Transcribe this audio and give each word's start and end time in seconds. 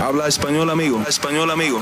Habla 0.00 0.28
español, 0.28 0.70
amigo. 0.70 1.02
Español, 1.06 1.50
amigo. 1.50 1.78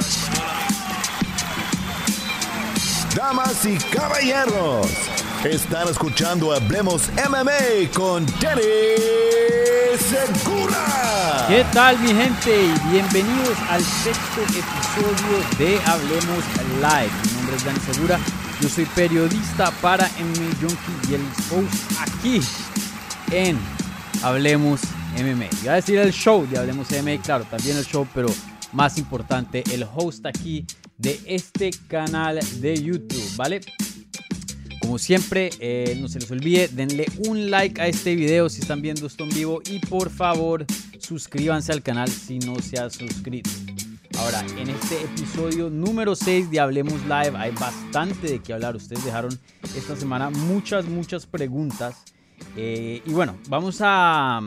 Damas 3.14 3.64
y 3.64 3.76
caballeros, 3.76 4.88
están 5.44 5.86
escuchando 5.88 6.52
Hablemos 6.52 7.10
MMA 7.12 7.92
con 7.94 8.26
Danny 8.40 8.62
Segura. 9.98 11.46
¿Qué 11.46 11.64
tal 11.72 11.96
mi 12.00 12.08
gente? 12.08 12.72
Bienvenidos 12.90 13.56
al 13.70 13.82
sexto 13.84 14.40
episodio 14.42 15.58
de 15.58 15.80
Hablemos 15.86 16.44
Live. 16.80 17.12
Mi 17.24 17.32
nombre 17.34 17.56
es 17.56 17.64
Dani 17.64 17.80
Segura, 17.92 18.18
yo 18.60 18.68
soy 18.68 18.84
periodista 18.86 19.70
para 19.80 20.08
MMA 20.18 20.56
Junkie 20.60 21.10
y 21.10 21.14
el 21.14 21.22
host 21.52 21.92
aquí 22.00 22.40
en 23.30 23.58
Hablemos 24.22 24.80
MMA. 25.16 25.48
Iba 25.62 25.72
a 25.72 25.76
decir 25.76 25.98
el 25.98 26.12
show 26.12 26.46
de 26.46 26.58
Hablemos 26.58 26.88
MMA, 26.90 27.22
claro, 27.22 27.44
también 27.44 27.76
el 27.76 27.84
show, 27.84 28.06
pero 28.14 28.28
más 28.72 28.98
importante, 28.98 29.64
el 29.72 29.84
host 29.94 30.26
aquí 30.26 30.66
de 30.96 31.20
este 31.26 31.70
canal 31.88 32.40
de 32.60 32.82
YouTube, 32.82 33.36
¿vale? 33.36 33.60
Como 34.80 34.98
siempre, 34.98 35.50
eh, 35.60 35.96
no 36.00 36.08
se 36.08 36.20
les 36.20 36.30
olvide, 36.30 36.68
denle 36.68 37.06
un 37.26 37.50
like 37.50 37.80
a 37.80 37.86
este 37.86 38.14
video 38.14 38.48
si 38.48 38.60
están 38.60 38.80
viendo 38.80 39.06
esto 39.06 39.24
en 39.24 39.30
vivo 39.30 39.60
y 39.68 39.80
por 39.80 40.10
favor 40.10 40.64
suscríbanse 40.98 41.72
al 41.72 41.82
canal 41.82 42.08
si 42.08 42.38
no 42.38 42.58
se 42.60 42.78
ha 42.78 42.88
suscrito. 42.88 43.50
Ahora, 44.18 44.44
en 44.56 44.68
este 44.68 45.00
episodio 45.04 45.70
número 45.70 46.16
6 46.16 46.50
de 46.50 46.58
Hablemos 46.58 47.00
Live 47.02 47.36
hay 47.36 47.52
bastante 47.52 48.26
de 48.26 48.38
qué 48.40 48.52
hablar. 48.52 48.74
Ustedes 48.74 49.04
dejaron 49.04 49.38
esta 49.76 49.94
semana 49.94 50.30
muchas, 50.30 50.86
muchas 50.86 51.24
preguntas. 51.24 52.02
Eh, 52.56 53.00
y 53.06 53.12
bueno, 53.12 53.36
vamos 53.48 53.78
a, 53.80 54.40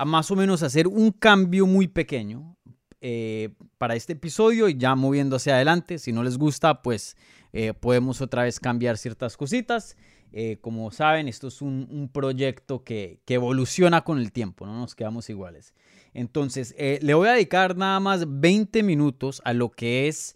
a 0.00 0.06
más 0.06 0.30
o 0.30 0.36
menos 0.36 0.62
hacer 0.62 0.88
un 0.88 1.10
cambio 1.10 1.66
muy 1.66 1.86
pequeño 1.86 2.56
eh, 3.02 3.50
para 3.76 3.94
este 3.94 4.14
episodio 4.14 4.66
y 4.70 4.78
ya 4.78 4.94
moviendo 4.94 5.36
hacia 5.36 5.56
adelante. 5.56 5.98
Si 5.98 6.10
no 6.10 6.22
les 6.22 6.38
gusta, 6.38 6.80
pues 6.80 7.18
eh, 7.52 7.74
podemos 7.74 8.22
otra 8.22 8.44
vez 8.44 8.58
cambiar 8.60 8.96
ciertas 8.96 9.36
cositas. 9.36 9.98
Eh, 10.32 10.56
como 10.62 10.90
saben, 10.90 11.28
esto 11.28 11.48
es 11.48 11.60
un, 11.60 12.08
proyecto 12.14 12.82
que, 12.82 13.20
evoluciona 13.26 14.00
con 14.00 14.18
el 14.18 14.32
tiempo, 14.32 14.64
no 14.64 14.72
nos 14.80 14.94
quedamos 14.94 15.28
iguales. 15.28 15.74
Entonces, 16.14 16.74
le 16.78 17.12
voy 17.12 17.28
a 17.28 17.32
dedicar 17.32 17.76
nada 17.76 18.00
más 18.00 18.24
20 18.26 18.82
minutos 18.82 19.42
a 19.44 19.52
lo 19.52 19.70
que 19.70 20.08
es 20.08 20.34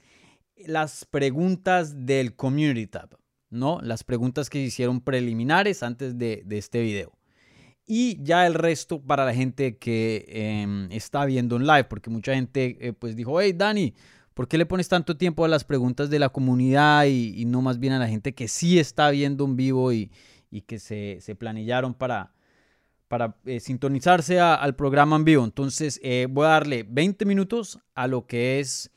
las 0.58 1.06
preguntas 1.06 2.04
del 2.04 2.36
Community 2.36 2.86
Tab, 2.86 3.16
¿no? 3.48 3.80
Las 3.80 4.04
preguntas 4.04 4.50
que 4.50 4.60
hicieron 4.60 5.00
preliminares 5.00 5.82
antes 5.82 6.18
de 6.18 6.44
este 6.50 6.82
video 6.82 7.14
y 7.86 8.22
ya 8.22 8.46
el 8.46 8.54
resto 8.54 9.00
para 9.00 9.24
la 9.24 9.34
gente 9.34 9.76
que 9.76 10.24
em, 10.28 10.90
está 10.90 11.24
viendo 11.24 11.56
en 11.56 11.66
live, 11.66 11.84
porque 11.84 12.10
mucha 12.10 12.34
gente 12.34 12.78
eh, 12.80 12.92
pues 12.92 13.14
dijo, 13.14 13.40
hey 13.40 13.52
Dani, 13.52 13.94
¿por 14.32 14.48
qué 14.48 14.58
le 14.58 14.66
pones 14.66 14.88
tanto 14.88 15.16
tiempo 15.16 15.44
a 15.44 15.48
las 15.48 15.64
preguntas 15.64 16.10
de 16.10 16.18
la 16.18 16.30
comunidad 16.30 17.04
y, 17.06 17.44
no 17.46 17.62
más 17.62 17.78
bien 17.78 17.92
a 17.92 17.98
la 17.98 18.08
gente 18.08 18.34
que 18.34 18.48
sí 18.48 18.78
está 18.78 19.10
viendo 19.10 19.44
en 19.44 19.56
vivo 19.56 19.92
y, 19.92 20.10
que 20.66 20.78
se, 20.78 21.18
se, 21.20 21.34
planillaron 21.34 21.94
para, 21.94 22.32
para 23.08 23.36
eh, 23.44 23.60
sintonizarse 23.60 24.40
al 24.40 24.76
programa 24.76 25.16
en 25.16 25.24
vivo? 25.24 25.44
Entonces 25.44 26.00
eh, 26.02 26.26
voy 26.30 26.46
a 26.46 26.50
darle 26.50 26.86
20 26.88 27.24
minutos 27.26 27.80
a 27.94 28.06
lo 28.06 28.26
que 28.26 28.60
es 28.60 28.90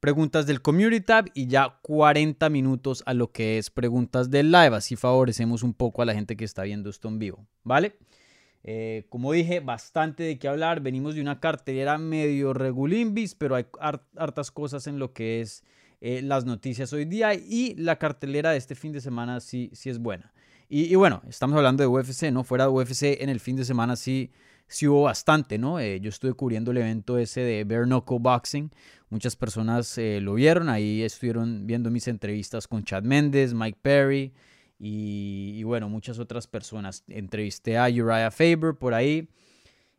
preguntas 0.00 0.46
del 0.46 0.62
Community 0.62 1.00
Tab 1.02 1.26
y 1.34 1.46
ya 1.46 1.78
40 1.82 2.48
minutos 2.48 3.02
a 3.06 3.14
lo 3.14 3.30
que 3.30 3.58
es 3.58 3.70
preguntas 3.70 4.30
del 4.30 4.50
live. 4.50 4.74
Así 4.74 4.96
favorecemos 4.96 5.62
un 5.62 5.74
poco 5.74 6.02
a 6.02 6.06
la 6.06 6.14
gente 6.14 6.36
que 6.36 6.44
está 6.44 6.62
viendo 6.62 6.90
esto 6.90 7.08
en 7.08 7.18
vivo, 7.18 7.46
¿vale? 7.62 7.96
Eh, 8.62 9.06
como 9.08 9.32
dije, 9.32 9.60
bastante 9.60 10.22
de 10.22 10.38
qué 10.38 10.48
hablar. 10.48 10.80
Venimos 10.80 11.14
de 11.14 11.20
una 11.20 11.40
cartelera 11.40 11.98
medio 11.98 12.52
regulimbis, 12.52 13.34
pero 13.34 13.54
hay 13.54 13.66
hartas 14.16 14.50
cosas 14.50 14.86
en 14.86 14.98
lo 14.98 15.12
que 15.12 15.40
es 15.40 15.64
eh, 16.00 16.22
las 16.22 16.46
noticias 16.46 16.92
hoy 16.92 17.04
día 17.04 17.34
y 17.34 17.74
la 17.76 17.96
cartelera 17.96 18.52
de 18.52 18.56
este 18.56 18.74
fin 18.74 18.92
de 18.92 19.00
semana 19.00 19.40
sí, 19.40 19.70
sí 19.74 19.90
es 19.90 19.98
buena. 19.98 20.32
Y, 20.72 20.94
bueno, 20.94 21.20
estamos 21.28 21.56
hablando 21.56 21.82
de 21.82 21.88
UFC, 21.88 22.30
¿no? 22.30 22.44
Fuera 22.44 22.64
de 22.64 22.70
UFC 22.70 23.20
en 23.20 23.28
el 23.28 23.40
fin 23.40 23.56
de 23.56 23.64
semana 23.64 23.96
sí, 23.96 24.30
sí 24.70 24.86
hubo 24.86 25.02
bastante, 25.02 25.58
¿no? 25.58 25.80
Eh, 25.80 26.00
yo 26.00 26.08
estuve 26.08 26.32
cubriendo 26.32 26.70
el 26.70 26.78
evento 26.78 27.18
ese 27.18 27.40
de 27.40 27.64
Bare 27.64 27.84
Knuckle 27.84 28.18
Boxing, 28.20 28.70
Muchas 29.10 29.34
personas 29.34 29.98
eh, 29.98 30.20
lo 30.20 30.34
vieron, 30.34 30.68
ahí 30.68 31.02
estuvieron 31.02 31.66
viendo 31.66 31.90
mis 31.90 32.06
entrevistas 32.06 32.68
con 32.68 32.84
Chad 32.84 33.02
Méndez, 33.02 33.52
Mike 33.52 33.80
Perry 33.82 34.32
y, 34.78 35.64
bueno, 35.64 35.88
muchas 35.88 36.20
otras 36.20 36.46
personas. 36.46 37.02
Entrevisté 37.08 37.76
a 37.76 37.86
Uriah 37.86 38.30
Faber 38.30 38.76
por 38.78 38.94
ahí 38.94 39.28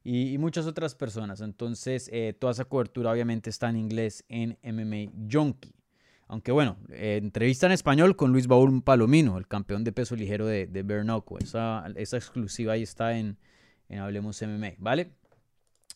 y, 0.05 0.37
muchas 0.37 0.65
otras 0.65 0.95
personas. 0.95 1.41
Entonces, 1.41 2.09
eh, 2.13 2.33
toda 2.39 2.53
esa 2.53 2.63
cobertura 2.63 3.11
obviamente 3.11 3.49
está 3.49 3.69
en 3.69 3.75
inglés 3.75 4.23
en 4.29 4.57
MMA 4.63 5.11
Junkie. 5.29 5.75
Aunque 6.29 6.53
bueno, 6.53 6.77
entrevista 6.87 7.65
en 7.65 7.73
español 7.73 8.15
con 8.15 8.31
Luis 8.31 8.47
Baúl 8.47 8.81
Palomino, 8.81 9.37
el 9.37 9.45
campeón 9.45 9.83
de 9.83 9.91
peso 9.91 10.15
ligero 10.15 10.45
de, 10.45 10.67
de 10.67 11.13
Esa, 11.41 11.85
esa 11.97 12.15
exclusiva 12.15 12.71
ahí 12.71 12.83
está 12.83 13.17
en, 13.17 13.35
en 13.91 13.99
Hablemos 13.99 14.41
MMA, 14.41 14.73
¿vale? 14.77 15.11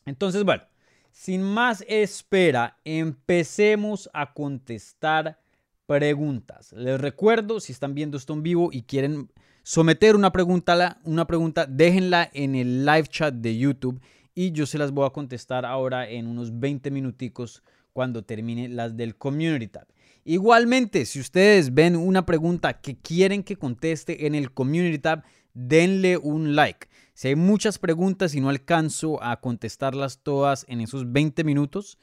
Entonces, 0.06 0.44
bueno, 0.44 0.64
sin 1.12 1.42
más 1.42 1.84
espera, 1.88 2.78
empecemos 2.84 4.10
a 4.14 4.34
contestar 4.34 5.40
preguntas. 5.88 6.74
Les 6.74 7.00
recuerdo, 7.00 7.60
si 7.60 7.72
están 7.72 7.96
viendo 7.96 8.18
esto 8.18 8.34
en 8.34 8.44
vivo 8.44 8.70
y 8.72 8.84
quieren 8.84 9.32
someter 9.64 10.16
una 10.16 10.32
pregunta, 10.32 11.00
una 11.06 11.26
pregunta, 11.26 11.66
déjenla 11.66 12.30
en 12.34 12.56
el 12.56 12.86
live 12.86 13.08
chat 13.08 13.34
de 13.34 13.58
YouTube 13.58 14.02
y 14.36 14.52
yo 14.52 14.66
se 14.66 14.78
las 14.78 14.92
voy 14.92 15.08
a 15.08 15.12
contestar 15.12 15.66
ahora 15.66 16.08
en 16.10 16.28
unos 16.28 16.60
20 16.60 16.92
minuticos 16.92 17.64
cuando 17.94 18.24
termine 18.24 18.68
las 18.68 18.98
del 18.98 19.16
Community 19.16 19.68
Tab. 19.68 19.88
Igualmente, 20.26 21.06
si 21.06 21.22
ustedes 21.22 21.74
ven 21.74 21.96
una 21.96 22.26
pregunta 22.26 22.82
que 22.82 22.98
quieren 22.98 23.42
que 23.42 23.56
conteste 23.56 24.28
en 24.28 24.36
el 24.36 24.52
Community 24.52 25.00
Tab, 25.00 25.24
denle 25.54 26.18
un 26.18 26.56
like. 26.56 26.88
Si 27.16 27.30
hay 27.30 27.36
muchas 27.38 27.80
preguntas 27.80 28.36
y 28.36 28.42
no 28.42 28.50
alcanzo 28.50 29.24
a 29.24 29.40
contestarlas 29.40 30.20
todas 30.20 30.66
en 30.68 30.82
esos 30.82 31.14
20 31.14 31.46
minutos, 31.46 31.98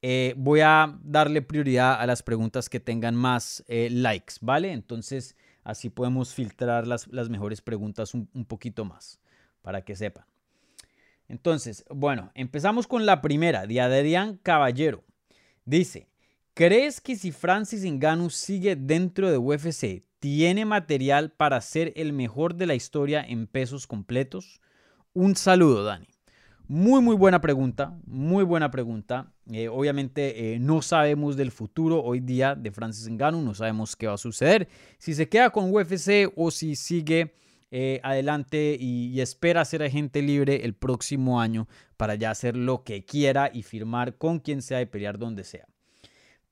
eh, 0.00 0.32
voy 0.38 0.60
a 0.60 0.98
darle 1.04 1.42
prioridad 1.42 2.00
a 2.00 2.06
las 2.06 2.22
preguntas 2.22 2.70
que 2.70 2.80
tengan 2.80 3.14
más 3.14 3.62
eh, 3.68 3.90
likes, 3.90 4.36
¿vale? 4.40 4.72
Entonces, 4.72 5.36
así 5.62 5.90
podemos 5.90 6.32
filtrar 6.32 6.86
las, 6.86 7.06
las 7.08 7.28
mejores 7.28 7.60
preguntas 7.60 8.14
un, 8.14 8.30
un, 8.32 8.46
poquito 8.46 8.86
más, 8.86 9.20
para 9.60 9.84
que 9.84 9.94
sepan. 9.94 10.24
Entonces, 11.28 11.84
bueno, 11.90 12.30
empezamos 12.34 12.86
con 12.86 13.04
la 13.04 13.20
primera, 13.20 13.66
de 13.66 13.78
Adrián 13.82 14.38
Caballero. 14.42 15.04
Dice, 15.66 16.08
¿crees 16.54 17.02
que 17.02 17.16
si 17.16 17.30
Francis 17.30 17.84
Ngannou 17.84 18.30
sigue 18.30 18.74
dentro 18.74 19.30
de 19.30 19.36
UFC, 19.36 20.02
tiene 20.18 20.64
material 20.64 21.30
para 21.30 21.60
ser 21.60 21.92
el 21.96 22.12
mejor 22.12 22.54
de 22.54 22.66
la 22.66 22.74
historia 22.74 23.24
en 23.26 23.46
pesos 23.46 23.86
completos? 23.86 24.60
Un 25.12 25.36
saludo, 25.36 25.84
Dani. 25.84 26.06
Muy, 26.68 27.00
muy 27.00 27.14
buena 27.14 27.40
pregunta, 27.40 27.96
muy 28.06 28.42
buena 28.42 28.72
pregunta. 28.72 29.32
Eh, 29.52 29.68
obviamente 29.68 30.54
eh, 30.54 30.58
no 30.58 30.82
sabemos 30.82 31.36
del 31.36 31.52
futuro 31.52 32.02
hoy 32.02 32.18
día 32.18 32.56
de 32.56 32.72
Francis 32.72 33.08
Ngannou, 33.08 33.40
no 33.40 33.54
sabemos 33.54 33.94
qué 33.94 34.08
va 34.08 34.14
a 34.14 34.18
suceder. 34.18 34.68
Si 34.98 35.14
se 35.14 35.28
queda 35.28 35.50
con 35.50 35.72
UFC 35.72 36.32
o 36.34 36.50
si 36.50 36.74
sigue 36.74 37.34
eh, 37.70 38.00
adelante 38.02 38.76
y, 38.80 39.12
y, 39.14 39.20
espera 39.20 39.64
ser 39.64 39.84
agente 39.84 40.22
libre 40.22 40.64
el 40.64 40.74
próximo 40.74 41.40
año 41.40 41.68
para 41.96 42.16
ya 42.16 42.32
hacer 42.32 42.56
lo 42.56 42.82
que 42.82 43.04
quiera 43.04 43.48
y 43.52 43.62
firmar 43.62 44.16
con 44.16 44.40
quien 44.40 44.60
sea 44.60 44.80
y 44.80 44.86
pelear 44.86 45.18
donde 45.18 45.44
sea. 45.44 45.68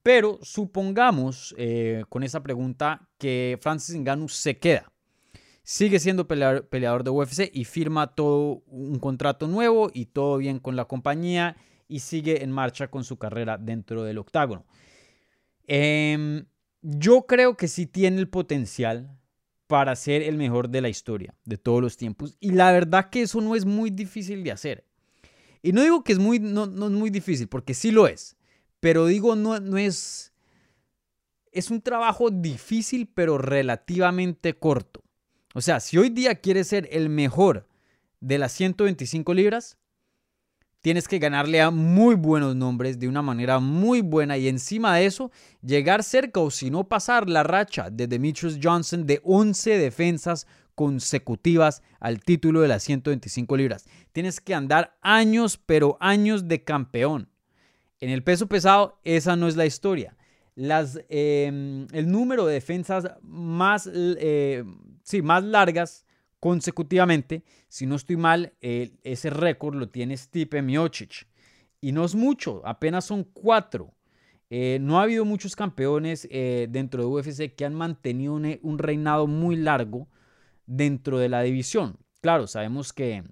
Pero 0.04 0.38
supongamos 0.42 1.54
eh, 1.56 2.04
con 2.10 2.25
esa 2.25 2.42
pregunta 2.42 3.09
que 3.16 3.59
Francis 3.62 3.97
Ngannou 3.97 4.28
se 4.28 4.59
queda. 4.59 4.92
Sigue 5.62 5.98
siendo 5.98 6.28
peleador, 6.28 7.04
de 7.04 7.10
UFC 7.10 7.50
y 7.54 7.65
firma 7.65 8.14
todo 8.14 8.62
un 8.66 8.98
contrato 8.98 9.48
nuevo 9.48 9.91
y 9.94 10.04
todo 10.04 10.37
bien 10.37 10.59
con 10.59 10.76
la 10.76 10.84
compañía 10.84 11.56
y 11.88 12.00
sigue 12.00 12.44
en 12.44 12.50
marcha 12.52 12.88
con 12.88 13.02
su 13.02 13.17
carrera 13.17 13.56
dentro 13.56 14.05
del 14.05 14.19
octágono. 14.19 14.67
Em, 15.67 16.44
yo 16.82 17.23
creo 17.23 17.56
que 17.56 17.67
sí 17.67 17.87
tiene 17.87 18.19
el 18.19 18.29
potencial 18.29 19.19
para 19.67 19.96
ser 19.96 20.20
el 20.20 20.37
mejor 20.37 20.69
de 20.69 20.82
la 20.82 20.90
historia 20.90 21.34
de 21.46 21.56
todos 21.56 21.81
los 21.81 21.96
tiempos. 21.96 22.37
Y 22.40 22.50
la 22.50 22.73
verdad 22.73 23.08
que 23.08 23.23
eso 23.23 23.40
no 23.40 23.56
es 23.56 23.64
muy 23.64 23.88
difícil 23.88 24.44
de 24.44 24.52
hacer. 24.52 24.84
Y 25.62 25.73
no 25.73 25.81
digo 25.81 26.05
que 26.05 26.12
es 26.12 26.19
muy, 26.19 26.40
no, 26.40 26.67
no 26.67 26.88
es 26.88 26.93
muy 26.93 27.08
difícil, 27.08 27.49
porque 27.49 27.73
sí 27.73 27.90
lo 27.90 28.06
es. 28.06 28.37
Pero 28.84 29.06
digo, 29.06 29.34
no, 29.34 29.58
no 29.60 29.78
es... 29.78 30.34
Es 31.52 31.70
un 31.70 31.81
trabajo 31.81 32.28
difícil, 32.28 33.08
pero 33.14 33.38
relativamente 33.38 34.58
corto. 34.58 35.02
O 35.54 35.62
sea, 35.62 35.81
si 35.81 35.96
hoy 35.96 36.10
día 36.10 36.34
quieres 36.34 36.69
ser 36.69 36.90
el 36.92 37.08
mejor 37.08 37.66
de 38.20 38.36
las 38.36 38.52
125 38.52 39.32
libras, 39.32 39.78
tienes 40.82 41.08
que 41.08 41.19
ganarle 41.19 41.62
a 41.62 41.70
muy 41.70 42.14
buenos 42.14 42.56
nombres 42.56 42.98
de 42.98 43.08
una 43.08 43.22
manera 43.22 43.58
muy 43.58 44.02
buena 44.02 44.36
y 44.36 44.48
encima 44.48 44.94
de 44.94 45.06
eso 45.06 45.31
llegar 45.62 46.02
cerca 46.02 46.40
o 46.40 46.50
si 46.50 46.69
no 46.69 46.86
pasar 46.86 47.31
la 47.31 47.42
racha 47.42 47.88
de 47.88 48.06
Demetrius 48.06 48.58
Johnson 48.62 49.06
de 49.06 49.22
11 49.25 49.78
defensas 49.78 50.46
consecutivas 50.75 51.82
al 52.00 52.20
título 52.20 52.60
de 52.60 52.69
las 52.69 52.82
125 52.82 53.56
libras. 53.56 53.86
Tienes 54.12 54.42
que 54.42 54.54
andar 54.54 54.98
años, 55.00 55.56
pero 55.56 55.96
años 56.00 56.48
de 56.48 56.64
campeón 56.64 57.31
En 58.05 58.11
el 58.11 58.23
peso 58.23 58.47
pesado, 58.47 59.01
esa 59.03 59.35
no 59.35 59.49
es 59.49 59.56
la 59.56 59.65
historia. 59.65 60.15
Em, 61.09 61.87
el 61.91 62.11
número 62.12 62.45
de 62.45 62.53
defensas 62.53 63.09
más, 63.23 63.89
eh, 63.95 64.62
sí, 65.03 65.23
más 65.23 65.43
largas 65.43 66.05
consecutivamente, 66.39 67.45
si 67.67 67.87
no 67.87 67.97
estoy 67.97 68.19
mal, 68.19 68.53
ese 68.61 69.31
récord 69.31 69.77
lo 69.77 69.89
tiene 69.89 70.19
Stipe 70.19 70.61
Miocic. 70.61 71.27
Y 71.81 71.93
no 71.93 72.05
es 72.05 72.15
mucho, 72.15 72.61
apenas 72.67 73.06
son 73.06 73.25
cuatro. 73.25 73.95
Eh, 74.51 74.77
no 74.83 75.01
ha 75.01 75.05
habido 75.05 75.25
muchos 75.25 75.56
campeones 75.56 76.29
eh, 76.31 76.67
dentro 76.69 77.01
de 77.01 77.09
UFC 77.09 77.55
que 77.56 77.65
han 77.65 77.73
mantenido 77.73 78.35
un, 78.35 78.79
reinado 78.79 79.27
muy 79.27 79.56
largo 79.56 80.09
dentro 80.67 81.19
de 81.19 81.31
la 81.31 81.41
división. 81.41 81.97
Claro, 82.21 82.49
sabemos 82.49 82.93
que 82.93 83.25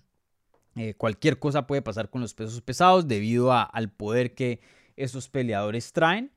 eh, 0.75 0.95
cualquier 0.95 1.39
cosa 1.39 1.67
puede 1.67 1.83
pasar 1.83 2.09
con 2.09 2.21
los 2.21 2.35
pesos 2.35 2.61
pesados 2.63 3.07
debido 3.07 3.53
al 3.53 3.91
poder 3.91 4.35
que 4.35 4.61
esos 4.97 5.29
peleadores 5.29 5.93
traen. 5.93 6.33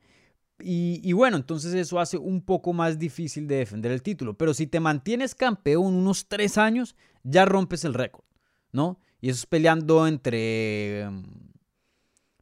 Y, 0.58 1.12
bueno, 1.12 1.36
entonces 1.36 1.74
eso 1.74 2.00
hace 2.00 2.16
un 2.16 2.40
poco 2.40 2.72
más 2.72 2.98
difícil 2.98 3.46
de 3.46 3.56
defender 3.56 3.92
el 3.92 4.02
título. 4.02 4.38
Pero 4.38 4.54
si 4.54 4.66
te 4.66 4.80
mantienes 4.80 5.34
campeón 5.34 5.94
unos 5.94 6.28
tres 6.28 6.56
años, 6.56 6.96
ya 7.24 7.44
rompes 7.44 7.84
el 7.84 7.92
récord, 7.92 8.24
¿no? 8.72 8.98
Y 9.20 9.28
eso 9.28 9.40
es 9.40 9.46
peleando 9.46 10.06
entre 10.06 11.08
mm, 11.10 11.24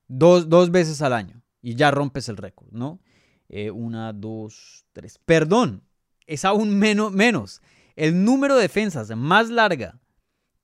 dos, 0.06 0.48
dos 0.48 0.70
veces 0.70 1.02
al 1.02 1.12
año 1.12 1.42
y 1.60 1.74
ya 1.74 1.90
rompes 1.90 2.28
el 2.28 2.36
récord, 2.36 2.68
¿no? 2.70 3.00
Eh, 3.48 3.70
una, 3.70 4.12
dos, 4.12 4.86
tres. 4.92 5.18
Perdón, 5.24 5.82
es 6.26 6.44
aún 6.44 6.78
menos, 6.78 7.12
menos. 7.12 7.62
El 7.96 8.24
número 8.24 8.54
de 8.54 8.62
defensas 8.62 9.10
más 9.16 9.50
larga 9.50 10.00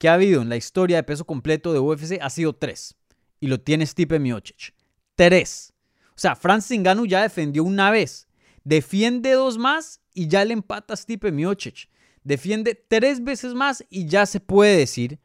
que 0.01 0.09
ha 0.09 0.15
habido 0.15 0.41
en 0.41 0.49
la 0.49 0.57
historia 0.57 0.97
de 0.97 1.03
peso 1.03 1.27
completo 1.27 1.75
de 1.75 1.79
UFC 1.79 2.19
ha 2.23 2.31
sido 2.31 2.55
tres. 2.55 2.97
Y 3.39 3.49
lo 3.49 3.61
tiene 3.61 3.85
Stipe 3.85 4.19
Miocic. 4.19 4.75
Tres. 5.15 5.75
O 6.13 6.19
sea, 6.19 6.35
Francis 6.37 6.81
Ngannou 6.81 7.05
ya 7.05 7.21
defendió 7.21 7.63
una 7.65 7.91
vez. 7.91 8.27
Defiende 8.65 9.33
dos 9.33 9.59
más 9.59 10.01
y 10.15 10.27
ya 10.27 10.43
le 10.47 10.55
empata 10.55 10.95
a 10.95 10.97
Stipe 10.97 11.31
Miocic. 11.33 11.91
Defiende 12.25 12.75
tres 12.75 13.23
veces 13.23 13.53
más 13.53 13.85
y 13.91 14.07
ya 14.07 14.25
se 14.25 14.41
puede 14.41 14.79
decir 14.79 15.21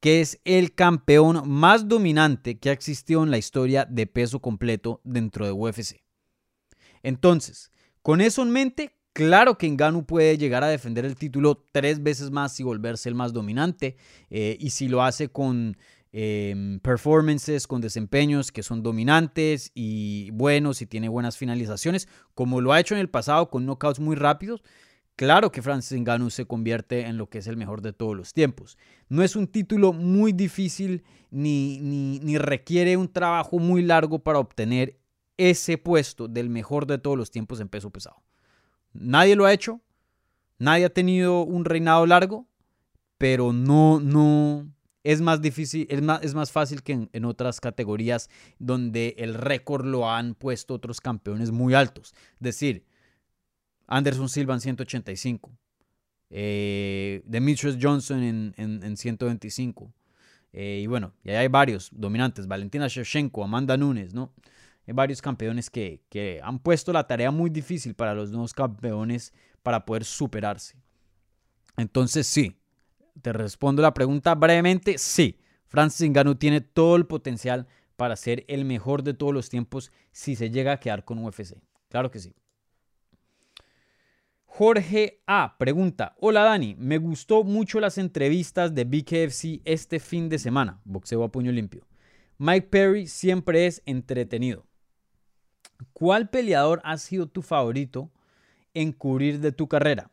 que 0.00 0.20
es 0.20 0.38
el 0.44 0.74
campeón 0.74 1.48
más 1.48 1.88
dominante 1.88 2.58
que 2.58 2.68
ha 2.68 2.74
existido 2.74 3.22
en 3.22 3.30
la 3.30 3.38
historia 3.38 3.86
de 3.86 4.06
peso 4.06 4.40
completo 4.40 5.00
dentro 5.02 5.46
de 5.46 5.52
UFC. 5.52 6.02
Entonces, 7.02 7.70
con 8.02 8.20
eso 8.20 8.42
en 8.42 8.50
mente, 8.50 8.99
claro 9.12 9.58
que 9.58 9.68
Ngannou 9.68 10.04
puede 10.04 10.38
llegar 10.38 10.64
a 10.64 10.68
defender 10.68 11.04
el 11.04 11.16
título 11.16 11.64
tres 11.72 12.02
veces 12.02 12.30
más 12.30 12.58
y 12.60 12.62
volverse 12.62 13.08
el 13.08 13.14
más 13.14 13.32
dominante, 13.32 13.96
eh, 14.30 14.56
y 14.60 14.70
si 14.70 14.88
lo 14.88 15.02
hace 15.02 15.28
con 15.28 15.76
em, 16.12 16.80
performances, 16.80 17.66
con 17.66 17.80
desempeños 17.80 18.50
que 18.50 18.62
son 18.62 18.82
dominantes 18.82 19.70
y 19.74 20.30
buenos 20.32 20.82
y 20.82 20.86
tiene 20.86 21.08
buenas 21.08 21.36
finalizaciones, 21.36 22.08
como 22.34 22.60
lo 22.60 22.72
ha 22.72 22.80
hecho 22.80 22.94
en 22.94 23.00
el 23.00 23.08
pasado 23.08 23.48
con 23.48 23.64
knockouts 23.64 24.00
muy 24.00 24.16
rápidos, 24.16 24.62
Claro 25.20 25.52
que 25.52 25.60
Francis 25.60 26.00
Ngannou 26.00 26.30
se 26.30 26.46
convierte 26.46 27.02
en 27.02 27.18
lo 27.18 27.28
que 27.28 27.40
es 27.40 27.46
el 27.46 27.58
mejor 27.58 27.82
de 27.82 27.92
todos 27.92 28.16
los 28.16 28.32
tiempos. 28.32 28.78
No 29.10 29.22
es 29.22 29.36
un 29.36 29.48
título 29.48 29.92
muy 29.92 30.32
difícil 30.32 31.04
ni, 31.30 31.78
ni, 31.78 32.38
requiere 32.38 32.96
un 32.96 33.12
trabajo 33.12 33.58
muy 33.58 33.82
largo 33.82 34.20
para 34.20 34.38
obtener 34.38 34.98
ese 35.36 35.76
puesto 35.76 36.26
del 36.26 36.48
mejor 36.48 36.86
de 36.86 36.96
todos 36.96 37.18
los 37.18 37.30
tiempos 37.30 37.60
en 37.60 37.68
peso 37.68 37.90
pesado. 37.90 38.16
Nadie 38.92 39.36
lo 39.36 39.46
ha 39.46 39.52
hecho, 39.52 39.80
nadie 40.58 40.84
ha 40.84 40.90
tenido 40.90 41.42
un 41.42 41.64
reinado 41.64 42.06
largo, 42.06 42.46
pero 43.18 43.52
no, 43.52 44.00
no, 44.00 44.68
es 45.04 45.20
más 45.20 45.40
difícil, 45.40 45.86
es 45.90 46.02
más, 46.02 46.22
es 46.22 46.34
más 46.34 46.50
fácil 46.52 46.82
que 46.82 46.92
en, 46.92 47.10
en, 47.12 47.24
otras 47.24 47.60
categorías 47.60 48.30
donde 48.58 49.14
el 49.18 49.34
récord 49.34 49.84
lo 49.84 50.10
han 50.10 50.34
puesto 50.34 50.74
otros 50.74 51.00
campeones 51.00 51.50
muy 51.50 51.74
altos. 51.74 52.14
Es 52.34 52.40
decir, 52.40 52.84
Anderson 53.86 54.28
Silva 54.28 54.54
en 54.54 54.60
185. 54.60 55.50
Eh, 56.30 57.22
Demetrius 57.26 57.76
Johnson 57.80 58.22
en, 58.22 58.54
en, 58.56 58.96
125. 58.96 59.92
Eh, 60.52 60.80
y 60.82 60.86
bueno, 60.86 61.12
y 61.24 61.30
hay 61.30 61.48
varios 61.48 61.90
dominantes. 61.92 62.46
Valentina 62.46 62.86
Shevchenko, 62.88 63.44
Amanda 63.44 63.76
Nunes, 63.76 64.14
¿no? 64.14 64.32
Varios 64.92 65.22
campeones 65.22 65.70
que, 65.70 66.02
que 66.08 66.40
han 66.42 66.58
puesto 66.58 66.92
la 66.92 67.06
tarea 67.06 67.30
muy 67.30 67.50
difícil 67.50 67.94
para 67.94 68.14
los 68.14 68.30
nuevos 68.30 68.54
campeones 68.54 69.32
para 69.62 69.84
poder 69.84 70.04
superarse. 70.04 70.76
Entonces 71.76 72.26
sí, 72.26 72.56
te 73.22 73.32
respondo 73.32 73.82
la 73.82 73.94
pregunta 73.94 74.34
brevemente, 74.34 74.98
sí. 74.98 75.38
Francis 75.66 76.10
Ngannou 76.10 76.34
tiene 76.34 76.60
todo 76.60 76.96
el 76.96 77.06
potencial 77.06 77.66
para 77.96 78.16
ser 78.16 78.44
el 78.48 78.64
mejor 78.64 79.02
de 79.02 79.14
todos 79.14 79.32
los 79.32 79.48
tiempos 79.48 79.92
si 80.10 80.34
se 80.34 80.50
llega 80.50 80.72
a 80.72 80.80
quedar 80.80 81.04
con 81.04 81.24
UFC. 81.24 81.54
Claro 81.88 82.10
que 82.10 82.18
sí. 82.18 82.34
Jorge 84.46 85.22
A 85.26 85.56
pregunta, 85.58 86.16
hola 86.18 86.42
Dani, 86.42 86.74
me 86.76 86.98
gustó 86.98 87.44
mucho 87.44 87.78
las 87.78 87.98
entrevistas 87.98 88.74
de 88.74 88.84
BKFC 88.84 89.62
este 89.64 90.00
fin 90.00 90.28
de 90.28 90.38
semana, 90.38 90.80
boxeo 90.84 91.22
a 91.22 91.30
puño 91.30 91.52
limpio. 91.52 91.86
Mike 92.36 92.68
Perry 92.68 93.06
siempre 93.06 93.66
es 93.66 93.80
entretenido. 93.86 94.66
¿Cuál 95.92 96.28
peleador 96.28 96.80
ha 96.84 96.96
sido 96.98 97.26
tu 97.26 97.42
favorito 97.42 98.10
en 98.74 98.92
cubrir 98.92 99.40
de 99.40 99.52
tu 99.52 99.68
carrera? 99.68 100.10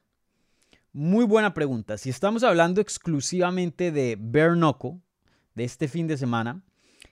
Muy 0.93 1.25
buena 1.25 1.53
pregunta. 1.53 1.97
Si 1.97 2.09
estamos 2.09 2.43
hablando 2.43 2.81
exclusivamente 2.81 3.91
de 3.91 4.17
Bernoco, 4.19 4.99
de 5.53 5.63
este 5.63 5.87
fin 5.87 6.07
de 6.07 6.17
semana, 6.17 6.63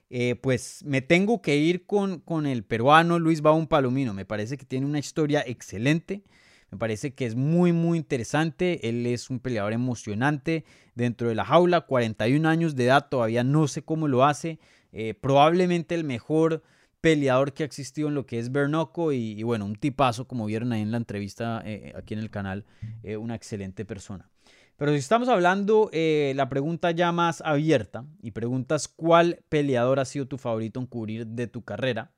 eh, 0.08 0.36
pues 0.36 0.82
me 0.84 1.02
tengo 1.02 1.42
que 1.42 1.56
ir 1.56 1.84
con, 1.84 2.20
con 2.20 2.46
el 2.46 2.64
peruano 2.64 3.18
Luis 3.18 3.42
Baum 3.42 3.66
Palomino. 3.66 4.14
Me 4.14 4.24
parece 4.24 4.56
que 4.56 4.64
tiene 4.64 4.86
una 4.86 4.98
historia 4.98 5.42
excelente. 5.46 6.22
Me 6.70 6.78
parece 6.78 7.14
que 7.14 7.26
es 7.26 7.34
muy, 7.34 7.72
muy 7.72 7.98
interesante. 7.98 8.88
Él 8.88 9.06
es 9.06 9.30
un 9.30 9.40
peleador 9.40 9.72
emocionante 9.72 10.64
dentro 10.94 11.28
de 11.28 11.34
la 11.34 11.44
jaula, 11.44 11.82
41 11.82 12.48
años 12.48 12.76
de 12.76 12.86
edad, 12.86 13.08
todavía 13.08 13.44
no 13.44 13.68
sé 13.68 13.82
cómo 13.82 14.08
lo 14.08 14.24
hace. 14.24 14.58
Eh, 14.92 15.14
probablemente 15.14 15.94
el 15.94 16.04
mejor 16.04 16.62
peleador 17.06 17.52
que 17.52 17.62
ha 17.62 17.66
existido 17.66 18.08
en 18.08 18.14
lo 18.14 18.26
que 18.26 18.38
es 18.38 18.50
Bernoco 18.50 19.12
y, 19.12 19.40
bueno, 19.44 19.64
un 19.64 19.76
tipazo, 19.76 20.26
como 20.26 20.46
vieron 20.46 20.72
ahí 20.72 20.82
en 20.82 20.90
la 20.90 20.96
entrevista 20.96 21.62
eh, 21.64 21.92
aquí 21.96 22.14
en 22.14 22.20
el 22.20 22.30
canal, 22.30 22.64
eh, 23.04 23.16
una 23.16 23.34
excelente 23.36 23.84
persona. 23.84 24.28
Pero 24.76 24.90
si 24.92 24.98
estamos 24.98 25.28
hablando, 25.28 25.88
la 25.92 26.48
pregunta 26.48 26.90
ya 26.90 27.12
más 27.12 27.40
abierta 27.42 28.04
y 28.22 28.32
preguntas 28.32 28.88
cuál 28.88 29.38
peleador 29.48 30.00
ha 30.00 30.04
sido 30.04 30.26
tu 30.26 30.36
favorito 30.36 30.80
en 30.80 30.86
cubrir 30.86 31.26
de 31.26 31.46
tu 31.46 31.62
carrera, 31.62 32.10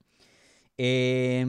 eh, 0.81 1.45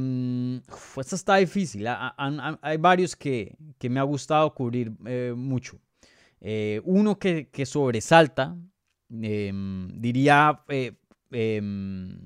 esta 0.97 1.15
está 1.15 1.35
difícil. 1.35 1.85
hay 1.87 2.77
varios 2.77 3.15
que, 3.15 3.55
me 3.83 3.99
ha 3.99 4.03
gustado 4.03 4.53
cubrir 4.53 4.91
eh, 5.05 5.33
mucho. 5.37 5.79
Eh, 6.41 6.81
uno 6.83 7.19
que, 7.19 7.47
sobresalta, 7.65 8.57
em, 9.09 9.87
diría 10.01 10.63
em, 11.31 12.19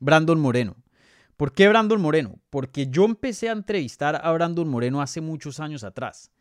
Brandon 0.00 0.38
Moreno. 0.40 0.76
¿Por 1.36 1.52
qué 1.52 1.68
Brandon 1.68 2.00
Moreno? 2.00 2.40
Porque 2.50 2.88
yo 2.88 3.04
empecé 3.04 3.48
a 3.48 3.52
entrevistar 3.52 4.20
a 4.24 4.32
Brandon 4.32 4.68
Moreno 4.68 5.00
hace 5.00 5.20
muchos 5.20 5.60
años 5.60 5.84
atrás. 5.84 6.32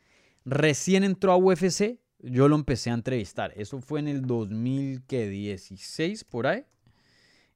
Recién 0.44 1.04
entró 1.04 1.32
a 1.32 1.38
UFC, 1.38 2.00
yo 2.20 2.48
lo 2.48 2.56
empecé 2.56 2.90
a 2.90 2.96
entrevistar. 2.96 3.54
Eso 3.56 3.80
fue 3.80 4.00
en 4.00 4.08
el 4.08 4.26
2016, 4.26 6.24
por 6.24 6.48
ahí. 6.48 6.66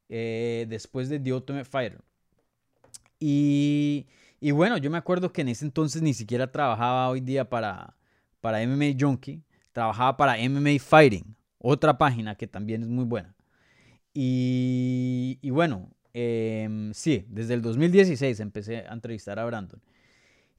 después 0.08 1.10
de 1.10 1.20
The 1.20 1.34
Ultimate 1.34 1.66
Fighter. 1.66 2.00
Y, 3.20 4.08
bueno, 4.52 4.78
yo 4.78 4.90
me 4.90 4.98
acuerdo 4.98 5.32
que 5.32 5.42
en 5.42 5.50
ese 5.50 5.66
entonces 5.66 6.02
ni 6.02 6.14
siquiera 6.14 6.52
trabajaba 6.52 7.10
hoy 7.10 7.22
día 7.22 7.50
para, 7.50 7.96
para 8.40 8.66
MMA 8.66 8.98
Junkie, 9.00 9.44
trabajaba 9.72 10.18
para 10.18 10.38
MMA 10.38 10.80
Fighting, 10.80 11.36
otra 11.60 11.98
página 11.98 12.36
que 12.36 12.48
también 12.48 12.82
es 12.82 12.88
muy 12.88 13.06
buena. 13.06 13.36
Y, 14.14 15.50
bueno, 15.50 15.90
em, 16.14 16.94
sí, 16.94 17.26
desde 17.30 17.54
el 17.54 17.62
2016 17.62 18.40
empecé 18.40 18.86
a 18.88 18.94
entrevistar 18.94 19.40
a 19.40 19.46
Brandon. 19.46 19.82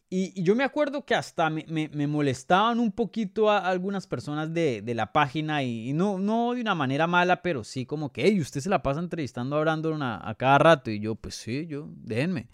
Y, 0.08 0.42
yo 0.42 0.54
me 0.54 0.64
acuerdo 0.64 1.04
que 1.06 1.14
hasta 1.14 1.48
me, 1.48 1.88
molestaban 2.06 2.80
un 2.80 2.92
poquito 2.92 3.50
a 3.50 3.58
algunas 3.58 4.06
personas 4.06 4.52
de, 4.52 4.82
la 4.94 5.12
página 5.12 5.62
y, 5.62 5.92
no, 5.92 6.18
no 6.18 6.54
de 6.54 6.60
una 6.60 6.74
manera 6.74 7.06
mala, 7.06 7.42
pero 7.42 7.64
sí 7.64 7.86
como 7.86 8.12
que, 8.12 8.26
hey, 8.26 8.40
usted 8.40 8.60
se 8.60 8.68
la 8.68 8.82
pasa 8.82 9.00
entrevistando 9.00 9.56
a 9.56 9.60
Brandon 9.60 10.02
a, 10.02 10.34
cada 10.38 10.58
rato. 10.58 10.90
Y 10.90 11.00
yo, 11.00 11.14
pues 11.14 11.36
sí, 11.36 11.66
yo, 11.66 11.88
déjenme. 11.96 12.48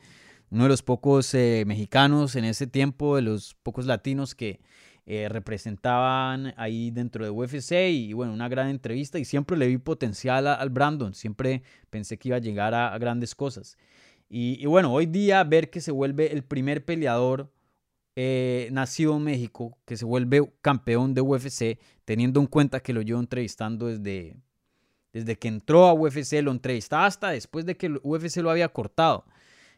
Uno 0.51 0.65
de 0.65 0.71
los 0.71 0.83
pocos 0.83 1.35
eh, 1.35 1.65
mexicanos 1.67 2.37
en 2.37 2.45
ese 2.45 2.67
tiempo, 2.67 3.17
de 3.17 3.23
los 3.23 3.55
pocos 3.63 3.87
latinos 3.87 4.35
que 4.35 4.61
eh, 5.11 5.27
representaban 5.31 6.53
ahí 6.59 6.91
dentro 6.91 7.25
de 7.25 7.31
UFC 7.31 7.73
y, 7.89 8.13
bueno, 8.13 8.31
una 8.35 8.47
gran 8.47 8.69
entrevista 8.69 9.19
y 9.19 9.25
siempre 9.25 9.57
le 9.57 9.67
vi 9.67 9.79
potencial 9.79 10.47
al 10.47 10.69
Brandon, 10.69 11.15
siempre 11.15 11.63
pensé 11.89 12.19
que 12.19 12.29
iba 12.29 12.37
a 12.37 12.41
llegar 12.41 12.75
a 12.75 12.99
grandes 12.99 13.35
cosas. 13.35 13.79
Y, 14.29 14.67
bueno, 14.67 14.93
hoy 14.93 15.07
día 15.07 15.43
ver 15.45 15.71
que 15.71 15.81
se 15.81 15.93
vuelve 15.93 16.31
el 16.35 16.43
primer 16.43 16.85
peleador 16.85 17.51
eh, 18.17 18.69
nacido 18.71 19.17
en 19.17 19.25
México, 19.25 19.79
que 19.87 19.97
se 19.97 20.05
vuelve 20.05 20.53
campeón 20.61 21.15
de 21.15 21.23
UFC, 21.23 21.79
teniendo 22.05 22.39
en 22.41 22.47
cuenta 22.47 22.81
que 22.81 22.93
lo 22.93 23.01
llevo 23.01 23.21
entrevistando 23.21 23.87
desde, 23.87 24.37
Desde 25.15 25.37
que 25.37 25.49
entró 25.49 25.87
a 25.87 25.95
UFC 25.95 26.43
lo 26.43 26.51
entrevistaba 26.51 27.07
hasta 27.07 27.31
después 27.31 27.65
de 27.65 27.79
que 27.79 27.99
UFC 28.03 28.43
lo 28.43 28.51
había 28.51 28.69
cortado. 28.69 29.25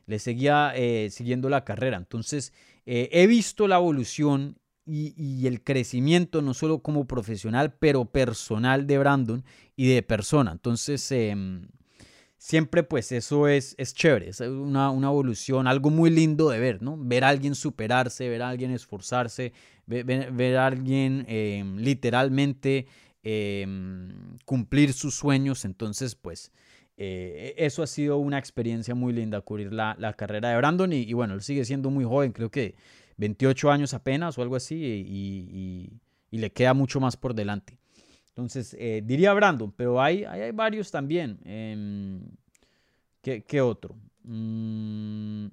Le 0.06 0.18
seguía 0.18 0.72
eh, 0.74 1.08
siguiendo 1.12 1.48
la 1.48 1.64
carrera. 1.64 1.98
Entonces, 1.98 2.52
he 2.84 3.28
visto 3.28 3.68
la 3.68 3.76
evolución 3.76 4.56
y, 4.86 5.46
el 5.46 5.62
crecimiento, 5.62 6.42
no 6.42 6.54
solo 6.54 6.80
como 6.80 7.06
profesional, 7.06 7.74
pero 7.78 8.06
personal 8.06 8.86
de 8.86 8.98
Brandon 8.98 9.44
y 9.76 9.88
de 9.88 10.02
persona. 10.02 10.52
Entonces, 10.52 11.10
em, 11.12 11.68
siempre 12.38 12.82
pues 12.82 13.12
eso 13.12 13.48
es, 13.48 13.74
es 13.78 13.94
chévere, 13.94 14.28
es 14.30 14.40
una, 14.40 14.88
evolución, 14.88 15.66
algo 15.66 15.90
muy 15.90 16.10
lindo 16.10 16.50
de 16.50 16.58
ver, 16.58 16.82
¿no? 16.82 16.96
Ver 16.98 17.24
a 17.24 17.28
alguien 17.28 17.54
superarse, 17.54 18.28
ver 18.28 18.42
a 18.42 18.48
alguien 18.48 18.72
esforzarse, 18.72 19.52
ver, 19.86 20.56
a 20.56 20.66
alguien 20.66 21.24
em, 21.28 21.76
literalmente 21.76 22.86
em, 23.22 24.38
cumplir 24.44 24.92
sus 24.92 25.14
sueños. 25.14 25.64
Entonces, 25.64 26.14
pues... 26.14 26.52
Eh, 27.02 27.54
eso 27.56 27.82
ha 27.82 27.86
sido 27.86 28.18
una 28.18 28.36
experiencia 28.38 28.94
muy 28.94 29.14
linda, 29.14 29.40
cubrir 29.40 29.72
la, 29.72 30.14
carrera 30.18 30.50
de 30.50 30.56
Brandon 30.58 30.92
y, 30.92 30.98
y, 30.98 31.14
bueno, 31.14 31.32
él 31.32 31.40
sigue 31.40 31.64
siendo 31.64 31.88
muy 31.88 32.04
joven, 32.04 32.32
creo 32.32 32.50
que 32.50 32.74
28 33.20 33.70
años 33.70 33.94
apenas 33.94 34.38
o 34.38 34.42
algo 34.42 34.56
así 34.56 34.74
y, 34.76 35.92
le 36.30 36.52
queda 36.52 36.74
mucho 36.74 37.00
más 37.00 37.16
por 37.16 37.34
delante. 37.34 37.78
Entonces, 38.28 38.74
eh, 38.78 39.02
diría 39.04 39.34
Brandon, 39.34 39.72
pero 39.72 40.00
hay, 40.00 40.24
hay, 40.24 40.52
varios 40.52 40.90
también. 40.90 41.38
Em, 41.44 42.22
¿qué, 43.20 43.60
otro? 43.60 43.96
Mm, 44.22 45.48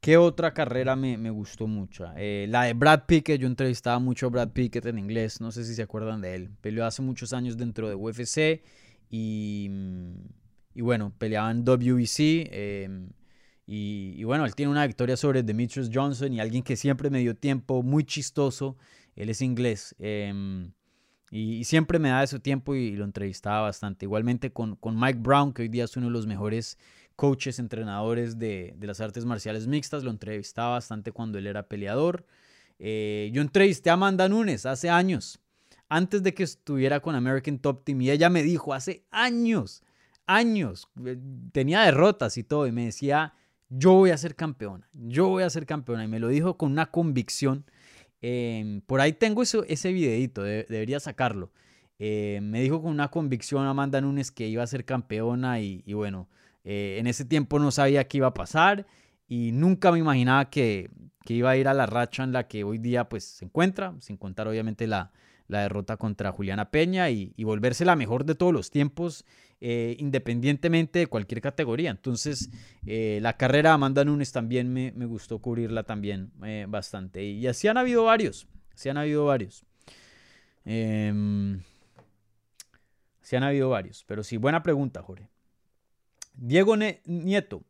¿Qué 0.00 0.16
otra 0.16 0.54
carrera 0.54 0.96
me, 0.96 1.30
gustó 1.30 1.66
mucho? 1.66 2.06
Eh, 2.16 2.46
la 2.48 2.62
de 2.62 2.72
Brad 2.72 3.02
Pickett, 3.06 3.40
yo 3.40 3.48
entrevistaba 3.48 3.98
mucho 3.98 4.26
a 4.26 4.30
Brad 4.30 4.50
Pickett 4.52 4.86
en 4.86 4.98
inglés, 4.98 5.40
no 5.40 5.50
sé 5.50 5.64
si 5.64 5.74
se 5.74 5.82
acuerdan 5.82 6.22
de 6.22 6.34
él. 6.34 6.50
Peleó 6.62 6.86
hace 6.86 7.02
muchos 7.02 7.34
años 7.34 7.58
dentro 7.58 7.88
de 7.88 7.94
UFC 7.94 8.62
y, 9.10 9.68
y 10.72 10.80
bueno, 10.80 11.12
peleaba 11.18 11.50
en 11.50 11.64
WBC. 11.64 13.16
Y, 13.66 14.22
bueno, 14.22 14.46
él 14.46 14.54
tiene 14.54 14.70
una 14.70 14.86
victoria 14.86 15.16
sobre 15.16 15.42
Demetrius 15.42 15.90
Johnson 15.92 16.32
y 16.32 16.40
alguien 16.40 16.62
que 16.62 16.76
siempre 16.76 17.10
me 17.10 17.18
dio 17.18 17.34
tiempo, 17.36 17.82
muy 17.82 18.04
chistoso. 18.04 18.76
Él 19.16 19.28
es 19.28 19.42
inglés. 19.42 19.96
Em, 19.98 20.70
y, 21.30 21.64
siempre 21.64 21.98
me 21.98 22.10
da 22.10 22.22
ese 22.22 22.38
tiempo 22.38 22.76
y, 22.76 22.92
lo 22.92 23.04
entrevistaba 23.04 23.62
bastante. 23.62 24.04
Igualmente 24.04 24.52
con, 24.52 24.76
con, 24.76 24.98
Mike 24.98 25.18
Brown, 25.20 25.52
que 25.52 25.62
hoy 25.62 25.68
día 25.68 25.84
es 25.84 25.96
uno 25.96 26.06
de 26.06 26.12
los 26.12 26.26
mejores 26.26 26.78
coaches, 27.16 27.58
entrenadores 27.58 28.38
de, 28.38 28.74
de 28.76 28.86
las 28.86 29.00
artes 29.00 29.24
marciales 29.24 29.66
mixtas. 29.66 30.04
Lo 30.04 30.10
entrevistaba 30.10 30.70
bastante 30.72 31.10
cuando 31.10 31.38
él 31.38 31.48
era 31.48 31.66
peleador. 31.66 32.24
Eh, 32.78 33.30
yo 33.32 33.42
entrevisté 33.42 33.90
a 33.90 33.94
Amanda 33.94 34.28
Nunes 34.28 34.66
hace 34.66 34.90
años, 34.90 35.40
antes 35.88 36.22
de 36.22 36.34
que 36.34 36.42
estuviera 36.42 37.00
con 37.00 37.16
American 37.16 37.58
Top 37.58 37.84
Team. 37.84 38.02
Y 38.02 38.10
ella 38.10 38.30
me 38.30 38.44
dijo 38.44 38.74
hace 38.74 39.04
años, 39.10 39.82
años, 40.26 40.88
eh, 41.04 41.18
tenía 41.50 41.80
derrotas 41.82 42.36
y 42.36 42.44
todo. 42.44 42.68
Y 42.68 42.72
me 42.72 42.84
decía 42.84 43.34
yo 43.68 43.92
voy 43.92 44.10
a 44.10 44.18
ser 44.18 44.34
campeona, 44.34 44.88
yo 44.92 45.28
voy 45.28 45.42
a 45.42 45.50
ser 45.50 45.66
campeona. 45.66 46.04
Y 46.04 46.08
me 46.08 46.20
lo 46.20 46.28
dijo 46.28 46.56
con 46.56 46.72
una 46.72 46.86
convicción. 46.86 47.64
Em, 48.22 48.80
por 48.82 49.00
ahí 49.00 49.12
tengo 49.12 49.42
eso, 49.42 49.64
ese 49.64 49.92
videito, 49.92 50.42
debería 50.42 51.00
sacarlo. 51.00 51.52
Em, 51.98 52.44
me 52.48 52.60
dijo 52.60 52.82
con 52.82 52.90
una 52.92 53.10
convicción 53.10 53.66
Amanda 53.66 54.00
Nunes 54.00 54.30
que 54.30 54.48
iba 54.48 54.62
a 54.62 54.66
ser 54.66 54.84
campeona 54.84 55.60
y, 55.60 55.82
bueno, 55.92 56.28
eh, 56.64 56.96
en 56.98 57.06
ese 57.06 57.24
tiempo 57.24 57.58
no 57.58 57.70
sabía 57.70 58.06
qué 58.08 58.18
iba 58.18 58.28
a 58.28 58.34
pasar 58.34 58.86
y 59.28 59.52
nunca 59.52 59.92
me 59.92 59.98
imaginaba 59.98 60.50
que, 60.50 60.90
que, 61.24 61.34
iba 61.34 61.50
a 61.50 61.56
ir 61.56 61.68
a 61.68 61.74
la 61.74 61.86
racha 61.86 62.24
en 62.24 62.32
la 62.32 62.48
que 62.48 62.64
hoy 62.64 62.78
día 62.78 63.08
pues 63.08 63.24
se 63.24 63.44
encuentra, 63.44 63.94
sin 64.00 64.16
contar 64.16 64.48
obviamente 64.48 64.86
la, 64.86 65.12
la 65.48 65.60
derrota 65.60 65.96
contra 65.96 66.32
Juliana 66.32 66.70
Peña 66.70 67.10
y, 67.10 67.32
volverse 67.44 67.84
la 67.84 67.96
mejor 67.96 68.24
de 68.24 68.34
todos 68.34 68.52
los 68.52 68.70
tiempos, 68.70 69.24
eh, 69.60 69.96
independientemente 69.98 71.00
de 71.00 71.06
cualquier 71.06 71.40
categoría. 71.40 71.90
Entonces, 71.90 72.50
eh, 72.86 73.18
la 73.22 73.36
carrera 73.36 73.70
de 73.70 73.74
Amanda 73.74 74.04
Nunes 74.04 74.32
también 74.32 74.72
me, 74.72 74.90
gustó 75.06 75.38
cubrirla 75.38 75.82
también 75.84 76.30
eh, 76.44 76.66
bastante. 76.68 77.24
Y 77.24 77.46
así 77.46 77.68
han 77.68 77.76
habido 77.76 78.04
varios, 78.04 78.46
así 78.74 78.88
han 78.88 78.98
habido 78.98 79.24
varios. 79.24 79.64
Eh, 80.64 81.12
han 83.34 83.42
habido 83.42 83.70
varios, 83.70 84.04
pero 84.06 84.22
sí, 84.22 84.36
buena 84.36 84.62
pregunta, 84.62 85.02
Jorge. 85.02 85.28
Diego 86.34 86.76
Nieto. 86.76 87.64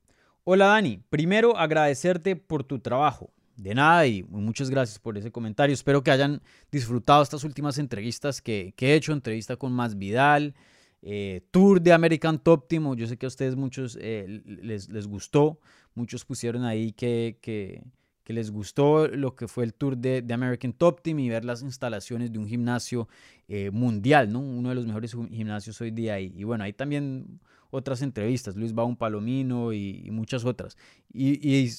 Hola 0.45 0.67
Dani, 0.67 1.03
primero 1.09 1.57
agradecerte 1.57 2.37
por 2.37 2.65
tu 2.65 2.79
trabajo. 2.81 3.33
De 3.57 3.75
nada 3.75 4.07
y 4.07 4.23
muchas 4.25 4.69
gracias 4.69 4.99
por 4.99 5.17
ese 5.17 5.33
comentario. 5.33 5.73
Espero 5.73 6.03
que 6.03 6.11
hayan 6.11 6.43
disfrutado 6.71 7.23
estas 7.23 7.43
últimas 7.43 7.79
entrevistas 7.79 8.43
que, 8.43 8.75
he 8.77 8.95
hecho. 8.95 9.13
Entrevista 9.13 9.57
con 9.57 9.73
Más 9.73 9.97
Vidal, 9.97 10.55
eh, 11.03 11.43
tour 11.51 11.81
de 11.81 11.93
American 11.93 12.39
Top 12.39 12.69
Team. 12.69 12.95
Yo 12.97 13.07
sé 13.07 13.17
que 13.17 13.27
a 13.27 13.29
ustedes 13.29 13.57
muchos 13.57 13.99
eh, 14.01 14.43
les, 14.45 14.89
les, 14.89 15.07
gustó. 15.07 15.61
Muchos 15.95 16.25
pusieron 16.25 16.65
ahí 16.65 16.93
que, 16.93 17.39
que, 17.41 17.85
que, 18.25 18.33
les 18.33 18.51
gustó 18.51 19.09
lo 19.09 19.35
que 19.35 19.49
fue 19.49 19.65
el 19.65 19.75
tour 19.75 19.97
de, 19.97 20.25
American 20.33 20.73
Top 20.73 21.03
Team 21.03 21.21
y 21.21 21.29
ver 21.29 21.45
las 21.45 21.63
instalaciones 21.63 22.33
de 22.33 22.39
un 22.39 22.49
gimnasio 22.49 23.09
eh, 23.49 23.71
mundial, 23.71 24.33
¿no? 24.33 24.41
Uno 24.41 24.71
de 24.71 24.75
los 24.75 24.87
mejores 24.87 25.15
gimnasios 25.31 25.81
hoy 25.81 25.91
día. 25.91 26.19
Y, 26.21 26.43
bueno, 26.45 26.65
hay 26.65 26.73
también 26.73 27.41
otras 27.71 28.03
entrevistas, 28.03 28.57
Luis 28.57 28.75
Baum 28.75 28.97
Palomino 28.97 29.73
y, 29.73 30.09
muchas 30.11 30.45
otras. 30.45 30.77
Y, 31.13 31.39
y 31.49 31.71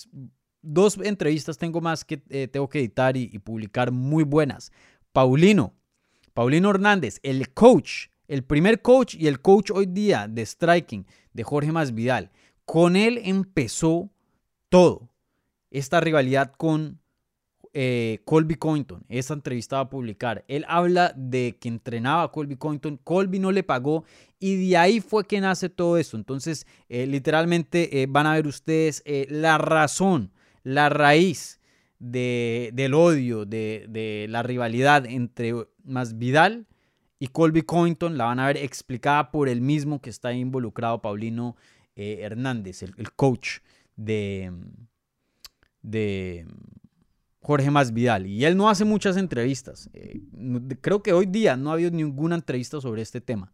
dos 0.62 0.98
entrevistas 1.04 1.58
tengo 1.58 1.82
más 1.82 2.06
que 2.06 2.18
tengo 2.48 2.70
que 2.70 2.80
editar 2.80 3.18
y, 3.18 3.40
publicar 3.40 3.92
muy 3.92 4.24
buenas. 4.24 4.72
Paulino, 5.12 5.74
Paulino 6.34 6.70
Hernández, 6.70 7.20
el 7.24 7.50
coach, 7.54 8.08
el 8.28 8.44
primer 8.44 8.82
coach 8.82 9.16
y 9.16 9.28
el 9.28 9.42
coach 9.42 9.72
hoy 9.72 9.86
día 9.86 10.28
de 10.28 10.46
striking 10.46 11.06
de 11.34 11.44
Jorge 11.44 11.72
Masvidal. 11.72 12.32
Con 12.66 12.96
él 12.96 13.20
empezó 13.24 14.10
todo. 14.70 15.10
Esta 15.70 16.00
rivalidad 16.00 16.54
con 16.58 17.00
eh, 17.74 18.20
Colby 18.26 18.56
Cointon. 18.56 19.06
Esta 19.10 19.34
entrevista 19.34 19.78
va 19.78 19.84
a 19.84 19.90
publicar. 19.90 20.44
Él 20.48 20.66
habla 20.68 21.14
de 21.16 21.58
que 21.60 21.68
entrenaba 21.70 22.24
a 22.24 22.32
Colby 22.32 22.56
Cointon. 22.56 22.98
Colby 23.04 23.40
no 23.40 23.52
le 23.52 23.64
pagó 23.64 24.06
y 24.40 24.70
de 24.70 24.78
ahí 24.78 25.00
fue 25.02 25.26
que 25.26 25.40
nace 25.42 25.70
todo 25.70 25.98
esto. 25.98 26.18
Entonces, 26.18 26.66
eh, 26.90 27.06
literalmente 27.06 28.06
van 28.10 28.28
a 28.28 28.34
ver 28.34 28.48
ustedes 28.48 29.04
la 29.30 29.58
razón 29.58 30.32
la 30.68 30.90
raíz 30.90 31.62
del 31.98 32.94
odio, 32.94 33.46
de, 33.46 34.26
la 34.30 34.44
rivalidad 34.44 35.06
entre 35.06 35.54
Masvidal 35.86 36.68
y 37.20 37.28
Colby 37.28 37.64
Cointon 37.64 38.18
la 38.18 38.26
van 38.26 38.40
a 38.40 38.48
ver 38.48 38.58
explicada 38.58 39.32
por 39.32 39.50
el 39.50 39.62
mismo 39.62 40.02
que 40.02 40.10
está 40.10 40.34
involucrado, 40.34 41.02
Paulino 41.02 41.56
eh, 41.96 42.20
Hernández, 42.22 42.84
el, 42.84 43.12
coach 43.14 43.60
de, 43.96 44.52
de 45.82 46.46
Jorge 47.42 47.72
Masvidal. 47.72 48.28
Y 48.28 48.46
él 48.46 48.56
no 48.56 48.70
hace 48.70 48.86
muchas 48.86 49.18
entrevistas. 49.18 49.90
Eh, 49.94 50.22
creo 50.82 51.02
que 51.02 51.14
hoy 51.14 51.26
día 51.26 51.58
no 51.58 51.72
ha 51.72 51.74
habido 51.74 51.92
ninguna 51.92 52.36
entrevista 52.36 52.80
sobre 52.82 53.02
este 53.02 53.22
tema. 53.22 53.52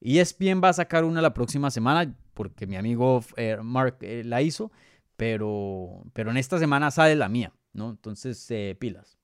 Y 0.00 0.18
ESPN 0.18 0.60
va 0.62 0.68
a 0.68 0.74
sacar 0.74 1.04
una 1.04 1.22
la 1.22 1.32
próxima 1.32 1.70
semana, 1.70 2.14
porque 2.34 2.66
mi 2.66 2.76
amigo 2.76 3.24
eh, 3.36 3.56
Mark 3.62 3.98
la 4.00 4.42
hizo 4.42 4.70
pero, 5.16 6.04
pero 6.12 6.30
en 6.30 6.36
esta 6.36 6.58
semana 6.58 6.90
sale 6.90 7.16
la 7.16 7.28
mía, 7.28 7.52
¿no? 7.72 7.90
Entonces, 7.90 8.50
eh, 8.50 8.76
pilas. 8.78 9.18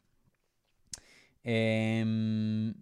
Em, 1.45 2.75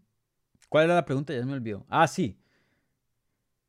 ¿Cuál 0.70 0.84
era 0.84 0.94
la 0.94 1.04
pregunta? 1.04 1.34
Ya 1.34 1.44
me 1.44 1.52
olvidó. 1.52 1.84
Ah, 1.90 2.06
sí. 2.06 2.38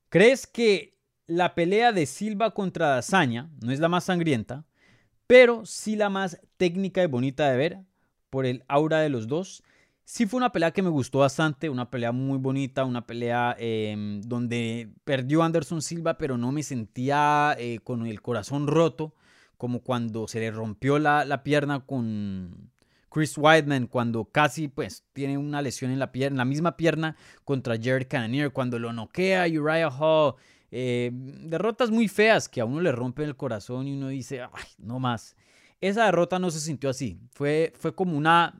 ¿Crees 0.08 0.48
que 0.48 0.98
la 1.28 1.56
pelea 1.56 1.92
de 1.92 2.06
Silva 2.06 2.52
contra 2.52 2.88
Dazaña 2.88 3.50
no 3.62 3.74
es 3.74 3.80
la 3.80 3.90
más 3.90 4.06
sangrienta, 4.06 4.66
pero 5.28 5.66
sí 5.66 5.98
la 5.98 6.10
más 6.10 6.40
técnica 6.58 7.04
y 7.04 7.08
bonita 7.08 7.50
de 7.50 7.58
ver 7.58 7.80
por 8.30 8.46
el 8.46 8.64
aura 8.70 9.00
de 9.00 9.10
los 9.10 9.28
dos? 9.28 9.64
Sí 10.06 10.26
fue 10.26 10.38
una 10.38 10.52
pelea 10.52 10.72
que 10.72 10.82
me 10.82 10.90
gustó 10.90 11.20
bastante, 11.20 11.70
una 11.70 11.90
pelea 11.90 12.12
muy 12.12 12.38
bonita, 12.38 12.86
una 12.86 13.06
pelea 13.08 13.56
em, 13.58 14.22
donde 14.22 14.90
perdió 15.04 15.44
Anderson 15.44 15.82
Silva, 15.82 16.18
pero 16.18 16.38
no 16.38 16.52
me 16.52 16.64
sentía 16.64 17.56
eh, 17.58 17.80
con 17.84 18.06
el 18.06 18.22
corazón 18.22 18.68
roto 18.68 19.16
como 19.58 19.82
cuando 19.82 20.28
se 20.28 20.40
le 20.40 20.52
rompió 20.52 21.00
la, 21.00 21.44
pierna 21.44 21.86
con 21.86 22.72
Chris 23.12 23.38
Weidman, 23.38 23.88
cuando 23.88 24.26
casi 24.26 24.70
pues 24.70 25.04
tiene 25.14 25.38
una 25.38 25.62
lesión 25.62 25.92
en 25.92 26.00
la 26.00 26.12
pierna, 26.12 26.38
la 26.38 26.46
misma 26.46 26.78
pierna 26.78 27.18
contra 27.44 27.76
Jared 27.76 28.08
Cannonier, 28.08 28.52
cuando 28.52 28.80
lo 28.80 28.94
noquea 28.94 29.46
Uriah 29.48 29.90
Hall. 29.90 30.36
Eh, 30.74 31.12
derrotas 31.14 31.92
muy 31.92 32.08
feas 32.08 32.48
que 32.48 32.62
a 32.62 32.66
uno 32.66 32.80
le 32.80 32.94
rompen 32.94 33.26
el 33.28 33.36
corazón 33.36 33.88
y 33.88 33.94
uno 33.98 34.08
dice, 34.08 34.42
ay, 34.42 34.64
no 34.78 35.00
más. 35.00 35.36
Esa 35.82 36.06
derrota 36.06 36.40
no 36.40 36.50
se 36.52 36.62
sintió 36.62 36.90
así, 36.90 37.20
fue, 37.32 37.74
fue 37.78 37.94
como 37.94 38.16
una, 38.16 38.58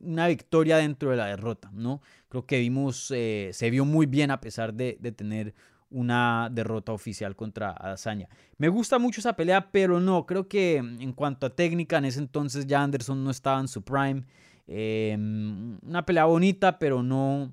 una 0.00 0.28
victoria 0.28 0.78
dentro 0.78 1.10
de 1.10 1.16
la 1.16 1.26
derrota, 1.26 1.70
¿no? 1.74 2.00
Creo 2.28 2.46
que 2.46 2.60
vimos, 2.60 3.10
eh, 3.14 3.50
se 3.52 3.68
vio 3.68 3.84
muy 3.84 4.06
bien 4.06 4.30
a 4.30 4.40
pesar 4.40 4.72
de, 4.72 4.96
de 5.00 5.12
tener 5.12 5.54
una 5.92 6.48
derrota 6.50 6.92
oficial 6.92 7.36
contra 7.36 7.70
Azaña. 7.70 8.28
Me 8.58 8.68
gusta 8.68 8.98
mucho 8.98 9.20
esa 9.20 9.36
pelea, 9.36 9.70
pero 9.70 10.00
no, 10.00 10.26
creo 10.26 10.48
que 10.48 10.76
en 10.76 11.12
cuanto 11.12 11.46
a 11.46 11.50
técnica, 11.50 11.98
en 11.98 12.06
ese 12.06 12.18
entonces 12.18 12.66
ya 12.66 12.82
Anderson 12.82 13.22
no 13.22 13.30
estaba 13.30 13.60
en 13.60 13.68
su 13.68 13.82
prime. 13.82 14.24
Em, 14.66 15.78
una 15.82 16.04
pelea 16.04 16.24
bonita, 16.24 16.78
pero 16.78 17.02
no, 17.02 17.52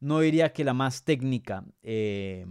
no 0.00 0.20
diría 0.20 0.52
que 0.52 0.64
la 0.64 0.74
más 0.74 1.04
técnica 1.04 1.64
eh, 1.82 2.46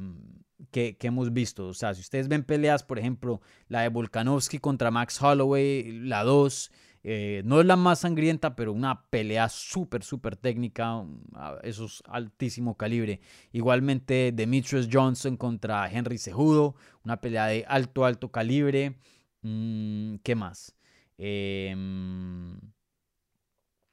que, 0.71 0.97
hemos 1.01 1.33
visto. 1.33 1.67
O 1.67 1.73
sea, 1.73 1.93
si 1.93 2.01
ustedes 2.01 2.27
ven 2.27 2.43
peleas, 2.43 2.83
por 2.83 2.99
ejemplo, 2.99 3.41
la 3.67 3.81
de 3.81 3.89
Volkanovski 3.89 4.59
contra 4.59 4.91
Max 4.91 5.21
Holloway, 5.21 5.99
la 5.99 6.23
2, 6.23 6.71
eh, 7.09 7.41
no 7.45 7.61
es 7.61 7.65
la 7.65 7.77
más 7.77 7.99
sangrienta, 7.99 8.53
pero 8.57 8.73
una 8.73 9.09
pelea 9.09 9.47
súper, 9.47 10.03
súper 10.03 10.35
técnica, 10.35 11.05
eso 11.63 11.85
es 11.85 12.03
altísimo 12.05 12.75
calibre. 12.75 13.21
Igualmente, 13.53 14.33
Demetrius 14.33 14.89
Johnson 14.91 15.37
contra 15.37 15.89
Henry 15.89 16.17
Cejudo, 16.17 16.75
una 17.05 17.21
pelea 17.21 17.45
de 17.45 17.63
alto, 17.65 18.03
alto 18.03 18.29
calibre. 18.29 18.97
Mm, 19.41 20.15
¿Qué 20.21 20.35
más? 20.35 20.75
Em, 21.17 22.59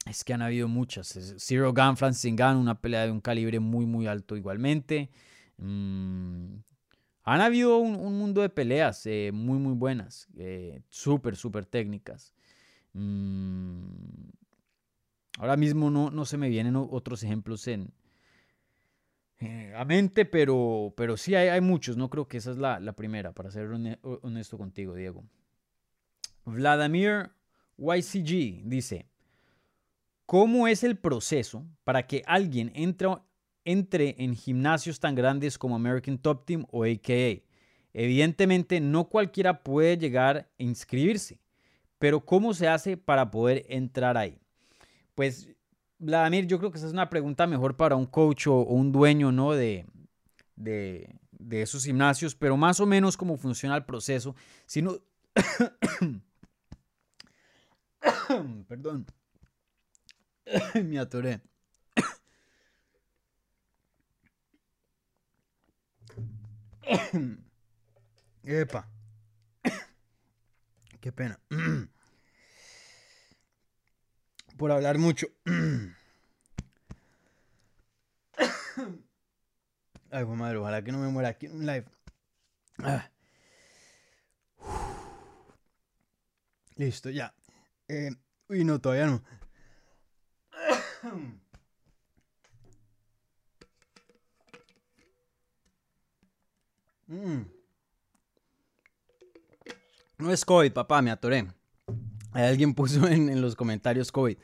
es 0.05 0.25
que 0.25 0.33
han 0.33 0.41
habido 0.41 0.67
muchas. 0.67 1.35
Zero 1.37 1.73
Gun, 1.73 1.95
Francis 1.95 2.35
Gun, 2.35 2.57
una 2.57 2.81
pelea 2.81 3.05
de 3.05 3.11
un 3.11 3.21
calibre 3.21 3.61
muy, 3.61 3.85
muy 3.85 4.07
alto 4.07 4.35
igualmente. 4.35 5.09
Mm, 5.55 6.55
han 7.23 7.39
habido 7.39 7.77
un, 7.77 7.93
mundo 8.19 8.41
de 8.41 8.49
peleas 8.49 9.05
eh, 9.05 9.31
muy, 9.33 9.57
muy 9.57 9.73
buenas, 9.73 10.27
eh, 10.37 10.81
súper, 10.89 11.37
súper 11.37 11.65
técnicas. 11.65 12.34
Mm, 12.95 14.29
ahora 15.37 15.57
mismo 15.57 15.89
no, 15.89 16.09
no, 16.11 16.25
se 16.25 16.37
me 16.37 16.47
vienen 16.47 16.77
otros 16.77 17.23
ejemplos 17.23 17.67
en, 17.67 17.91
eh, 19.39 19.73
a 19.75 19.83
mente, 19.83 20.23
pero, 20.23 20.93
pero 20.95 21.17
sí 21.17 21.35
hay, 21.35 21.49
hay, 21.49 21.59
muchos. 21.59 21.97
No 21.97 22.09
creo 22.09 22.27
que 22.29 22.37
esa 22.37 22.51
es 22.51 22.57
la, 22.57 22.79
la 22.79 22.93
primera, 22.93 23.33
para 23.33 23.51
ser 23.51 23.69
honesto 24.21 24.57
contigo, 24.57 24.95
Diego. 24.95 25.25
Vladimir 26.45 27.31
YCG 27.77 28.63
dice, 28.63 29.09
¿cómo 30.25 30.65
es 30.65 30.85
el 30.85 30.97
proceso 30.97 31.65
para 31.83 32.07
que 32.07 32.23
alguien 32.25 32.71
entre, 32.75 33.09
entre 33.65 34.15
en 34.23 34.35
gimnasios 34.35 35.01
tan 35.01 35.15
grandes 35.15 35.57
como 35.57 35.75
American 35.75 36.17
Top 36.17 36.45
Team 36.45 36.65
o 36.71 36.85
AKA? 36.85 37.43
Evidentemente 37.91 38.79
no 38.79 39.09
cualquiera 39.09 39.63
puede 39.63 39.97
llegar 39.97 40.37
a 40.37 40.63
inscribirse, 40.63 41.39
pero 41.99 42.25
¿cómo 42.25 42.53
se 42.53 42.67
hace 42.67 42.97
para 42.97 43.31
poder 43.31 43.65
entrar 43.69 44.17
ahí? 44.17 44.37
Pues, 45.15 45.49
Vladimir, 45.97 46.47
yo 46.47 46.59
creo 46.59 46.71
que 46.71 46.77
esa 46.77 46.87
es 46.87 46.93
una 46.93 47.09
pregunta 47.09 47.47
mejor 47.47 47.77
para 47.77 47.95
un 47.95 48.05
coach 48.05 48.47
o, 48.47 48.63
un 48.63 48.91
dueño 48.91 49.31
¿no? 49.31 49.53
de, 49.53 49.85
de, 50.55 51.15
de 51.31 51.61
esos 51.61 51.85
gimnasios, 51.85 52.35
pero 52.35 52.57
más 52.57 52.79
o 52.79 52.85
menos 52.85 53.17
cómo 53.17 53.37
funciona 53.37 53.75
el 53.75 53.85
proceso. 53.85 54.35
Si 54.65 54.81
no... 54.81 54.97
Perdón. 58.67 59.05
Me 60.83 60.99
atoré. 60.99 61.41
Epa. 68.43 68.87
Qué 71.05 71.11
pena. 71.11 71.39
Por 74.57 74.71
hablar 74.71 74.97
mucho. 74.97 75.27
Ay, 80.09 80.25
madre, 80.25 80.57
ojalá 80.57 80.83
que 80.83 80.91
no 80.91 80.97
me 80.97 81.09
muera 81.09 81.29
aquí 81.29 81.45
en 81.45 81.57
un 81.57 81.67
live. 81.67 81.85
Ah. 82.79 83.11
Listo, 86.75 87.11
ya. 87.11 87.35
Eh, 87.87 88.09
uy, 88.49 88.65
no, 88.65 88.81
todavía 88.81 89.05
no. 89.05 89.21
Mm. 97.07 97.64
No 100.17 100.31
es 100.31 100.45
COVID, 100.45 100.71
papá, 100.71 101.01
me 101.01 101.11
atoré. 101.11 101.47
Alguien 102.31 102.73
puso 102.73 103.07
en, 103.07 103.41
los 103.41 103.55
comentarios 103.55 104.11
COVID. 104.11 104.37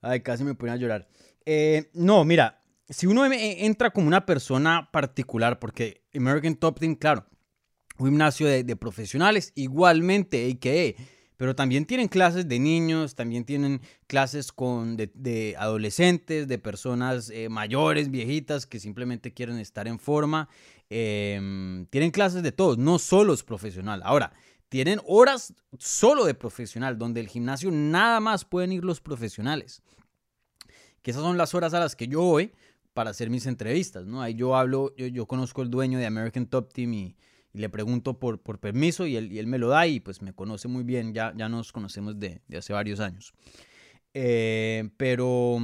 Ay, 0.00 0.20
casi 0.20 0.44
me 0.44 0.54
pone 0.54 0.72
a 0.72 0.76
llorar. 0.76 1.08
Eh, 1.44 1.90
no, 1.94 2.24
mira, 2.24 2.62
si 2.88 3.06
uno 3.06 3.24
entra 3.24 3.90
como 3.90 4.06
una 4.06 4.26
persona 4.26 4.90
particular, 4.92 5.58
porque 5.58 6.02
American 6.14 6.54
Top 6.56 6.78
Team, 6.78 6.94
claro, 6.94 7.26
un 7.98 8.06
gimnasio 8.06 8.46
de, 8.46 8.64
de 8.64 8.76
profesionales, 8.76 9.52
igualmente, 9.54 10.50
a.k.a 10.50 11.02
pero 11.38 11.54
también 11.54 11.86
tienen 11.86 12.08
clases 12.08 12.48
de 12.48 12.58
niños, 12.58 13.14
también 13.14 13.44
tienen 13.44 13.80
clases 14.08 14.50
con, 14.50 14.96
de, 14.96 15.54
adolescentes, 15.56 16.48
de 16.48 16.58
personas 16.58 17.30
eh, 17.30 17.48
mayores, 17.48 18.10
viejitas, 18.10 18.66
que 18.66 18.80
simplemente 18.80 19.32
quieren 19.32 19.58
estar 19.58 19.86
en 19.86 20.00
forma. 20.00 20.48
Em, 20.90 21.86
tienen 21.86 22.10
clases 22.10 22.42
de 22.42 22.50
todos, 22.50 22.76
no 22.76 22.98
solo 22.98 23.32
es 23.32 23.44
profesional. 23.44 24.02
Ahora, 24.04 24.32
tienen 24.68 25.00
horas 25.06 25.54
solo 25.78 26.24
de 26.24 26.34
profesional, 26.34 26.98
donde 26.98 27.20
el 27.20 27.28
gimnasio 27.28 27.70
nada 27.70 28.20
más 28.20 28.44
pueden 28.44 28.72
ir 28.72 28.84
los 28.84 29.00
profesionales. 29.00 29.82
Que 31.02 31.12
esas 31.12 31.22
son 31.22 31.38
las 31.38 31.54
horas 31.54 31.74
a 31.74 31.80
las 31.80 31.96
que 31.96 32.08
yo 32.08 32.20
voy 32.22 32.52
para 32.92 33.10
hacer 33.10 33.30
mis 33.30 33.46
entrevistas, 33.46 34.06
¿no? 34.06 34.20
Ahí 34.20 34.34
yo 34.34 34.56
hablo, 34.56 34.94
yo, 34.96 35.26
conozco 35.26 35.62
el 35.62 35.70
dueño 35.70 35.98
de 35.98 36.06
American 36.06 36.46
Top 36.46 36.72
Team 36.72 36.92
y 36.94 37.16
le 37.52 37.68
pregunto 37.68 38.18
por, 38.18 38.40
permiso 38.58 39.06
y 39.06 39.16
él, 39.16 39.46
me 39.46 39.58
lo 39.58 39.68
da 39.68 39.86
y 39.86 40.00
pues 40.00 40.20
me 40.22 40.32
conoce 40.32 40.68
muy 40.68 40.84
bien, 40.84 41.14
ya, 41.14 41.32
nos 41.32 41.72
conocemos 41.72 42.18
de, 42.18 42.42
hace 42.56 42.72
varios 42.72 43.00
años. 43.00 43.32
Eh, 44.14 44.90
pero, 44.96 45.58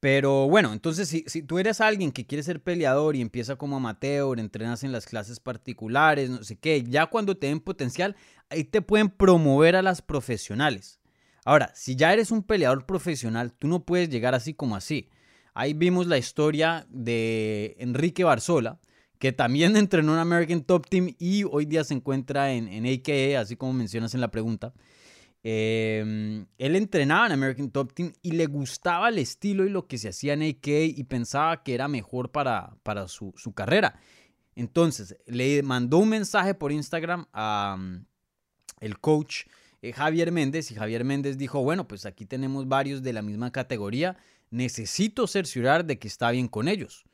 pero 0.00 0.48
bueno, 0.48 0.72
entonces 0.72 1.08
si, 1.08 1.24
si, 1.26 1.42
tú 1.42 1.58
eres 1.58 1.82
alguien 1.82 2.10
que 2.10 2.26
quiere 2.26 2.42
ser 2.42 2.62
peleador 2.62 3.16
y 3.16 3.20
empieza 3.20 3.56
como 3.56 3.76
amateur, 3.76 4.40
entrenas 4.40 4.82
en 4.82 4.92
las 4.92 5.04
clases 5.04 5.40
particulares, 5.40 6.30
no 6.30 6.42
sé 6.42 6.56
qué, 6.56 6.82
ya 6.82 7.06
cuando 7.06 7.36
te 7.36 7.48
den 7.48 7.60
potencial, 7.60 8.16
ahí 8.48 8.64
te 8.64 8.80
pueden 8.80 9.10
promover 9.10 9.76
a 9.76 9.82
las 9.82 10.00
profesionales. 10.00 11.00
Ahora, 11.44 11.70
si 11.74 11.96
ya 11.96 12.12
eres 12.12 12.30
un 12.30 12.42
peleador 12.42 12.86
profesional, 12.86 13.52
tú 13.52 13.68
no 13.68 13.84
puedes 13.84 14.08
llegar 14.08 14.34
así 14.34 14.54
como 14.54 14.74
así. 14.74 15.10
Ahí 15.52 15.74
vimos 15.74 16.06
la 16.06 16.16
historia 16.16 16.86
de 16.88 17.76
Enrique 17.78 18.24
Barzola, 18.24 18.78
que 19.18 19.32
también 19.32 19.76
entrenó 19.76 20.14
en 20.14 20.20
American 20.20 20.62
Top 20.62 20.88
Team 20.88 21.14
y 21.18 21.44
hoy 21.44 21.66
día 21.66 21.84
se 21.84 21.94
encuentra 21.94 22.52
en, 22.52 22.68
en 22.68 23.36
así 23.36 23.56
como 23.56 23.74
mencionas 23.74 24.14
en 24.14 24.22
la 24.22 24.30
pregunta. 24.30 24.72
Em, 25.42 26.46
él 26.58 26.76
entrenaba 26.76 27.26
en 27.26 27.32
American 27.32 27.70
Top 27.70 27.94
Team 27.94 28.12
y 28.22 28.32
le 28.32 28.46
gustaba 28.46 29.08
el 29.08 29.18
estilo 29.18 29.64
y 29.64 29.70
lo 29.70 29.86
que 29.86 29.96
se 29.96 30.10
hacía 30.10 30.34
en 30.34 30.42
AKA 30.42 30.84
y 30.84 31.04
pensaba 31.04 31.62
que 31.62 31.74
era 31.74 31.88
mejor 31.88 32.30
para, 32.30 32.76
para 32.82 33.08
su, 33.08 33.32
carrera. 33.54 33.98
Entonces, 34.54 35.16
le 35.26 35.62
mandó 35.62 35.98
un 35.98 36.10
mensaje 36.10 36.54
por 36.54 36.72
Instagram 36.72 37.26
a 37.32 37.76
mm, 37.78 38.04
el 38.80 38.98
coach 38.98 39.46
eh, 39.82 39.92
Javier 39.92 40.30
Méndez 40.30 40.70
y 40.70 40.74
Javier 40.74 41.04
Méndez 41.04 41.38
dijo, 41.38 41.62
bueno, 41.62 41.88
pues 41.88 42.04
aquí 42.04 42.26
tenemos 42.26 42.68
varios 42.68 43.02
de 43.02 43.14
la 43.14 43.22
misma 43.22 43.50
categoría, 43.50 44.18
necesito 44.50 45.26
cerciorar 45.26 45.86
de 45.86 45.98
que 45.98 46.08
está 46.08 46.30
bien 46.30 46.48
con 46.48 46.68
ellos 46.68 47.06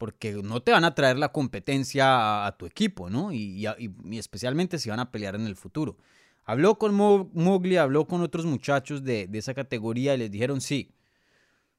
porque 0.00 0.32
no 0.32 0.62
te 0.62 0.72
van 0.72 0.84
a 0.84 0.94
traer 0.94 1.18
la 1.18 1.30
competencia 1.30 2.46
a, 2.46 2.56
tu 2.56 2.64
equipo, 2.64 3.10
¿no? 3.10 3.32
Y, 3.32 3.66
especialmente 4.12 4.78
si 4.78 4.88
van 4.88 4.98
a 4.98 5.10
pelear 5.10 5.34
en 5.34 5.46
el 5.46 5.56
futuro. 5.56 5.98
Habló 6.44 6.78
con 6.78 6.94
Mowgli, 6.94 7.76
habló 7.76 8.06
con 8.06 8.22
otros 8.22 8.46
muchachos 8.46 9.04
de, 9.04 9.28
esa 9.32 9.54
categoría 9.54 10.14
y 10.14 10.18
les 10.18 10.30
dijeron 10.30 10.60
sí. 10.60 10.92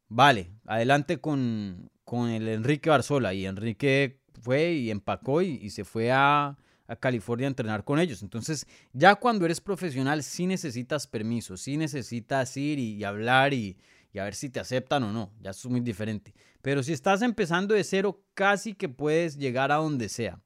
Vale, 0.08 0.52
adelante 0.66 1.20
con, 1.20 1.90
con 2.04 2.30
el 2.30 2.48
Enrique 2.48 2.90
Barzola. 2.90 3.34
Y 3.34 3.46
Enrique 3.46 4.22
fue 4.42 4.74
y 4.74 4.92
empacó 4.92 5.42
y, 5.42 5.70
se 5.70 5.84
fue 5.84 6.12
a, 6.12 6.58
a, 6.88 6.96
California 6.96 7.48
a 7.48 7.50
entrenar 7.50 7.84
con 7.84 8.00
ellos. 8.00 8.22
Entonces, 8.22 8.66
ya 8.94 9.16
cuando 9.16 9.46
eres 9.46 9.62
profesional, 9.62 10.24
sí 10.24 10.48
necesitas 10.48 11.08
permiso, 11.08 11.58
sí 11.58 11.78
necesitas 11.78 12.56
ir 12.58 12.80
y 12.80 13.04
hablar 13.04 13.54
y, 13.54 13.78
y 14.14 14.20
a 14.20 14.26
ver 14.26 14.36
si 14.36 14.50
te 14.50 14.60
aceptan 14.60 15.04
o 15.04 15.12
no. 15.12 15.32
Ya 15.42 15.52
es 15.52 15.66
muy 15.66 15.80
diferente. 15.80 16.34
Pero 16.62 16.84
si 16.84 16.94
estás 16.94 17.22
empezando 17.22 17.74
de 17.74 17.84
cero, 17.84 18.22
casi 18.34 18.74
que 18.74 18.90
puedes 18.90 19.38
llegar 19.38 19.72
a 19.72 19.76
donde 19.76 20.10
sea. 20.10 20.40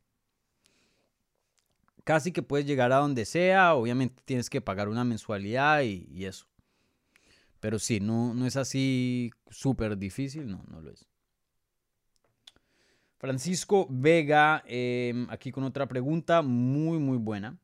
Casi 2.05 2.31
que 2.31 2.43
puedes 2.43 2.65
llegar 2.65 2.93
a 2.93 2.97
donde 2.97 3.25
sea. 3.25 3.75
Obviamente 3.75 4.21
tienes 4.23 4.49
que 4.49 4.61
pagar 4.61 4.87
una 4.87 5.03
mensualidad 5.03 5.81
y, 5.81 6.25
eso. 6.25 6.45
Pero 7.59 7.79
sí, 7.79 7.99
no, 7.99 8.33
no 8.33 8.45
es 8.45 8.55
así 8.55 9.31
súper 9.49 9.97
difícil. 9.97 10.47
No, 10.47 10.63
no 10.69 10.81
lo 10.81 10.91
es. 10.91 11.05
Francisco 13.17 13.87
Vega, 13.89 14.63
em, 14.67 15.27
aquí 15.31 15.51
con 15.51 15.63
otra 15.63 15.87
pregunta 15.87 16.41
muy, 16.41 16.99
muy 16.99 17.17
buena. 17.17 17.57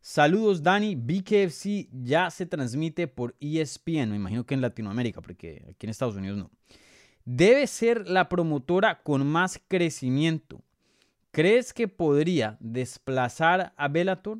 Saludos 0.00 0.62
Dani, 0.62 0.94
BKFC 0.94 1.88
ya 1.90 2.30
se 2.30 2.46
transmite 2.46 3.08
por 3.08 3.34
ESPN, 3.40 4.10
me 4.10 4.16
imagino 4.16 4.44
que 4.44 4.54
en 4.54 4.60
Latinoamérica, 4.60 5.20
porque 5.20 5.64
aquí 5.70 5.86
en 5.86 5.90
Estados 5.90 6.16
Unidos 6.16 6.38
no. 6.38 6.50
Debe 7.24 7.66
ser 7.66 8.08
la 8.08 8.28
promotora 8.28 9.02
con 9.02 9.26
más 9.26 9.60
crecimiento. 9.66 10.62
¿Crees 11.30 11.72
que 11.72 11.88
podría 11.88 12.56
desplazar 12.60 13.72
a 13.76 13.88
Bellator? 13.88 14.38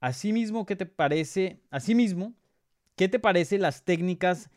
Asimismo, 0.00 0.66
¿qué 0.66 0.76
te 0.76 0.86
parece? 0.86 1.60
Asimismo, 1.70 2.34
¿qué 2.96 3.08
te 3.08 3.18
parece 3.18 3.58
las 3.58 3.84
técnicas 3.84 4.50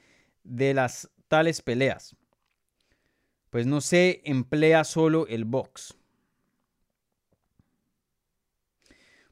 de 0.44 0.74
las 0.74 1.10
tales 1.28 1.62
peleas? 1.62 2.16
pues 3.50 3.66
no 3.66 3.82
se 3.82 4.22
emplea 4.26 4.84
solo 4.84 5.28
el 5.28 5.46
box. 5.46 5.96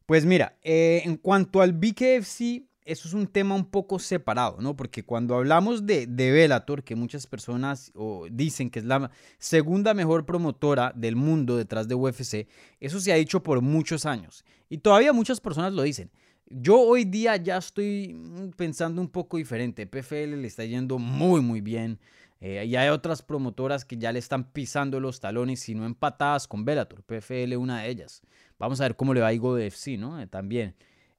Pues 0.06 0.26
mira, 0.26 0.58
eh, 0.64 1.02
en 1.06 1.18
cuanto 1.18 1.62
al 1.62 1.74
BKFC, 1.74 2.64
eso 2.88 3.08
es 3.08 3.14
un 3.14 3.28
tema 3.28 3.54
un 3.54 3.66
poco 3.66 4.00
separado, 4.00 4.58
¿no? 4.62 4.76
Porque 4.76 5.04
cuando 5.04 5.36
hablamos 5.36 5.86
de, 5.86 6.08
de 6.08 6.32
Bellator, 6.32 6.84
que 6.84 6.96
muchas 6.96 7.28
personas 7.28 7.92
dicen 8.32 8.70
que 8.70 8.80
es 8.80 8.86
la 8.86 9.12
segunda 9.38 9.94
mejor 9.94 10.26
promotora 10.26 10.94
del 10.96 11.16
mundo 11.16 11.58
detrás 11.58 11.88
de 11.88 11.96
UFC, 11.96 12.48
eso 12.80 13.00
se 13.00 13.12
ha 13.12 13.16
dicho 13.16 13.44
por 13.44 13.62
muchos 13.62 14.06
años. 14.06 14.46
Y 14.70 14.80
todavía 14.80 15.14
muchas 15.14 15.40
personas 15.40 15.74
lo 15.74 15.84
dicen. 15.84 16.12
Yo 16.50 16.80
hoy 16.80 17.04
día 17.04 17.36
ya 17.36 17.58
estoy 17.58 18.14
mm, 18.14 18.52
pensando 18.52 19.02
un 19.02 19.10
poco 19.10 19.38
diferente. 19.38 19.86
PFL 19.86 20.36
le 20.42 20.48
está 20.48 20.64
yendo 20.64 20.98
muy, 20.98 21.42
muy 21.42 21.62
bien. 21.62 22.00
Eh, 22.40 22.66
y 22.66 22.76
hay 22.76 22.90
otras 22.90 23.22
promotoras 23.22 23.84
que 23.84 23.98
ya 23.98 24.12
le 24.12 24.20
están 24.20 24.52
pisando 24.52 25.00
los 25.00 25.20
talones, 25.20 25.60
si 25.60 25.76
no 25.76 25.86
empatadas 25.86 26.48
con 26.48 26.64
Bellator. 26.64 27.04
PFL 27.04 27.56
una 27.58 27.82
de 27.82 27.90
ellas. 27.90 28.22
Vamos 28.60 28.80
a 28.80 28.84
ver 28.84 28.96
cómo 28.96 29.14
le 29.14 29.22
va 29.22 29.28
a 29.28 29.34
Igo 29.34 29.56
de 29.56 29.68
FC, 29.68 29.98
¿no? 29.98 30.20
Eh, 30.22 30.28
también. 30.28 30.76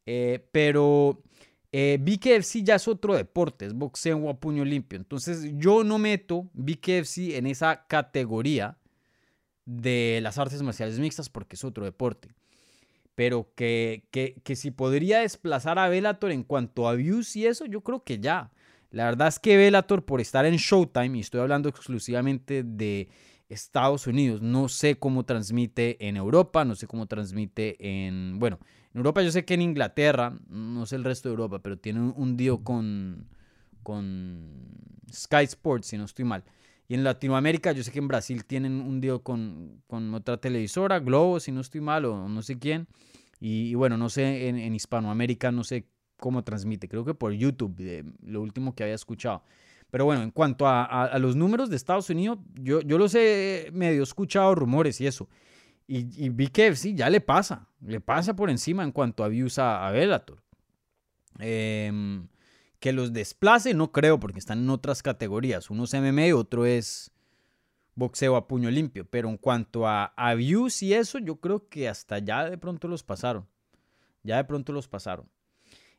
Eh, 0.07 0.49
pero 0.53 1.23
eh, 1.71 1.99
BKFC 2.01 2.63
ya 2.63 2.77
es 2.77 2.89
otro 2.89 3.15
deporte, 3.15 3.67
es 3.67 3.75
boxeo 3.75 4.31
a 4.31 4.41
puño 4.41 4.65
limpio. 4.65 4.97
Entonces 4.99 5.53
yo 5.57 5.85
no 5.85 5.99
meto 5.99 6.49
BKFC 6.55 7.37
en 7.37 7.47
esa 7.47 7.87
categoría 7.87 8.79
de 9.67 10.21
las 10.23 10.39
artes 10.39 10.63
marciales 10.63 10.99
mixtas 10.99 11.29
porque 11.29 11.57
es 11.57 11.65
otro 11.65 11.85
deporte. 11.85 12.35
Pero 13.15 13.53
que, 13.55 14.05
que, 14.11 14.41
que 14.45 14.57
si 14.57 14.71
podría 14.71 15.21
desplazar 15.21 15.79
a 15.79 15.89
Bellator 15.89 16.31
en 16.31 16.45
cuanto 16.45 16.89
a 16.89 16.95
views 16.95 17.37
y 17.37 17.47
eso, 17.47 17.67
yo 17.67 17.83
creo 17.83 18.05
que 18.05 18.19
ya. 18.19 18.51
La 18.91 19.05
verdad 19.05 19.29
es 19.29 19.39
que 19.39 19.57
Bellator, 19.57 20.05
por 20.05 20.21
estar 20.21 20.47
en 20.47 20.57
Showtime, 20.57 21.19
y 21.19 21.21
estoy 21.21 21.41
hablando 21.41 21.69
exclusivamente 21.69 22.63
de 22.63 23.09
Estados 23.49 24.07
Unidos, 24.07 24.41
no 24.41 24.69
sé 24.69 24.99
cómo 24.99 25.25
transmite 25.25 26.07
en 26.07 26.17
Europa, 26.17 26.65
no 26.65 26.75
sé 26.75 26.87
cómo 26.87 27.07
transmite 27.07 27.77
en, 27.81 28.39
bueno, 28.39 28.59
en 28.95 28.99
Europa 28.99 29.23
yo 29.23 29.31
sé 29.31 29.45
que 29.45 29.55
en 29.55 29.63
Inglaterra, 29.63 30.39
no 30.49 30.87
sé 30.87 30.97
el 30.97 31.05
resto 31.05 31.29
de 31.29 31.35
Europa, 31.35 31.61
pero 31.61 31.79
tiene 31.79 32.01
un, 32.01 32.37
deal 32.37 32.63
con, 32.63 33.29
con 33.83 34.51
Sky 35.13 35.45
Sports, 35.45 35.89
si 35.89 35.99
no 35.99 36.05
estoy 36.05 36.25
mal. 36.25 36.45
Y 36.89 36.95
en 36.95 37.05
Latinoamérica 37.05 37.73
yo 37.73 37.83
sé 37.83 37.93
que 37.93 37.99
en 37.99 38.09
Brasil 38.09 38.45
tienen 38.47 38.81
un 38.81 39.01
deal 39.01 39.23
con, 39.23 39.83
con 39.87 40.15
otra 40.15 40.39
televisora, 40.39 41.01
Globo, 41.01 41.39
si 41.39 41.53
no 41.53 41.61
estoy 41.61 41.83
mal, 41.83 42.07
o 42.07 42.29
no 42.29 42.43
sé 42.43 42.59
quién. 42.59 42.89
Y, 43.41 43.75
bueno, 43.75 43.97
no 43.97 44.09
sé, 44.09 44.49
en, 44.49 44.75
Hispanoamérica 44.75 45.53
no 45.53 45.63
sé 45.63 45.87
cómo 46.17 46.43
transmite, 46.43 46.89
creo 46.89 47.05
que 47.05 47.15
por 47.15 47.33
YouTube, 47.33 48.05
lo 48.23 48.43
último 48.43 48.75
que 48.75 48.83
había 48.83 48.97
escuchado. 48.97 49.45
Pero 49.91 50.05
bueno, 50.05 50.23
en 50.23 50.31
cuanto 50.31 50.67
a, 50.67 51.17
los 51.19 51.37
números 51.37 51.71
de 51.71 51.77
Estados 51.77 52.11
Unidos, 52.11 52.39
yo, 52.55 52.81
yo 52.81 52.99
los 52.99 53.15
he 53.15 53.71
medio 53.73 54.03
escuchado 54.03 54.55
rumores 54.55 55.01
y 55.01 55.07
eso. 55.07 55.29
Y, 55.89 56.25
y 56.25 56.29
BKFC 56.29 56.95
ya 56.95 57.11
le 57.11 57.21
pasa, 57.21 57.67
le 57.81 58.01
pasa 58.01 58.37
por 58.37 58.51
encima 58.51 58.85
en 58.85 58.93
cuanto 58.93 59.25
a 59.25 59.29
views 59.29 59.59
a, 59.59 59.91
Bellator. 59.91 60.41
Em, 61.41 62.29
que 62.79 62.93
los 62.93 63.13
desplace, 63.13 63.75
no 63.75 63.91
creo, 63.91 64.21
porque 64.21 64.39
están 64.39 64.61
en 64.61 64.71
otras 64.71 65.03
categorías. 65.03 65.71
Uno 65.71 65.85
es 65.85 65.95
MMA, 65.95 66.37
otro 66.37 66.67
es 66.67 67.11
boxeo 67.95 68.37
a 68.37 68.47
puño 68.47 68.71
limpio. 68.71 69.07
Pero 69.11 69.29
en 69.29 69.39
cuanto 69.39 69.89
a, 69.89 70.05
a 70.17 70.35
views 70.35 70.83
y 70.83 70.95
eso, 70.95 71.19
yo 71.19 71.41
creo 71.41 71.69
que 71.69 71.89
hasta 71.89 72.19
ya 72.19 72.49
de 72.49 72.59
pronto 72.59 72.87
los 72.87 73.03
pasaron. 73.03 73.49
Ya 74.23 74.37
de 74.37 74.45
pronto 74.45 74.73
los 74.73 74.89
pasaron. 74.89 75.27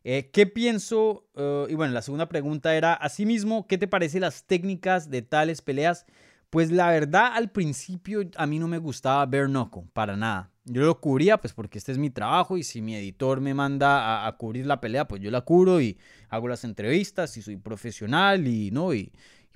Eh, 0.03 0.29
¿Qué 0.31 0.45
pienso? 0.45 1.27
Eh, 1.35 1.67
y 1.69 1.75
bueno, 1.75 1.93
la 1.93 2.01
segunda 2.01 2.29
pregunta 2.29 2.75
era, 2.75 2.93
asimismo, 2.93 3.67
¿qué 3.67 3.77
te 3.77 3.87
parecen 3.87 4.21
las 4.21 4.45
técnicas 4.45 5.09
de 5.09 5.21
tales 5.21 5.61
peleas? 5.61 6.05
Pues 6.49 6.71
la 6.71 6.89
verdad, 6.89 7.31
al 7.33 7.51
principio 7.51 8.21
a 8.35 8.47
mí 8.47 8.57
no 8.57 8.67
me 8.67 8.79
gustaba 8.79 9.23
ver 9.27 9.49
para 9.93 10.17
nada. 10.17 10.51
Yo 10.65 10.83
lo 10.83 10.99
cubría 10.99 11.37
pues 11.37 11.53
porque 11.53 11.77
este 11.77 11.91
es 11.91 11.97
mi 11.97 12.09
trabajo 12.09 12.57
y 12.57 12.63
si 12.63 12.81
mi 12.81 12.95
editor 12.95 13.39
me 13.39 13.53
manda 13.53 14.25
a, 14.25 14.37
cubrir 14.37 14.65
la 14.65 14.81
pelea, 14.81 15.07
pues 15.07 15.21
yo 15.21 15.29
la 15.31 15.41
cubro 15.41 15.79
y 15.81 15.97
hago 16.29 16.47
las 16.47 16.63
entrevistas 16.63 17.37
y 17.37 17.41
soy 17.41 17.57
profesional 17.57 18.47
y 18.47 18.71
no 18.71 18.93
y, 18.93 19.11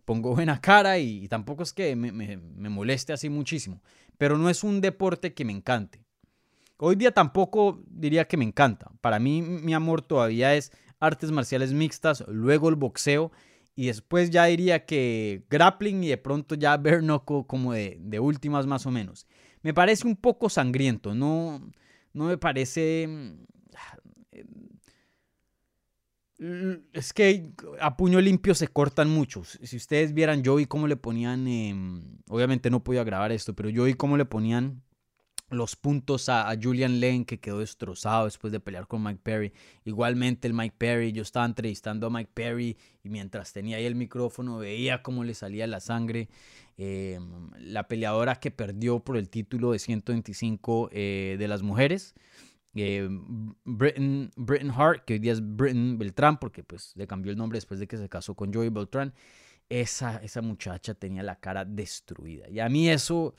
pongo 0.05 0.31
buena 0.35 0.61
cara 0.61 0.99
y, 0.99 1.27
tampoco 1.27 1.63
es 1.63 1.73
que 1.73 1.95
me, 1.95 2.11
me, 2.11 2.69
moleste 2.69 3.13
así 3.13 3.29
muchísimo. 3.29 3.81
Pero 4.17 4.37
no 4.37 4.49
es 4.49 4.63
un 4.63 4.81
deporte 4.81 5.33
que 5.33 5.45
me 5.45 5.53
encante. 5.53 6.03
Hoy 6.77 6.95
día 6.95 7.11
tampoco 7.11 7.83
diría 7.87 8.27
que 8.27 8.37
me 8.37 8.45
encanta. 8.45 8.91
Para 9.01 9.19
mí 9.19 9.41
mi 9.41 9.73
amor 9.73 10.01
todavía 10.01 10.53
es 10.55 10.71
artes 10.99 11.31
marciales 11.31 11.73
mixtas, 11.73 12.23
luego 12.27 12.69
el 12.69 12.75
boxeo 12.75 13.31
y 13.75 13.87
después 13.87 14.29
ya 14.29 14.45
diría 14.45 14.85
que 14.85 15.43
grappling 15.49 16.03
y 16.03 16.09
de 16.09 16.17
pronto 16.17 16.55
ya 16.55 16.77
Bernoco 16.77 17.47
como 17.47 17.73
de, 17.73 17.97
de, 17.99 18.19
últimas 18.19 18.67
más 18.67 18.85
o 18.85 18.91
menos. 18.91 19.27
Me 19.61 19.73
parece 19.73 20.07
un 20.07 20.15
poco 20.15 20.49
sangriento, 20.49 21.15
no, 21.15 21.71
no 22.13 22.25
me 22.25 22.37
parece... 22.37 23.07
Mm, 26.39 26.73
es 26.91 27.13
que 27.13 27.53
a 27.79 27.95
puño 27.95 28.19
limpio 28.19 28.53
se 28.53 28.67
cortan 28.67 29.09
muchos. 29.09 29.59
Si 29.63 29.77
ustedes 29.77 30.13
vieran, 30.13 30.43
yo 30.43 30.55
vi 30.55 30.65
cómo 30.65 30.87
le 30.87 30.97
ponían, 30.97 31.47
em, 31.47 32.17
obviamente 32.27 32.69
no 32.69 32.83
podía 32.83 33.03
grabar 33.03 33.31
esto, 33.31 33.53
pero 33.55 33.69
yo 33.69 33.85
vi 33.85 33.93
cómo 33.93 34.17
le 34.17 34.25
ponían 34.25 34.81
los 35.53 35.75
puntos 35.75 36.29
a, 36.29 36.53
Julian 36.61 36.99
Lane, 36.99 37.25
que 37.25 37.39
quedó 37.39 37.59
destrozado 37.59 38.25
después 38.25 38.51
de 38.51 38.59
pelear 38.59 38.87
con 38.87 39.03
Mike 39.03 39.21
Perry. 39.23 39.53
Igualmente 39.85 40.47
el 40.47 40.53
Mike 40.53 40.75
Perry, 40.77 41.11
yo 41.11 41.21
estaba 41.21 41.45
entrevistando 41.45 42.07
a 42.07 42.09
Mike 42.09 42.31
Perry 42.33 42.77
y 43.03 43.09
mientras 43.09 43.53
tenía 43.53 43.77
ahí 43.77 43.85
el 43.85 43.95
micrófono 43.95 44.57
veía 44.57 45.03
cómo 45.03 45.23
le 45.23 45.33
salía 45.33 45.67
la 45.67 45.79
sangre. 45.79 46.29
Eh, 46.77 47.19
la 47.59 47.87
peleadora 47.87 48.35
que 48.35 48.49
perdió 48.49 48.99
por 48.99 49.17
el 49.17 49.29
título 49.29 49.71
de 49.71 49.79
125 49.79 50.89
eh, 50.91 51.35
de 51.37 51.47
las 51.47 51.61
mujeres. 51.61 52.15
Eh, 52.75 53.07
Britain, 53.63 54.71
Hart, 54.75 55.05
que 55.05 55.13
hoy 55.13 55.19
día 55.19 55.33
es 55.33 55.41
Britain 55.41 55.97
Beltrán, 55.99 56.39
porque 56.39 56.63
pues 56.63 56.93
le 56.95 57.05
cambió 57.05 57.31
el 57.31 57.37
nombre 57.37 57.57
después 57.57 57.79
de 57.79 57.87
que 57.87 57.97
se 57.97 58.09
casó 58.09 58.35
con 58.35 58.53
Joey 58.53 58.69
Beltrán. 58.69 59.13
Esa, 59.69 60.17
esa 60.17 60.41
muchacha 60.41 60.93
tenía 60.93 61.23
la 61.23 61.39
cara 61.39 61.65
destruida. 61.65 62.49
Y 62.49 62.59
a 62.59 62.69
mí 62.69 62.89
eso 62.89 63.33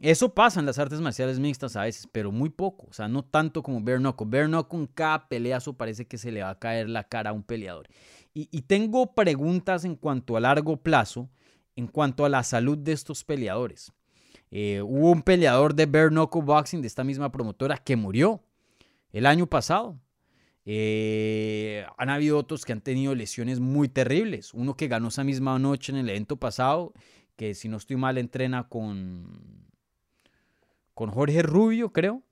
eso 0.00 0.32
pasa 0.32 0.60
en 0.60 0.66
las 0.66 0.78
artes 0.78 1.00
marciales 1.00 1.40
mixtas 1.40 1.74
a 1.74 1.82
veces, 1.82 2.08
pero 2.10 2.30
muy 2.30 2.50
poco. 2.50 2.86
O 2.88 2.92
sea, 2.92 3.08
no 3.08 3.24
tanto 3.24 3.62
como 3.62 3.80
Bare 3.80 3.98
Knuckle. 3.98 4.26
Bare 4.26 4.46
Knuckle 4.46 4.80
en 4.80 4.86
cada 4.86 5.28
peleazo 5.28 5.72
parece 5.72 6.06
que 6.06 6.18
se 6.18 6.30
le 6.30 6.42
va 6.42 6.50
a 6.50 6.58
caer 6.58 6.88
la 6.88 7.04
cara 7.04 7.30
a 7.30 7.32
un 7.32 7.42
peleador. 7.42 7.88
Y, 8.34 8.62
tengo 8.62 9.14
preguntas 9.14 9.84
en 9.84 9.96
cuanto 9.96 10.36
a 10.36 10.40
largo 10.40 10.76
plazo, 10.76 11.28
en 11.74 11.88
cuanto 11.88 12.24
a 12.24 12.28
la 12.28 12.44
salud 12.44 12.78
de 12.78 12.92
estos 12.92 13.24
peleadores. 13.24 13.92
Eh, 14.52 14.80
hubo 14.80 15.10
un 15.10 15.22
peleador 15.22 15.74
de 15.74 15.86
Bare 15.86 16.10
Knuckle 16.10 16.42
Boxing 16.42 16.80
de 16.80 16.86
esta 16.86 17.02
misma 17.02 17.32
promotora 17.32 17.78
que 17.78 17.96
murió 17.96 18.40
el 19.10 19.26
año 19.26 19.48
pasado. 19.48 19.98
Eh, 20.64 21.84
han 21.96 22.10
habido 22.10 22.38
otros 22.38 22.64
que 22.64 22.72
han 22.72 22.80
tenido 22.80 23.12
lesiones 23.16 23.58
muy 23.58 23.88
terribles. 23.88 24.54
Uno 24.54 24.76
que 24.76 24.86
ganó 24.86 25.08
esa 25.08 25.24
misma 25.24 25.58
noche 25.58 25.90
en 25.90 25.98
el 25.98 26.08
evento 26.08 26.36
pasado, 26.36 26.92
que 27.34 27.54
si 27.54 27.68
no 27.68 27.78
estoy 27.78 27.96
mal 27.96 28.18
entrena 28.18 28.68
con 28.68 29.67
con 30.98 31.12
Jorge 31.12 31.42
Rubio, 31.42 31.92
creo. 31.92 32.24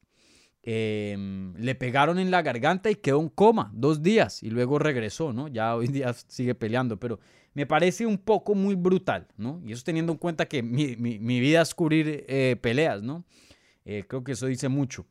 Em, 0.65 1.55
le 1.55 1.77
pegaron 1.77 2.19
en 2.19 2.33
la 2.33 2.43
garganta 2.43 2.91
y 2.91 2.97
quedó 2.97 3.21
en 3.21 3.29
coma 3.29 3.71
dos 3.73 4.03
días 4.03 4.43
y 4.43 4.51
luego 4.51 4.81
regresó, 4.81 5.33
¿no? 5.33 5.47
Ya 5.47 5.77
hoy 5.77 5.87
día 5.87 6.13
sigue 6.27 6.57
peleando, 6.57 6.99
pero 6.99 7.21
me 7.55 7.65
parece 7.65 8.07
un 8.07 8.19
poco 8.19 8.57
muy 8.57 8.75
brutal, 8.75 9.29
¿no? 9.37 9.63
Y 9.65 9.71
eso 9.71 9.85
teniendo 9.85 10.11
en 10.11 10.19
cuenta 10.19 10.47
que 10.47 10.65
mi, 10.65 10.97
vida 10.97 11.63
es 11.63 11.77
cubrir 11.77 12.25
eh, 12.27 12.57
peleas, 12.61 13.05
¿no? 13.05 13.25
Eh, 13.85 14.03
creo 14.09 14.25
que 14.25 14.33
eso 14.33 14.47
dice 14.47 14.69
mucho. 14.69 15.07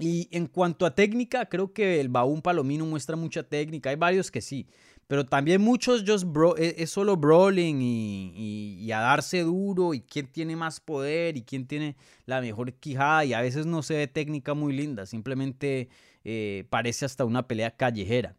Y 0.00 0.28
en 0.32 0.48
cuanto 0.48 0.86
a 0.86 0.94
técnica, 0.96 1.46
creo 1.46 1.72
que 1.72 2.00
el 2.00 2.08
Baúl 2.08 2.42
Palomino 2.42 2.84
muestra 2.84 3.14
mucha 3.14 3.44
técnica. 3.44 3.90
Hay 3.90 3.96
varios 3.96 4.32
que 4.32 4.40
sí. 4.40 4.66
Pero 5.06 5.24
también 5.24 5.60
muchos 5.62 6.04
just 6.06 6.24
bro, 6.24 6.56
e, 6.56 6.74
es, 6.78 6.90
solo 6.90 7.16
brawling 7.16 7.80
y, 7.80 8.90
a 8.92 9.00
darse 9.00 9.42
duro 9.42 9.94
y 9.94 10.00
quién 10.00 10.26
tiene 10.26 10.56
más 10.56 10.80
poder 10.80 11.36
y 11.36 11.42
quién 11.42 11.66
tiene 11.66 11.96
la 12.24 12.40
mejor 12.40 12.72
quijada 12.72 13.24
y 13.24 13.32
a 13.32 13.40
veces 13.40 13.66
no 13.66 13.82
se 13.82 13.94
ve 13.94 14.06
técnica 14.08 14.54
muy 14.54 14.72
linda, 14.72 15.06
simplemente 15.06 15.88
eh, 16.24 16.64
parece 16.70 17.04
hasta 17.04 17.24
una 17.24 17.46
pelea 17.46 17.76
callejera. 17.76 18.36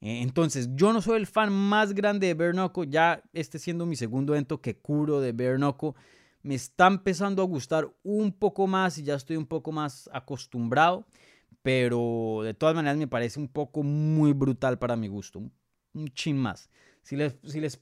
Eh, 0.00 0.22
entonces, 0.22 0.70
yo 0.74 0.92
no 0.92 1.02
soy 1.02 1.18
el 1.18 1.26
fan 1.26 1.52
más 1.52 1.92
grande 1.92 2.28
de 2.28 2.34
Bernoco, 2.34 2.84
ya 2.84 3.22
este 3.32 3.58
siendo 3.58 3.86
mi 3.86 3.96
segundo 3.96 4.34
evento 4.34 4.60
que 4.60 4.76
curo 4.76 5.20
de 5.20 5.32
Bernoco, 5.32 5.96
me 6.42 6.54
está 6.54 6.86
empezando 6.86 7.42
a 7.42 7.46
gustar 7.46 7.92
un 8.02 8.32
poco 8.32 8.66
más 8.66 8.96
y 8.98 9.02
ya 9.02 9.14
estoy 9.14 9.36
un 9.36 9.46
poco 9.46 9.72
más 9.72 10.08
acostumbrado, 10.12 11.06
pero 11.62 12.40
de 12.44 12.54
todas 12.54 12.74
maneras 12.74 12.96
me 12.96 13.08
parece 13.08 13.40
un 13.40 13.48
poco 13.48 13.82
muy 13.82 14.32
brutal 14.32 14.78
para 14.78 14.96
mi 14.96 15.08
gusto, 15.08 15.42
chin 16.14 16.36
más. 16.36 16.70
Si 17.02 17.16
les, 17.16 17.36
si 17.44 17.60
les, 17.60 17.80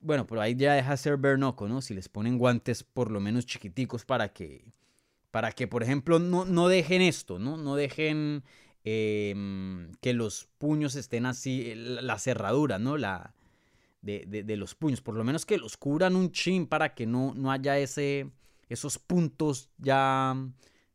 bueno, 0.00 0.26
pero 0.26 0.40
ahí 0.40 0.54
ya 0.54 0.74
deja 0.74 0.96
ser 0.96 1.16
Bernoco, 1.16 1.68
¿no? 1.68 1.82
Si 1.82 1.94
les 1.94 2.08
ponen 2.08 2.38
guantes 2.38 2.82
por 2.82 3.10
lo 3.10 3.20
menos 3.20 3.46
chiquiticos 3.46 4.04
para 4.04 4.32
que, 4.32 4.64
para 5.30 5.52
que, 5.52 5.68
por 5.68 5.82
ejemplo, 5.82 6.18
no, 6.18 6.44
no 6.44 6.68
dejen 6.68 7.02
esto, 7.02 7.38
¿no? 7.38 7.56
No 7.56 7.76
dejen 7.76 8.44
em, 8.84 9.92
que 10.00 10.12
los 10.12 10.48
puños 10.58 10.94
estén 10.94 11.26
así, 11.26 11.74
la 11.74 12.18
cerradura, 12.18 12.78
¿no? 12.78 12.96
La, 12.96 13.34
de, 14.02 14.56
los 14.56 14.74
puños. 14.74 15.00
Por 15.00 15.14
lo 15.14 15.24
menos 15.24 15.46
que 15.46 15.58
los 15.58 15.76
cubran 15.76 16.16
un 16.16 16.32
chin 16.32 16.66
para 16.66 16.94
que 16.94 17.06
no, 17.06 17.34
no 17.34 17.50
haya 17.50 17.78
ese, 17.78 18.30
esos 18.68 18.98
puntos 18.98 19.70
ya 19.78 20.36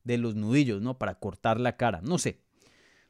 de 0.03 0.17
los 0.17 0.35
nudillos, 0.35 0.81
¿no? 0.81 0.97
Para 0.97 1.15
cortar 1.15 1.59
la 1.59 1.77
cara. 1.77 2.01
No 2.01 2.17
sé. 2.17 2.39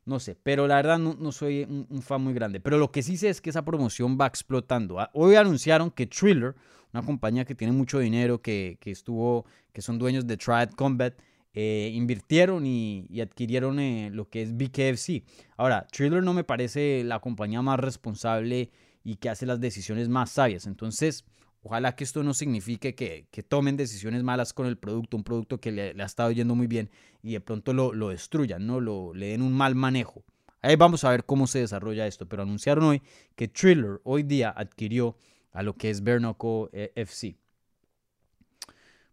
No 0.05 0.19
sé, 0.19 0.35
pero 0.35 0.67
la 0.67 0.75
verdad 0.75 0.99
no, 0.99 1.31
soy 1.31 1.63
un, 1.63 2.01
fan 2.03 2.21
muy 2.23 2.33
grande. 2.33 2.59
Pero 2.59 2.77
lo 2.77 2.91
que 2.91 3.01
sí 3.01 3.17
sé 3.17 3.29
es 3.29 3.41
que 3.41 3.49
esa 3.49 3.65
promoción 3.65 4.17
va 4.21 4.27
explotando. 4.27 4.99
Ah, 4.99 5.09
hoy 5.13 5.35
anunciaron 5.35 5.89
que 5.89 6.05
Thriller, 6.05 6.53
una 6.93 7.03
compañía 7.03 7.43
que 7.43 7.55
tiene 7.55 7.73
mucho 7.73 7.97
dinero, 7.97 8.39
que, 8.39 8.77
estuvo, 8.85 9.45
que 9.73 9.81
son 9.81 9.97
dueños 9.97 10.27
de 10.27 10.37
Triad 10.37 10.69
Combat, 10.71 11.15
eh, 11.55 11.89
invirtieron 11.93 12.67
y, 12.67 13.07
adquirieron 13.19 13.79
eh, 13.79 14.11
lo 14.13 14.29
que 14.29 14.43
es 14.43 14.55
BKFC. 14.55 15.23
Ahora, 15.57 15.87
Thriller 15.91 16.21
no 16.21 16.33
me 16.33 16.43
parece 16.43 17.03
la 17.03 17.19
compañía 17.19 17.63
más 17.63 17.79
responsable 17.79 18.69
y 19.03 19.15
que 19.15 19.29
hace 19.29 19.47
las 19.47 19.59
decisiones 19.59 20.07
más 20.07 20.29
sabias. 20.29 20.67
Entonces, 20.67 21.25
Ojalá 21.67 21.95
que 21.95 22.03
esto 22.03 22.21
no 22.21 22.35
signifique 22.35 22.93
que, 22.93 23.43
tomen 23.47 23.75
decisiones 23.75 24.21
malas 24.21 24.53
con 24.53 24.67
el 24.67 24.77
producto, 24.77 25.17
un 25.17 25.23
producto 25.23 25.59
que 25.59 25.71
le, 25.71 25.95
ha 25.99 26.05
estado 26.05 26.29
yendo 26.29 26.53
muy 26.53 26.67
bien 26.67 26.91
y 27.23 27.33
de 27.33 27.41
pronto 27.41 27.73
lo, 27.73 28.09
destruyan, 28.09 28.67
¿no? 28.67 28.79
Lo, 28.79 29.15
le 29.15 29.29
den 29.29 29.41
un 29.41 29.51
mal 29.51 29.73
manejo. 29.73 30.23
Ahí 30.61 30.75
vamos 30.75 31.03
a 31.03 31.09
ver 31.09 31.25
cómo 31.25 31.47
se 31.47 31.57
desarrolla 31.57 32.05
esto, 32.05 32.29
pero 32.29 32.43
anunciaron 32.43 32.83
hoy 32.83 33.01
que 33.35 33.47
Thriller 33.47 33.99
hoy 34.03 34.21
día 34.21 34.51
adquirió 34.55 35.17
a 35.53 35.63
lo 35.63 35.73
que 35.73 35.89
es 35.89 36.03
Bernoco 36.03 36.69
eh, 36.71 36.91
FC. 36.93 37.35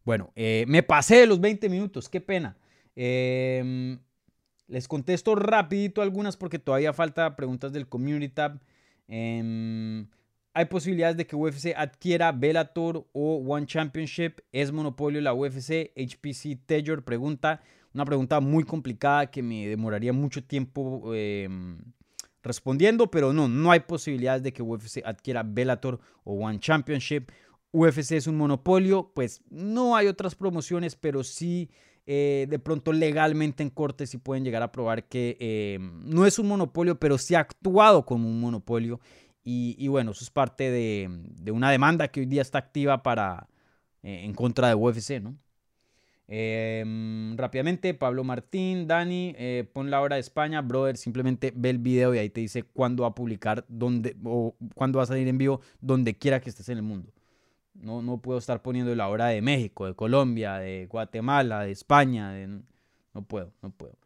Bueno, 0.04 0.30
eh, 0.36 0.66
me 0.68 0.82
pasé 0.82 1.20
de 1.20 1.26
los 1.26 1.40
20 1.40 1.70
minutos, 1.70 2.10
qué 2.10 2.20
pena. 2.20 2.58
Em, 2.94 3.98
les 4.68 4.86
contesto 4.88 5.34
rapidito 5.36 6.02
algunas 6.02 6.36
porque 6.36 6.58
todavía 6.58 6.92
falta 6.92 7.34
preguntas 7.34 7.72
del 7.72 7.88
Community 7.88 8.28
Tab. 8.28 8.60
Hay 10.54 10.66
posibilidades 10.66 11.16
de 11.16 11.26
que 11.26 11.34
UFC 11.34 11.72
adquiera 11.74 12.30
Bellator 12.30 13.06
o 13.12 13.36
One 13.36 13.66
Championship. 13.66 14.40
¿Es 14.52 14.70
monopolio 14.70 15.20
la 15.22 15.32
UFC? 15.32 15.92
HPC 15.96 16.66
Taylor 16.66 17.02
pregunta. 17.02 17.62
Una 17.94 18.04
pregunta 18.04 18.38
muy 18.40 18.64
complicada 18.64 19.30
que 19.30 19.42
me 19.42 19.66
demoraría 19.66 20.12
mucho 20.12 20.44
tiempo 20.44 21.14
em, 21.14 21.78
respondiendo, 22.42 23.10
pero 23.10 23.32
no, 23.32 23.48
no 23.48 23.70
hay 23.70 23.80
posibilidades 23.80 24.42
de 24.42 24.52
que 24.52 24.62
UFC 24.62 25.02
adquiera 25.04 25.42
Bellator 25.42 26.00
o 26.22 26.34
One 26.34 26.60
Championship. 26.60 27.30
UFC 27.70 28.12
es 28.12 28.26
un 28.26 28.36
monopolio, 28.36 29.10
pues 29.14 29.42
no 29.48 29.96
hay 29.96 30.06
otras 30.06 30.34
promociones, 30.34 30.96
pero 30.96 31.24
sí 31.24 31.70
eh, 32.04 32.46
de 32.50 32.58
pronto 32.58 32.92
legalmente 32.92 33.62
en 33.62 33.70
corte 33.70 34.06
sí 34.06 34.18
pueden 34.18 34.44
llegar 34.44 34.62
a 34.62 34.72
probar 34.72 35.08
que 35.08 35.36
em, 35.40 36.02
no 36.04 36.26
es 36.26 36.38
un 36.38 36.48
monopolio, 36.48 37.00
pero 37.00 37.16
sí 37.16 37.34
ha 37.34 37.40
actuado 37.40 38.04
como 38.04 38.28
un 38.28 38.38
monopolio 38.38 39.00
y, 39.44 39.88
bueno, 39.88 40.12
eso 40.12 40.22
es 40.24 40.30
parte 40.30 40.70
de, 40.70 41.50
una 41.50 41.70
demanda 41.70 42.08
que 42.08 42.20
hoy 42.20 42.26
día 42.26 42.42
está 42.42 42.58
activa 42.58 43.02
para, 43.02 43.48
eh, 44.02 44.22
en 44.24 44.34
contra 44.34 44.68
de 44.68 44.74
UFC, 44.74 45.20
¿no? 45.20 45.36
Em, 46.28 47.36
rápidamente, 47.36 47.92
Pablo 47.94 48.24
Martín, 48.24 48.86
Dani, 48.86 49.34
eh, 49.36 49.68
pon 49.72 49.90
la 49.90 50.00
hora 50.00 50.16
de 50.16 50.20
España, 50.20 50.62
brother, 50.62 50.96
simplemente 50.96 51.52
ve 51.54 51.70
el 51.70 51.78
video 51.78 52.14
y 52.14 52.18
ahí 52.18 52.30
te 52.30 52.40
dice 52.40 52.62
cuándo 52.62 53.02
va 53.02 53.10
a 53.10 53.14
publicar, 53.14 53.64
dónde, 53.68 54.16
o 54.24 54.54
cuándo 54.74 54.98
va 54.98 55.02
a 55.02 55.06
salir 55.06 55.28
en 55.28 55.36
vivo, 55.38 55.60
donde 55.80 56.16
quiera 56.16 56.40
que 56.40 56.48
estés 56.48 56.68
en 56.68 56.78
el 56.78 56.84
mundo. 56.84 57.12
No, 57.74 58.00
no 58.00 58.18
puedo 58.18 58.38
estar 58.38 58.62
poniendo 58.62 58.94
la 58.94 59.08
hora 59.08 59.26
de 59.26 59.42
México, 59.42 59.86
de 59.86 59.94
Colombia, 59.94 60.54
de 60.58 60.86
Guatemala, 60.86 61.64
de 61.64 61.72
España, 61.72 62.34
no 63.14 63.22
puedo, 63.22 63.52
no 63.60 63.70
puedo. 63.70 63.96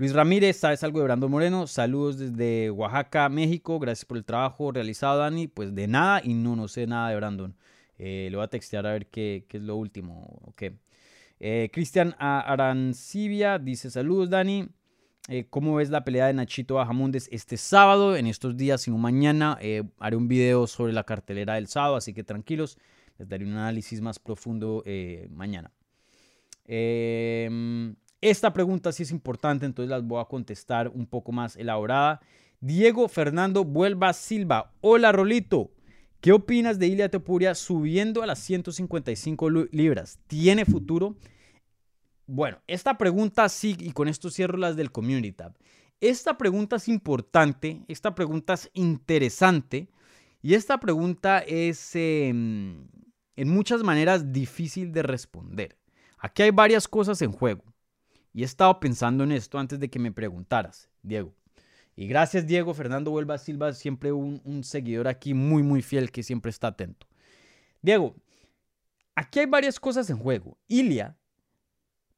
Luis 0.00 0.14
Ramírez, 0.14 0.56
¿sabes 0.56 0.82
algo 0.82 1.00
de 1.00 1.04
Brando 1.04 1.28
Moreno? 1.28 1.66
Saludos 1.66 2.18
desde 2.18 2.70
Oaxaca, 2.70 3.28
México. 3.28 3.78
Gracias 3.78 4.06
por 4.06 4.16
el 4.16 4.24
trabajo 4.24 4.72
realizado, 4.72 5.18
Dani. 5.18 5.46
Pues 5.46 5.74
de 5.74 5.88
nada 5.88 6.22
y 6.24 6.32
no, 6.32 6.56
no 6.56 6.68
sé 6.68 6.86
nada 6.86 7.10
de 7.10 7.16
Brandon. 7.16 7.54
Eh, 7.98 8.28
le 8.30 8.34
voy 8.34 8.42
a 8.42 8.48
textear 8.48 8.86
a 8.86 8.92
ver 8.92 9.08
qué, 9.08 9.44
es 9.46 9.60
lo 9.60 9.76
último. 9.76 10.40
Ok. 10.46 10.62
Eh, 11.38 11.68
Cristian 11.70 12.16
Arancibia 12.18 13.58
dice: 13.58 13.90
Saludos, 13.90 14.30
Dani. 14.30 14.70
Eh, 15.28 15.48
¿Cómo 15.50 15.74
ves 15.74 15.90
la 15.90 16.02
pelea 16.02 16.28
de 16.28 16.32
Nachito 16.32 16.76
Bajamundes 16.76 17.28
este 17.30 17.58
sábado? 17.58 18.16
En 18.16 18.26
estos 18.26 18.56
días, 18.56 18.80
sino 18.80 18.96
mañana, 18.96 19.58
haré 19.98 20.16
un 20.16 20.28
video 20.28 20.66
sobre 20.66 20.94
la 20.94 21.04
cartelera 21.04 21.56
del 21.56 21.66
sábado, 21.66 21.96
así 21.96 22.14
que 22.14 22.24
tranquilos, 22.24 22.78
les 23.18 23.28
daré 23.28 23.44
un 23.44 23.52
análisis 23.52 24.00
más 24.00 24.18
profundo 24.18 24.82
mañana. 25.28 25.70
Eh, 26.64 27.94
esta 28.20 28.52
pregunta 28.52 28.92
sí 28.92 29.02
es 29.02 29.10
importante, 29.10 29.66
entonces 29.66 29.90
las 29.90 30.04
voy 30.04 30.20
a 30.20 30.26
contestar 30.26 30.88
un 30.88 31.06
poco 31.06 31.32
más 31.32 31.56
elaborada. 31.56 32.20
Diego 32.60 33.08
Fernando 33.08 33.64
Vuelva 33.64 34.12
Silva. 34.12 34.72
Hola 34.80 35.12
Rolito. 35.12 35.70
¿Qué 36.20 36.32
opinas 36.32 36.78
de 36.78 36.86
Ilia 36.86 37.10
Topuria 37.10 37.54
subiendo 37.54 38.22
a 38.22 38.26
las 38.26 38.40
155 38.40 39.48
libras? 39.72 40.18
¿Tiene 40.26 40.66
futuro? 40.66 41.16
Bueno, 42.26 42.58
esta 42.66 42.98
pregunta 42.98 43.48
sí, 43.48 43.74
y 43.80 43.92
con 43.92 44.06
esto 44.06 44.30
cierro 44.30 44.58
las 44.58 44.76
del 44.76 44.92
Community 44.92 45.32
Tab. 45.32 45.56
Esta 46.00 46.36
pregunta 46.36 46.76
es 46.76 46.88
importante, 46.88 47.82
esta 47.88 48.14
pregunta 48.14 48.52
es 48.54 48.70
interesante 48.74 49.88
y 50.42 50.54
esta 50.54 50.78
pregunta 50.78 51.38
es 51.40 51.90
em, 51.94 52.86
en 53.36 53.48
muchas 53.48 53.82
maneras 53.82 54.32
difícil 54.32 54.92
de 54.92 55.02
responder. 55.02 55.78
Aquí 56.18 56.42
hay 56.42 56.50
varias 56.50 56.86
cosas 56.86 57.20
en 57.22 57.32
juego. 57.32 57.64
Y 58.32 58.42
he 58.42 58.44
estado 58.44 58.78
pensando 58.80 59.24
en 59.24 59.32
esto 59.32 59.58
antes 59.58 59.80
de 59.80 59.90
que 59.90 59.98
me 59.98 60.12
preguntaras, 60.12 60.88
Diego. 61.02 61.34
Y 61.96 62.06
gracias, 62.06 62.46
Diego. 62.46 62.72
Fernando 62.72 63.10
Huelva 63.10 63.38
Silva, 63.38 63.72
siempre 63.72 64.12
un, 64.12 64.62
seguidor 64.64 65.08
aquí 65.08 65.34
muy, 65.34 65.62
muy 65.62 65.82
fiel 65.82 66.10
que 66.10 66.22
siempre 66.22 66.50
está 66.50 66.68
atento. 66.68 67.06
Diego, 67.82 68.14
aquí 69.14 69.40
hay 69.40 69.46
varias 69.46 69.80
cosas 69.80 70.08
en 70.10 70.18
juego. 70.18 70.56
Ilia, 70.68 71.16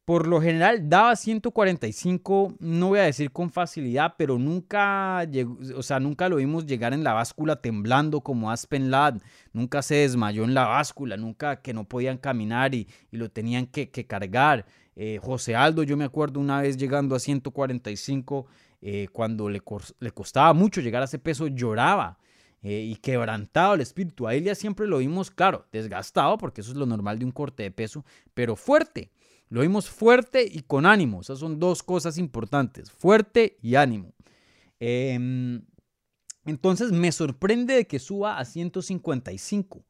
por 0.04 0.26
lo 0.26 0.40
general, 0.40 0.88
daba 0.88 1.16
145, 1.16 2.56
no 2.58 2.88
voy 2.88 2.98
a 2.98 3.04
decir 3.04 3.30
con 3.30 3.50
facilidad, 3.50 4.14
pero 4.18 4.38
nunca, 4.38 5.24
llegó, 5.24 5.58
o 5.76 5.82
sea, 5.82 6.00
nunca 6.00 6.28
lo 6.28 6.36
vimos 6.36 6.66
llegar 6.66 6.92
en 6.92 7.04
la 7.04 7.12
báscula 7.12 7.56
temblando 7.56 8.20
como 8.20 8.50
Aspen 8.50 8.90
Lad. 8.90 9.20
Nunca 9.52 9.80
se 9.80 9.94
desmayó 9.96 10.44
en 10.44 10.54
la 10.54 10.66
báscula, 10.66 11.16
nunca 11.16 11.62
que 11.62 11.72
no 11.72 11.84
podían 11.84 12.18
caminar 12.18 12.74
y, 12.74 12.88
lo 13.10 13.30
tenían 13.30 13.66
que 13.66 13.88
cargar. 14.06 14.66
Eh, 14.94 15.18
José 15.22 15.56
Aldo, 15.56 15.82
yo 15.82 15.96
me 15.96 16.04
acuerdo 16.04 16.40
una 16.40 16.60
vez 16.60 16.76
llegando 16.76 17.14
a 17.14 17.18
145, 17.18 18.46
eh, 18.80 19.08
cuando 19.12 19.48
le, 19.48 19.60
costaba 19.60 20.52
mucho 20.52 20.80
llegar 20.80 21.02
a 21.02 21.06
ese 21.06 21.18
peso, 21.18 21.46
lloraba 21.46 22.18
eh, 22.62 22.82
y 22.90 22.96
quebrantado 22.96 23.74
el 23.74 23.80
espíritu. 23.80 24.26
A 24.26 24.34
Elia 24.34 24.54
siempre 24.54 24.86
lo 24.86 24.98
vimos, 24.98 25.30
claro, 25.30 25.66
desgastado, 25.72 26.36
porque 26.36 26.60
eso 26.60 26.72
es 26.72 26.76
lo 26.76 26.86
normal 26.86 27.18
de 27.18 27.24
un 27.24 27.32
corte 27.32 27.62
de 27.62 27.70
peso, 27.70 28.04
pero 28.34 28.56
fuerte. 28.56 29.10
Lo 29.48 29.60
vimos 29.60 29.88
fuerte 29.90 30.48
y 30.50 30.62
con 30.62 30.86
ánimo. 30.86 31.20
Esas 31.20 31.38
son 31.38 31.58
dos 31.58 31.82
cosas 31.82 32.16
importantes, 32.16 32.90
fuerte 32.90 33.58
y 33.60 33.74
ánimo. 33.74 34.14
Em, 34.80 35.62
entonces 36.44 36.90
me 36.90 37.12
sorprende 37.12 37.74
de 37.74 37.86
que 37.86 37.98
suba 37.98 38.38
a 38.38 38.44
155. 38.44 39.84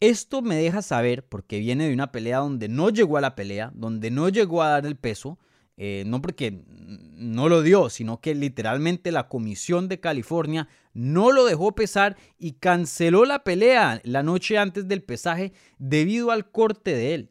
Esto 0.00 0.42
me 0.42 0.56
deja 0.56 0.82
saber, 0.82 1.26
porque 1.26 1.58
viene 1.58 1.88
de 1.88 1.94
una 1.94 2.12
pelea 2.12 2.38
donde 2.38 2.68
no 2.68 2.90
llegó 2.90 3.16
a 3.16 3.20
la 3.20 3.34
pelea, 3.34 3.72
donde 3.74 4.10
no 4.10 4.28
llegó 4.28 4.62
a 4.62 4.70
dar 4.70 4.86
el 4.86 4.96
peso, 4.96 5.38
eh, 5.76 6.04
no 6.06 6.20
porque 6.20 6.62
no 6.68 7.48
lo 7.48 7.62
dio, 7.62 7.90
sino 7.90 8.20
que 8.20 8.34
literalmente 8.34 9.10
la 9.10 9.28
Comisión 9.28 9.88
de 9.88 10.00
California 10.00 10.68
no 10.92 11.32
lo 11.32 11.44
dejó 11.44 11.74
pesar 11.74 12.16
y 12.38 12.52
canceló 12.52 13.24
la 13.24 13.42
pelea 13.42 14.00
la 14.04 14.22
noche 14.22 14.58
antes 14.58 14.86
del 14.86 15.02
pesaje 15.02 15.52
debido 15.78 16.30
al 16.30 16.50
corte 16.50 16.94
de 16.94 17.14
él. 17.14 17.30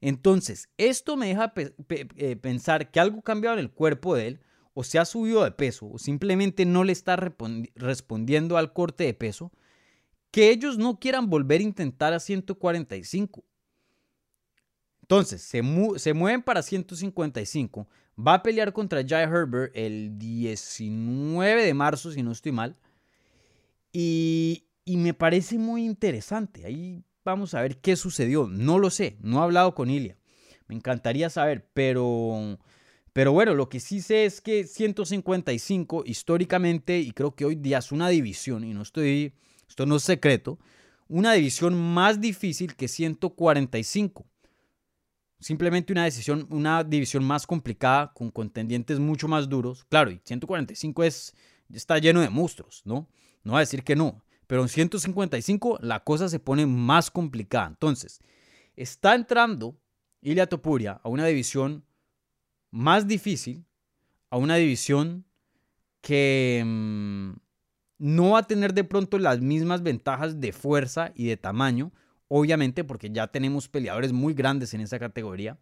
Entonces, 0.00 0.68
esto 0.76 1.16
me 1.16 1.28
deja 1.28 1.52
eh, 1.56 2.36
pensar 2.36 2.90
que 2.90 3.00
algo 3.00 3.22
cambiado 3.22 3.56
en 3.56 3.64
el 3.64 3.70
cuerpo 3.70 4.16
de 4.16 4.26
él, 4.26 4.40
o 4.74 4.82
se 4.82 4.98
ha 4.98 5.04
subido 5.04 5.44
de 5.44 5.52
peso, 5.52 5.88
o 5.88 5.98
simplemente 5.98 6.64
no 6.66 6.82
le 6.82 6.92
está 6.92 7.16
respondiendo 7.16 8.58
al 8.58 8.72
corte 8.72 9.04
de 9.04 9.14
peso, 9.14 9.52
que 10.34 10.50
ellos 10.50 10.78
no 10.78 10.98
quieran 10.98 11.30
volver 11.30 11.60
a 11.60 11.62
intentar 11.62 12.12
a 12.12 12.18
145. 12.18 13.44
Entonces, 15.02 15.40
se, 15.40 15.62
mueven 15.62 16.42
para 16.42 16.60
155. 16.60 17.86
Va 18.18 18.34
a 18.34 18.42
pelear 18.42 18.72
contra 18.72 19.06
Jai 19.06 19.22
Herbert 19.22 19.70
el 19.76 20.18
19 20.18 21.64
de 21.64 21.72
marzo, 21.74 22.10
si 22.10 22.24
no 22.24 22.32
estoy 22.32 22.50
mal. 22.50 22.76
Y, 23.92 24.66
y 24.84 24.96
me 24.96 25.14
parece 25.14 25.56
muy 25.56 25.84
interesante. 25.84 26.66
Ahí 26.66 27.04
vamos 27.24 27.54
a 27.54 27.62
ver 27.62 27.76
qué 27.80 27.94
sucedió. 27.94 28.48
No 28.48 28.80
lo 28.80 28.90
sé, 28.90 29.16
no 29.20 29.38
he 29.38 29.42
hablado 29.44 29.76
con 29.76 29.88
Ilia. 29.88 30.18
Me 30.66 30.74
encantaría 30.74 31.30
saber, 31.30 31.70
pero, 31.74 32.58
pero 33.12 33.30
bueno, 33.30 33.54
lo 33.54 33.68
que 33.68 33.78
sí 33.78 34.00
sé 34.00 34.24
es 34.24 34.40
que 34.40 34.64
155 34.66 36.02
históricamente, 36.06 36.98
y 36.98 37.12
creo 37.12 37.36
que 37.36 37.44
hoy 37.44 37.54
día 37.54 37.78
es 37.78 37.92
una 37.92 38.08
división, 38.08 38.64
y 38.64 38.74
no 38.74 38.82
estoy 38.82 39.32
esto 39.68 39.86
no 39.86 39.96
es 39.96 40.02
secreto, 40.02 40.58
una 41.08 41.32
división 41.32 41.74
más 41.74 42.20
difícil 42.20 42.74
que 42.74 42.88
145. 42.88 44.26
Simplemente 45.38 45.92
una 45.92 46.04
decisión, 46.04 46.46
una 46.50 46.84
división 46.84 47.24
más 47.24 47.46
complicada, 47.46 48.12
con 48.14 48.30
contendientes 48.30 48.98
mucho 48.98 49.28
más 49.28 49.48
duros. 49.48 49.84
Claro, 49.90 50.10
y 50.10 50.20
145 50.24 51.04
es, 51.04 51.34
está 51.70 51.98
lleno 51.98 52.20
de 52.20 52.30
monstruos, 52.30 52.82
¿no? 52.84 53.08
No 53.42 53.52
va 53.52 53.58
a 53.58 53.60
decir 53.60 53.82
que 53.84 53.94
no, 53.94 54.22
Pero 54.46 54.62
en 54.62 54.68
155 54.68 55.78
la 55.82 56.00
cosa 56.00 56.28
se 56.28 56.38
pone 56.38 56.66
más 56.66 57.10
complicada. 57.10 57.66
Entonces, 57.68 58.20
está 58.76 59.14
entrando 59.14 59.78
Ilia 60.22 60.46
Topuria 60.46 61.00
a 61.02 61.08
una 61.08 61.26
división 61.26 61.84
más 62.70 63.06
difícil, 63.06 63.66
a 64.30 64.36
una 64.36 64.56
división 64.56 65.26
que 66.00 66.62
mm, 66.64 67.32
no 68.04 68.32
va 68.32 68.40
a 68.40 68.46
tener 68.46 68.74
de 68.74 68.84
pronto 68.84 69.18
las 69.18 69.40
mismas 69.40 69.82
ventajas 69.82 70.38
de 70.38 70.52
fuerza 70.52 71.12
y 71.14 71.24
de 71.24 71.38
tamaño, 71.38 71.90
obviamente 72.28 72.84
porque 72.84 73.08
ya 73.08 73.28
tenemos 73.28 73.66
peleadores 73.66 74.12
muy 74.12 74.34
grandes 74.34 74.74
en 74.74 74.82
esa 74.82 74.98
categoría. 74.98 75.56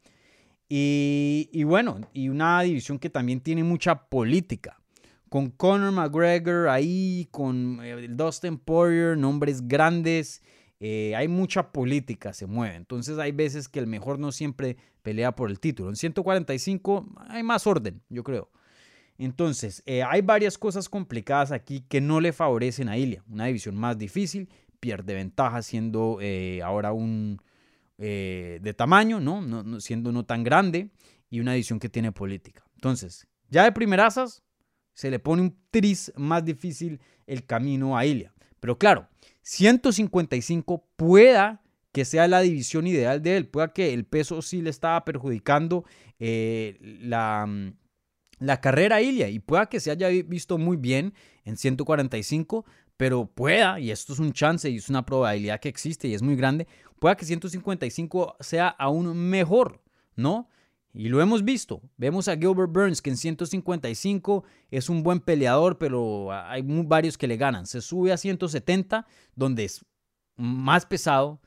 Y, 0.69 1.63
bueno, 1.63 2.01
y 2.13 2.31
una 2.31 2.63
división 2.63 2.99
que 2.99 3.11
también 3.11 3.41
tiene 3.41 3.63
mucha 3.63 4.09
política 4.09 4.81
con 5.29 5.51
Conor 5.51 5.93
McGregor 5.93 6.69
ahí, 6.69 7.29
con 7.31 7.79
eh, 7.81 8.09
Dustin 8.11 8.59
Poirier, 8.59 9.17
nombres 9.17 9.69
grandes. 9.69 10.43
Eh, 10.81 11.15
hay 11.15 11.29
mucha 11.29 11.71
política, 11.71 12.33
se 12.33 12.47
mueve. 12.47 12.75
Entonces 12.75 13.19
hay 13.19 13.31
veces 13.31 13.69
que 13.69 13.79
el 13.79 13.87
mejor 13.87 14.19
no 14.19 14.33
siempre 14.33 14.77
pelea 15.03 15.37
por 15.37 15.49
el 15.49 15.61
título. 15.61 15.91
En 15.91 15.97
145 15.97 17.07
hay 17.29 17.45
más 17.45 17.69
orden, 17.69 18.03
yo 18.09 18.25
creo. 18.25 18.51
Entonces, 19.19 19.83
eh, 19.87 20.03
hay 20.03 20.23
varias 20.23 20.59
cosas 20.59 20.89
complicadas 20.89 21.53
aquí 21.53 21.85
que 21.89 22.01
no 22.01 22.21
le 22.21 22.33
favorecen 22.33 22.89
a 22.89 22.97
Ilia. 22.97 23.23
Una 23.29 23.47
división 23.47 23.77
más 23.77 23.99
difícil, 23.99 24.49
pierde 24.81 25.15
ventaja 25.15 25.63
siendo 25.63 26.19
ahora 26.65 26.93
un 26.93 27.41
de 27.99 28.75
tamaño, 28.77 29.21
¿no? 29.21 29.43
¿no? 29.43 29.81
Siendo 29.81 30.11
no 30.11 30.25
tan 30.25 30.43
grande 30.43 30.91
y 31.31 31.39
una 31.39 31.53
división 31.53 31.79
que 31.79 31.89
tiene 31.89 32.11
política. 32.11 32.65
Entonces, 32.75 33.29
ya 33.49 33.63
de 33.63 33.71
primerasas, 33.71 34.43
se 34.95 35.11
le 35.11 35.19
pone 35.19 35.43
un 35.43 35.57
tris 35.71 36.13
más 36.17 36.45
difícil 36.45 37.01
el 37.27 37.47
camino 37.47 37.97
a 37.97 38.05
Ilia. 38.05 38.33
Pero 38.61 38.79
claro, 38.79 39.09
155 39.43 40.87
pueda 40.97 41.63
que 41.93 42.05
sea 42.05 42.27
la 42.29 42.41
división 42.41 42.87
ideal 42.87 43.23
de 43.23 43.37
él, 43.37 43.47
pueda 43.47 43.73
que 43.73 43.93
el 43.93 44.05
peso 44.07 44.41
sí 44.41 44.63
le 44.63 44.71
estaba 44.71 45.05
perjudicando 45.05 45.85
eh, 46.19 46.79
la, 46.81 47.45
mm, 47.47 47.75
la 48.43 48.61
carrera 48.61 49.01
Ilia 49.01 49.29
y 49.29 49.39
pueda 49.39 49.67
que 49.67 49.81
se 49.81 49.91
haya 49.91 50.09
visto 50.09 50.59
muy 50.59 50.77
bien 50.77 51.15
en 51.45 51.57
145, 51.57 52.65
pero 52.97 53.27
pueda, 53.27 53.79
y 53.81 53.91
esto 53.91 54.13
es 54.13 54.19
un 54.19 54.33
chance 54.33 54.69
y 54.69 54.77
es 54.77 54.89
una 54.89 55.07
probabilidad 55.07 55.61
que 55.61 55.69
existe 55.69 56.09
y 56.09 56.15
es 56.15 56.23
muy 56.23 56.37
grande, 56.37 56.67
pueda 56.99 57.17
que 57.17 57.25
155 57.25 58.37
sea 58.41 58.69
aún 58.69 59.17
mejor, 59.17 59.81
¿no? 60.17 60.49
Y 60.95 61.09
lo 61.09 61.23
hemos 61.23 61.43
visto. 61.43 61.81
Vemos 61.97 62.29
a 62.29 62.37
Gilbert 62.37 62.71
Burns 62.71 63.01
que 63.01 63.11
en 63.11 63.17
155 63.17 64.45
es 64.71 64.91
un 64.91 65.03
buen 65.03 65.21
peleador, 65.21 65.79
pero 65.79 66.33
hay 66.33 66.63
varios 66.63 67.17
que 67.17 67.27
le 67.27 67.39
ganan. 67.39 67.67
Se 67.67 67.81
sube 67.81 68.13
a 68.13 68.19
170, 68.19 69.07
donde 69.35 69.65
es 69.65 69.85
más 70.37 70.85
pesado, 70.85 71.41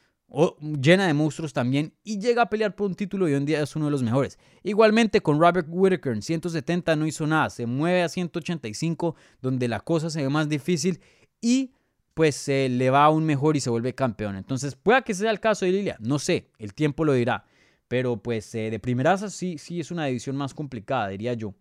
llena 0.81 1.07
de 1.07 1.13
monstruos 1.13 1.53
también, 1.53 1.93
y 2.03 2.19
llega 2.19 2.43
a 2.43 2.49
pelear 2.49 2.75
por 2.75 2.87
un 2.87 2.95
título 2.95 3.27
y 3.27 3.31
hoy 3.31 3.37
en 3.37 3.45
día 3.45 3.61
es 3.61 3.75
uno 3.75 3.85
de 3.85 3.91
los 3.91 4.03
mejores. 4.03 4.37
Igualmente 4.63 5.21
con 5.21 5.39
Robert 5.39 5.67
Whittaker 5.69 6.13
en 6.13 6.21
170 6.21 6.95
no 6.95 7.05
hizo 7.05 7.25
nada, 7.27 7.49
se 7.49 7.65
mueve 7.65 8.03
a 8.03 8.09
185, 8.09 9.15
donde 9.41 9.67
la 9.67 9.79
cosa 9.79 10.09
se 10.09 10.21
ve 10.21 10.29
más 10.29 10.49
difícil 10.49 10.99
y 11.41 11.71
pues 12.13 12.35
se 12.35 12.69
le 12.69 12.89
va 12.89 13.03
aún 13.03 13.25
mejor 13.25 13.57
y 13.57 13.59
se 13.59 13.69
vuelve 13.69 13.93
campeón. 13.93 14.35
Entonces, 14.37 14.75
pueda 14.75 15.01
que 15.01 15.13
sea 15.13 15.31
el 15.31 15.39
caso 15.39 15.65
de 15.65 15.71
Lilia, 15.71 15.97
no 15.99 16.17
sé, 16.17 16.49
el 16.57 16.73
tiempo 16.73 17.03
lo 17.03 17.13
dirá. 17.13 17.45
Pero 17.87 18.17
pues 18.17 18.53
eh, 18.55 18.71
de 18.71 18.79
primeras 18.79 19.33
sí, 19.33 19.57
sí 19.57 19.79
es 19.79 19.91
una 19.91 20.05
división 20.05 20.35
más 20.35 20.53
complicada, 20.53 21.09
diría 21.09 21.33
yo. 21.33 21.53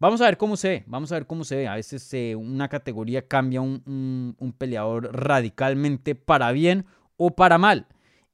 Vamos 0.00 0.20
a 0.20 0.26
ver 0.26 0.36
cómo 0.36 0.56
se 0.56 0.68
ve, 0.68 0.84
vamos 0.86 1.10
a 1.10 1.16
ver 1.16 1.26
cómo 1.26 1.44
se 1.44 1.56
ve. 1.56 1.68
A 1.68 1.74
veces 1.74 2.12
eh, 2.14 2.36
una 2.36 2.68
categoría 2.68 3.26
cambia 3.26 3.60
un, 3.60 4.54
peleador 4.56 5.10
radicalmente 5.12 6.14
para 6.14 6.52
bien 6.52 6.86
o 7.16 7.30
para 7.30 7.58
mal. 7.58 7.86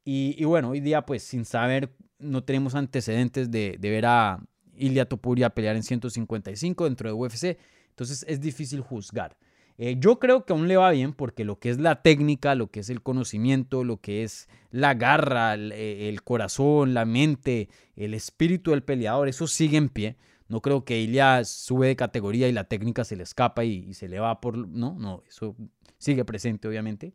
Y, 0.05 0.35
y, 0.39 0.45
bueno, 0.45 0.71
hoy 0.71 0.81
día 0.81 1.07
pues 1.07 1.23
sin 1.23 1.45
saber, 1.45 1.95
no 2.19 2.45
tenemos 2.45 2.75
antecedentes 2.75 3.51
de, 3.51 3.77
de 3.79 3.91
ver 3.91 4.07
a 4.07 4.41
Ilia 4.77 5.09
Topuria 5.09 5.51
pelear 5.51 5.77
en 5.77 5.83
155 5.83 6.85
dentro 6.85 7.09
de 7.09 7.15
UFC. 7.15 7.59
Entonces 7.91 8.25
es 8.29 8.41
difícil 8.41 8.81
juzgar. 8.81 9.37
Eh, 9.77 9.97
yo 9.99 10.21
creo 10.21 10.45
que 10.45 10.53
aún 10.53 10.69
le 10.69 10.77
va 10.77 10.91
bien 10.93 11.13
porque 11.13 11.45
lo 11.45 11.59
que 11.59 11.71
es 11.71 11.79
la 11.79 12.03
técnica, 12.03 12.55
lo 12.55 12.69
que 12.71 12.81
es 12.81 12.91
el 12.91 13.03
conocimiento, 13.03 13.83
lo 13.83 14.01
que 14.01 14.23
es 14.23 14.49
la 14.71 14.95
garra, 14.95 15.55
el, 15.55 15.73
eh, 15.75 16.17
corazón, 16.23 16.95
la 16.95 17.05
mente, 17.05 17.69
el 17.97 18.15
espíritu 18.15 18.71
del 18.71 18.85
peleador, 18.85 19.29
eso 19.29 19.47
sigue 19.47 19.77
en 19.77 19.89
pie. 19.89 20.17
No 20.47 20.61
creo 20.61 20.85
que 20.85 21.01
Ilya 21.01 21.45
sube 21.45 21.89
de 21.89 21.97
categoría 21.97 22.49
y 22.49 22.53
la 22.53 22.65
técnica 22.65 23.05
se 23.05 23.17
le 23.17 23.25
escapa 23.25 23.65
y, 23.65 23.95
se 23.95 24.09
le 24.09 24.21
va 24.21 24.41
por... 24.41 24.57
No, 24.57 24.95
no, 24.99 25.23
eso 25.27 25.57
sigue 25.99 26.25
presente 26.25 26.69
obviamente. 26.69 27.13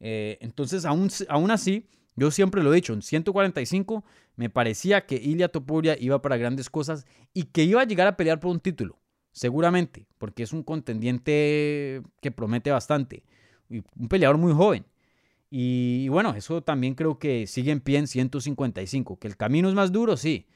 Eh, 0.00 0.38
entonces, 0.40 0.84
aún, 0.84 1.10
aún 1.28 1.50
así, 1.50 1.86
yo 2.20 2.30
siempre 2.30 2.62
lo 2.62 2.70
he 2.70 2.76
dicho, 2.76 2.92
en 2.92 3.00
145 3.00 4.04
me 4.36 4.50
parecía 4.50 5.06
que 5.06 5.14
Ilya 5.16 5.48
Topuria 5.48 5.96
iba 5.98 6.20
para 6.20 6.36
grandes 6.36 6.68
cosas 6.68 7.06
y 7.32 7.44
que 7.44 7.64
iba 7.64 7.80
a 7.80 7.86
llegar 7.86 8.06
a 8.06 8.18
pelear 8.18 8.40
por 8.40 8.50
un 8.50 8.60
título. 8.60 8.98
Seguramente, 9.32 10.06
porque 10.18 10.42
es 10.42 10.52
un 10.52 10.62
contendiente 10.62 12.02
que 12.20 12.30
promete 12.30 12.70
bastante. 12.70 13.22
Y 13.70 13.78
un 13.96 14.08
peleador 14.08 14.36
muy 14.36 14.52
joven. 14.52 14.84
Y, 15.48 16.08
bueno, 16.10 16.34
eso 16.34 16.62
también 16.62 16.94
creo 16.94 17.18
que 17.18 17.46
sigue 17.46 17.72
en 17.72 17.80
pie 17.80 17.96
en 17.96 18.06
155. 18.06 19.18
Que 19.18 19.26
el 19.26 19.38
camino 19.38 19.70
es 19.70 19.74
más 19.74 19.90
duro, 19.90 20.18
sí. 20.18 20.46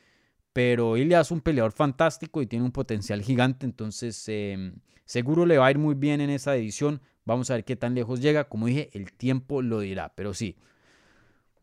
Pero 0.52 0.98
Ilya 0.98 1.20
es 1.20 1.30
un 1.30 1.40
peleador 1.40 1.72
fantástico 1.72 2.42
y 2.42 2.46
tiene 2.46 2.66
un 2.66 2.72
potencial 2.72 3.22
gigante. 3.22 3.64
Entonces, 3.64 4.22
em, 4.28 4.74
seguro 5.06 5.46
le 5.46 5.56
va 5.56 5.68
a 5.68 5.70
ir 5.70 5.78
muy 5.78 5.94
bien 5.94 6.20
en 6.20 6.28
esa 6.28 6.54
edición. 6.56 7.00
Vamos 7.24 7.50
a 7.50 7.54
ver 7.54 7.64
qué 7.64 7.74
tan 7.74 7.94
lejos 7.94 8.20
llega. 8.20 8.50
Como 8.50 8.66
dije, 8.66 8.90
el 8.92 9.14
tiempo 9.14 9.62
lo 9.62 9.80
dirá. 9.80 10.12
Pero 10.14 10.34
sí, 10.34 10.56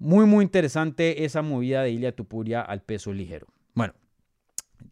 muy, 0.02 0.26
muy 0.26 0.44
interesante 0.44 1.26
esa 1.26 1.44
movida 1.44 1.84
de 1.84 1.92
Ilya 1.92 2.16
Tupuria 2.16 2.62
al 2.62 2.82
peso 2.82 3.14
ligero. 3.14 3.46
Bueno, 3.76 3.94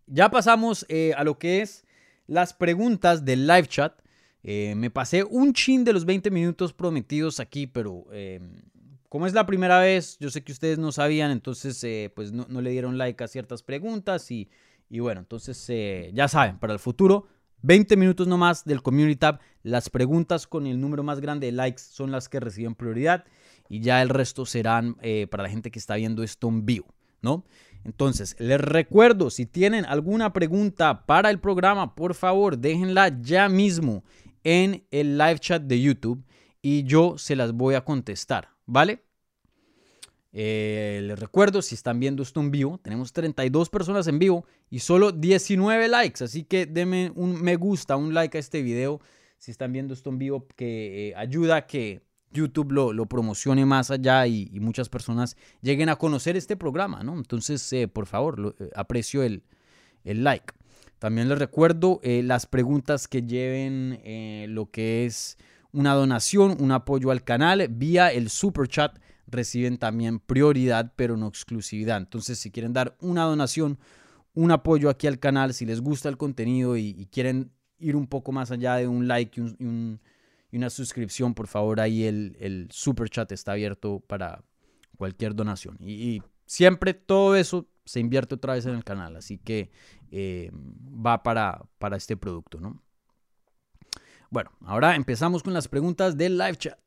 ya 0.06 0.30
pasamos 0.30 0.86
eh, 0.88 1.14
a 1.18 1.24
lo 1.24 1.40
que 1.40 1.64
es 1.64 1.84
las 2.28 2.54
preguntas 2.54 3.26
del 3.26 3.48
live 3.48 3.66
chat. 3.66 4.00
Eh, 4.44 4.76
me 4.78 4.92
pasé 4.92 5.24
un 5.24 5.54
chin 5.54 5.84
de 5.84 5.94
los 5.94 6.06
20 6.06 6.30
minutos 6.30 6.74
prometidos 6.74 7.40
aquí, 7.40 7.66
pero 7.66 8.06
em, 8.12 8.62
como 9.10 9.26
es 9.26 9.34
la 9.34 9.48
primera 9.48 9.80
vez, 9.80 10.16
yo 10.20 10.30
sé 10.30 10.44
que 10.44 10.52
ustedes 10.52 10.78
no 10.78 10.92
sabían, 10.92 11.32
entonces 11.32 11.84
eh, 11.84 12.12
pues 12.16 12.32
no, 12.32 12.62
le 12.62 12.70
dieron 12.70 13.00
like 13.00 13.24
a 13.24 13.28
ciertas 13.28 13.64
preguntas 13.64 14.30
y, 14.30 14.48
y 14.92 15.00
bueno, 15.00 15.22
entonces 15.22 15.72
ya 16.14 16.28
saben, 16.28 16.60
para 16.60 16.74
el 16.74 16.80
futuro, 16.80 17.26
20 17.64 17.98
minutos 17.98 18.28
nomás 18.28 18.64
del 18.64 18.84
Community 18.84 19.16
Tab. 19.16 19.40
Las 19.64 19.90
preguntas 19.90 20.46
con 20.46 20.68
el 20.68 20.80
número 20.80 21.02
más 21.02 21.20
grande 21.20 21.48
de 21.48 21.52
likes 21.52 21.82
son 21.82 22.12
las 22.12 22.30
que 22.30 22.40
reciben 22.40 22.76
prioridad 22.76 23.26
y 23.70 23.80
ya 23.82 24.02
el 24.02 24.10
resto 24.10 24.46
serán 24.46 24.98
para 25.30 25.44
la 25.44 25.50
gente 25.50 25.72
que 25.72 25.80
está 25.80 25.96
viendo 25.96 26.24
esto 26.24 26.50
en 26.50 26.66
vivo, 26.66 26.88
¿no? 27.22 27.46
Entonces, 27.86 28.36
les 28.40 28.60
recuerdo, 28.60 29.30
si 29.30 29.46
tienen 29.46 29.86
alguna 29.86 30.34
pregunta 30.34 31.06
para 31.06 31.30
el 31.30 31.40
programa, 31.40 31.96
por 31.96 32.14
favor, 32.14 32.58
déjenla 32.58 33.22
ya 33.22 33.48
mismo 33.48 34.04
en 34.44 34.86
el 34.92 35.18
live 35.18 35.40
chat 35.40 35.64
de 35.64 35.82
YouTube 35.82 36.24
y 36.62 36.84
yo 36.84 37.18
se 37.18 37.36
las 37.36 37.54
voy 37.54 37.76
a 37.76 37.86
contestar, 37.86 38.50
¿vale? 38.66 39.04
Eh, 40.32 41.02
les 41.04 41.20
recuerdo, 41.20 41.62
si 41.62 41.76
están 41.76 42.00
viendo 42.00 42.22
esto 42.22 42.40
en 42.40 42.52
vivo, 42.52 42.80
tenemos 42.84 43.14
32 43.14 43.70
personas 43.70 44.08
en 44.08 44.20
vivo 44.20 44.46
y 44.70 44.80
solo 44.80 45.12
19 45.12 45.88
likes, 45.88 46.24
así 46.24 46.44
que 46.44 46.66
denme 46.66 47.12
un 47.16 47.42
me 47.42 47.56
gusta, 47.56 47.96
un 47.96 48.14
like 48.14 48.38
a 48.38 48.40
este 48.40 48.62
video 48.62 49.00
si 49.40 49.52
están 49.52 49.72
viendo 49.72 49.94
esto 49.94 50.10
en 50.10 50.20
vivo, 50.20 50.46
que 50.56 51.10
eh, 51.10 51.16
ayuda 51.16 51.56
a 51.56 51.66
que 51.66 52.02
YouTube 52.32 52.72
lo, 52.72 53.06
promocione 53.06 53.66
más 53.66 53.92
allá 53.92 54.28
y, 54.28 54.50
muchas 54.60 54.90
personas 54.90 55.36
lleguen 55.62 55.90
a 55.90 55.96
conocer 55.96 56.38
este 56.38 56.56
programa, 56.56 57.04
¿no? 57.04 57.16
Entonces, 57.16 57.72
eh, 57.74 57.88
por 57.88 58.06
favor, 58.06 58.56
eh, 58.60 58.70
aprecio 58.76 59.24
el, 59.24 59.44
like. 60.04 60.54
También 61.00 61.30
les 61.30 61.40
recuerdo 61.40 62.00
eh, 62.04 62.22
las 62.24 62.46
preguntas 62.46 63.08
que 63.08 63.24
lleven 63.24 64.00
lo 64.54 64.70
que 64.70 65.06
es 65.06 65.38
una 65.72 65.94
donación, 65.94 66.58
un 66.60 66.72
apoyo 66.72 67.12
al 67.12 67.24
canal 67.24 67.68
vía 67.70 68.12
el 68.12 68.30
super 68.30 68.68
chat 68.68 69.00
reciben 69.28 69.78
también 69.78 70.20
prioridad, 70.20 70.94
pero 70.96 71.16
no 71.16 71.28
exclusividad. 71.28 71.98
Entonces, 71.98 72.40
si 72.40 72.52
quieren 72.52 72.74
dar 72.74 72.98
una 73.00 73.24
donación, 73.24 73.78
un 74.34 74.52
apoyo 74.52 74.90
aquí 74.90 75.06
al 75.08 75.20
canal, 75.20 75.54
si 75.54 75.66
les 75.66 75.82
gusta 75.82 76.10
el 76.10 76.18
contenido 76.18 76.76
y, 76.76 77.08
quieren 77.12 77.52
ir 77.78 77.96
un 77.96 78.08
poco 78.08 78.32
más 78.32 78.52
allá 78.52 78.76
de 78.76 78.88
un 78.88 79.08
like 79.08 79.40
y 79.40 79.44
un 79.44 80.00
una 80.58 80.70
suscripción, 80.70 81.34
por 81.34 81.48
favor, 81.48 81.80
ahí 81.80 82.04
el, 82.04 82.36
el 82.40 82.68
super 82.72 83.10
chat 83.10 83.32
está 83.32 83.52
abierto 83.54 84.00
para 84.08 84.44
cualquier 84.98 85.36
donación. 85.36 85.78
Y, 85.80 86.22
siempre 86.50 86.96
todo 86.96 87.36
eso 87.36 87.68
se 87.86 88.00
invierte 88.00 88.34
otra 88.36 88.56
vez 88.56 88.66
en 88.66 88.74
el 88.74 88.84
canal, 88.84 89.16
así 89.16 89.38
que 89.38 89.70
eh, 90.12 90.50
va 90.54 91.22
para, 91.22 91.62
para 91.78 91.96
este 91.96 92.18
producto, 92.18 92.60
¿no? 92.60 92.82
Bueno, 94.32 94.52
ahora 94.66 94.96
empezamos 94.96 95.44
con 95.44 95.54
las 95.54 95.68
preguntas 95.68 96.18
del 96.18 96.38
live 96.40 96.56
chat. 96.56 96.80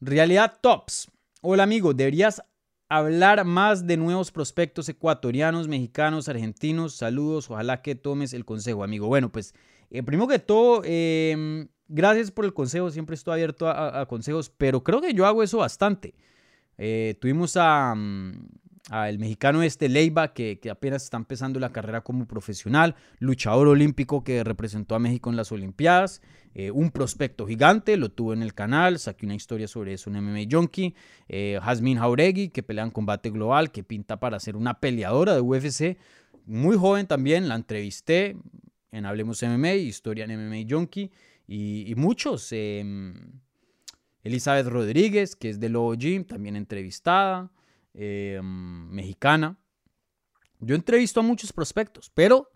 Realidad 0.00 0.58
Tops. 0.60 1.10
Hola 1.40 1.62
amigo, 1.62 1.94
deberías 1.94 2.42
hablar 2.96 3.44
más 3.44 3.86
de 3.86 3.96
nuevos 3.96 4.30
prospectos 4.30 4.88
ecuatorianos, 4.88 5.68
mexicanos, 5.68 6.28
argentinos. 6.28 6.94
Saludos, 6.94 7.50
ojalá 7.50 7.82
que 7.82 7.94
tomes 7.94 8.32
el 8.34 8.44
consejo, 8.44 8.84
amigo. 8.84 9.06
Bueno, 9.08 9.30
pues 9.30 9.54
Eh, 9.94 10.02
primero 10.02 10.26
que 10.26 10.38
todo, 10.38 10.80
em, 10.84 11.68
gracias 11.86 12.30
por 12.30 12.46
el 12.46 12.54
consejo, 12.54 12.90
siempre 12.90 13.14
estoy 13.14 13.34
abierto 13.34 13.68
a, 13.68 14.06
consejos, 14.06 14.48
pero 14.48 14.82
creo 14.82 15.02
que 15.02 15.12
yo 15.12 15.26
hago 15.26 15.42
eso 15.42 15.58
bastante. 15.58 16.14
Eh, 16.78 17.16
tuvimos 17.20 17.56
a, 17.58 17.94
mm, 17.94 18.48
el 18.92 19.18
mexicano 19.18 19.62
este 19.62 19.88
Leiva, 19.88 20.34
que, 20.34 20.60
apenas 20.70 21.04
está 21.04 21.16
empezando 21.16 21.58
la 21.58 21.72
carrera 21.72 22.02
como 22.02 22.26
profesional, 22.26 22.94
luchador 23.18 23.68
olímpico 23.68 24.22
que 24.22 24.44
representó 24.44 24.94
a 24.94 24.98
México 24.98 25.30
en 25.30 25.36
las 25.36 25.50
Olimpiadas, 25.50 26.20
eh, 26.54 26.70
un 26.70 26.90
prospecto 26.90 27.46
gigante, 27.46 27.96
lo 27.96 28.10
tuvo 28.10 28.34
en 28.34 28.42
el 28.42 28.52
canal, 28.52 28.98
saqué 28.98 29.24
una 29.24 29.34
historia 29.34 29.66
sobre 29.66 29.94
eso 29.94 30.10
en 30.10 30.16
MMA 30.16 30.46
Junkie, 30.50 30.94
eh, 31.28 31.58
Jasmine 31.62 32.00
Jauregui, 32.00 32.50
que 32.50 32.62
pelea 32.62 32.84
en 32.84 32.90
combate 32.90 33.30
global, 33.30 33.72
que 33.72 33.82
pinta 33.82 34.20
para 34.20 34.38
ser 34.38 34.56
una 34.56 34.78
peleadora 34.78 35.34
de 35.34 35.40
UFC, 35.40 35.96
muy 36.44 36.76
joven 36.76 37.06
también, 37.06 37.48
la 37.48 37.54
entrevisté 37.54 38.36
en 38.90 39.06
Hablemos 39.06 39.42
MMA, 39.42 39.74
historia 39.74 40.24
en 40.24 40.32
MMA 40.32 40.66
Junkie, 40.68 41.10
y, 41.48 41.94
muchos. 41.96 42.48
Em, 42.52 43.14
Elizabeth 44.22 44.66
Rodríguez, 44.66 45.34
que 45.36 45.50
es 45.50 45.60
de 45.60 45.68
Lobo 45.68 45.94
Gym, 45.94 46.24
también 46.24 46.56
entrevistada. 46.56 47.50
Em, 47.94 48.88
mexicana. 48.90 49.58
Yo 50.60 50.74
entrevisto 50.74 51.20
a 51.20 51.22
muchos 51.22 51.52
prospectos, 51.52 52.10
pero 52.14 52.50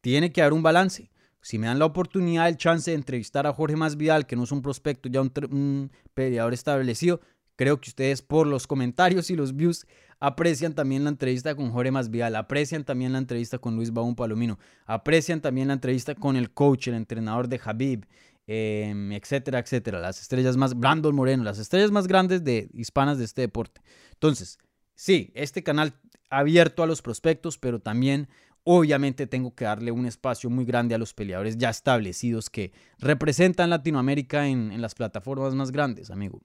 tiene 0.00 0.32
que 0.32 0.42
haber 0.42 0.52
un 0.52 0.62
balance. 0.62 1.10
Si 1.42 1.58
me 1.58 1.66
dan 1.66 1.78
la 1.78 1.84
oportunidad, 1.84 2.48
el 2.48 2.56
chance 2.56 2.90
de 2.90 2.96
entrevistar 2.96 3.46
a 3.46 3.52
Jorge 3.52 3.76
Masvidal, 3.76 4.26
que 4.26 4.34
no 4.34 4.44
es 4.44 4.52
un 4.52 4.62
prospecto, 4.62 5.08
ya 5.08 5.20
un, 5.20 5.92
peleador 6.14 6.54
establecido, 6.54 7.20
creo 7.54 7.80
que 7.80 7.90
ustedes 7.90 8.22
por 8.22 8.46
los 8.46 8.66
comentarios 8.66 9.30
y 9.30 9.36
los 9.36 9.54
views 9.54 9.86
aprecian 10.18 10.74
también 10.74 11.04
la 11.04 11.10
entrevista 11.10 11.54
con 11.54 11.70
Jorge 11.70 11.90
Masvidal, 11.90 12.34
aprecian 12.34 12.82
también 12.82 13.12
la 13.12 13.18
entrevista 13.18 13.58
con 13.58 13.76
Luis 13.76 13.92
Baum 13.92 14.16
Palomino, 14.16 14.58
aprecian 14.86 15.40
también 15.40 15.68
la 15.68 15.74
entrevista 15.74 16.14
con 16.14 16.36
el 16.36 16.50
coach, 16.50 16.88
el 16.88 16.94
entrenador 16.94 17.46
de 17.48 17.60
Habib, 17.62 18.06
em, 18.46 19.12
etcétera, 19.12 19.58
etcétera. 19.58 20.00
Las 20.00 20.20
estrellas 20.20 20.56
más, 20.56 20.74
Brandon 20.74 21.14
Moreno, 21.14 21.44
las 21.44 21.58
estrellas 21.58 21.90
más 21.90 22.06
grandes 22.06 22.44
de 22.44 22.68
hispanas 22.72 23.18
de 23.18 23.24
este 23.24 23.42
deporte. 23.42 23.80
Entonces, 24.12 24.58
Sí, 24.94 25.32
este 25.34 25.62
canal 25.62 25.94
abierto 26.30 26.82
a 26.82 26.86
los 26.86 27.02
prospectos, 27.02 27.58
pero 27.58 27.80
también 27.80 28.28
obviamente 28.62 29.26
tengo 29.26 29.54
que 29.54 29.64
darle 29.64 29.90
un 29.90 30.06
espacio 30.06 30.48
muy 30.50 30.64
grande 30.64 30.94
a 30.94 30.98
los 30.98 31.12
peleadores 31.12 31.58
ya 31.58 31.70
establecidos 31.70 32.48
que 32.48 32.72
representan 32.98 33.70
Latinoamérica 33.70 34.46
en, 34.46 34.72
en 34.72 34.80
las 34.80 34.94
plataformas 34.94 35.54
más 35.54 35.72
grandes, 35.72 36.10
amigo. 36.10 36.40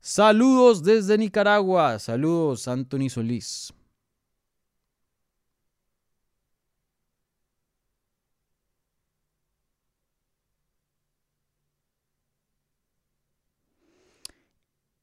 Saludos 0.00 0.82
desde 0.82 1.18
Nicaragua. 1.18 1.98
Saludos, 1.98 2.68
Anthony 2.68 3.10
Solís. 3.10 3.72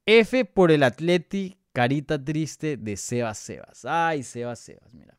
F 0.09 0.45
por 0.45 0.71
el 0.71 0.83
Atleti, 0.83 1.57
carita 1.73 2.23
triste 2.23 2.77
de 2.77 2.95
Sebas 2.95 3.37
Sebas. 3.39 3.83
Ay, 3.83 4.23
Sebas 4.23 4.57
Sebas, 4.57 4.93
mira. 4.93 5.17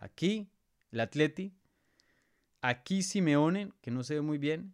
Aquí 0.00 0.48
el 0.90 0.98
Atleti, 0.98 1.52
aquí 2.60 3.04
Simeone, 3.04 3.70
que 3.80 3.92
no 3.92 4.02
se 4.02 4.14
ve 4.14 4.20
muy 4.20 4.38
bien, 4.38 4.72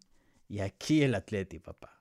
y 0.48 0.60
aquí 0.60 1.02
el 1.02 1.14
Atleti, 1.14 1.58
papá. 1.58 2.00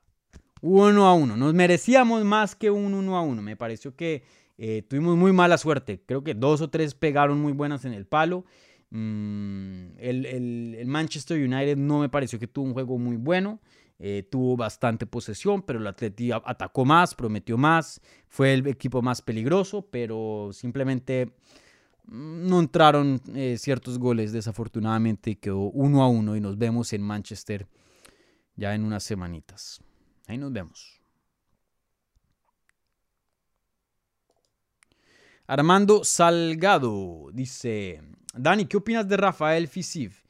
Uno 0.62 1.06
a 1.06 1.12
uno. 1.12 1.36
Nos 1.36 1.52
merecíamos 1.52 2.24
más 2.24 2.54
que 2.54 2.70
un 2.70 2.94
uno 2.94 3.18
a 3.18 3.20
uno. 3.20 3.42
Me 3.42 3.54
pareció 3.54 3.94
que 3.94 4.22
eh, 4.56 4.80
tuvimos 4.88 5.14
muy 5.18 5.32
mala 5.32 5.58
suerte. 5.58 6.02
Creo 6.06 6.24
que 6.24 6.32
dos 6.32 6.62
o 6.62 6.70
tres 6.70 6.94
pegaron 6.94 7.38
muy 7.38 7.52
buenas 7.52 7.84
en 7.84 7.92
el 7.92 8.06
palo. 8.06 8.46
Mm, 8.88 9.98
el, 9.98 10.24
el, 10.26 10.86
Manchester 10.86 11.36
United 11.38 11.76
no 11.76 12.00
me 12.00 12.08
pareció 12.08 12.38
que 12.38 12.46
tuvo 12.46 12.64
un 12.64 12.72
juego 12.72 12.96
muy 12.96 13.16
bueno. 13.16 13.60
Eh, 14.02 14.26
tuvo 14.30 14.56
bastante 14.56 15.04
posesión, 15.04 15.60
pero 15.60 15.78
el 15.78 15.86
Atleti 15.86 16.32
atacó 16.32 16.86
más, 16.86 17.14
prometió 17.14 17.58
más, 17.58 18.00
fue 18.28 18.54
el 18.54 18.66
equipo 18.66 19.02
más 19.02 19.20
peligroso, 19.20 19.86
pero 19.90 20.48
simplemente 20.54 21.34
mm, 22.06 22.48
no 22.48 22.60
entraron 22.60 23.20
eh, 23.34 23.58
ciertos 23.58 23.98
goles 23.98 24.32
desafortunadamente 24.32 25.36
quedó 25.38 25.58
uno 25.58 26.02
a 26.02 26.08
uno 26.08 26.34
y 26.34 26.40
nos 26.40 26.56
vemos 26.56 26.94
en 26.94 27.02
Manchester 27.02 27.66
ya 28.56 28.74
en 28.74 28.84
unas 28.84 29.04
semanitas. 29.04 29.82
Ahí 30.26 30.38
nos 30.38 30.50
vemos. 30.50 30.98
Armando 35.46 36.04
Salgado 36.04 37.28
dice, 37.34 38.00
Dani, 38.32 38.64
¿qué 38.64 38.78
opinas 38.78 39.06
de 39.06 39.18
Rafael 39.18 39.68
Fisif? 39.68 40.22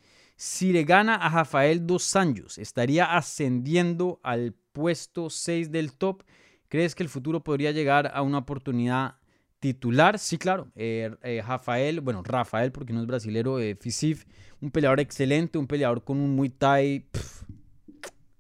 Si 0.43 0.73
le 0.73 0.85
gana 0.85 1.17
a 1.17 1.29
Rafael 1.29 1.87
Dos 1.87 2.17
Anjos, 2.17 2.57
estaría 2.57 3.15
ascendiendo 3.15 4.21
al 4.23 4.55
puesto 4.73 5.29
6 5.29 5.71
del 5.71 5.93
top. 5.93 6.23
¿Crees 6.69 6.95
que 6.95 7.03
el 7.03 7.11
futuro 7.11 7.45
podría 7.45 7.73
llegar 7.73 8.11
a 8.15 8.23
una 8.23 8.39
oportunidad 8.39 9.17
titular? 9.59 10.19
Sí, 10.19 10.39
claro. 10.39 10.69
Eh, 10.77 11.11
eh, 11.25 11.43
Rafael, 11.47 12.01
bueno, 12.01 12.23
Rafael, 12.23 12.73
porque 12.73 12.95
no 12.95 13.03
es 13.03 13.07
brasilero, 13.07 13.61
eh, 13.61 13.77
Fisif, 13.79 14.25
un 14.63 14.71
peleador 14.71 15.01
excelente, 15.01 15.59
un 15.59 15.67
peleador 15.67 16.05
con 16.05 16.19
un 16.19 16.35
Muay 16.35 16.49
Thai 16.49 17.07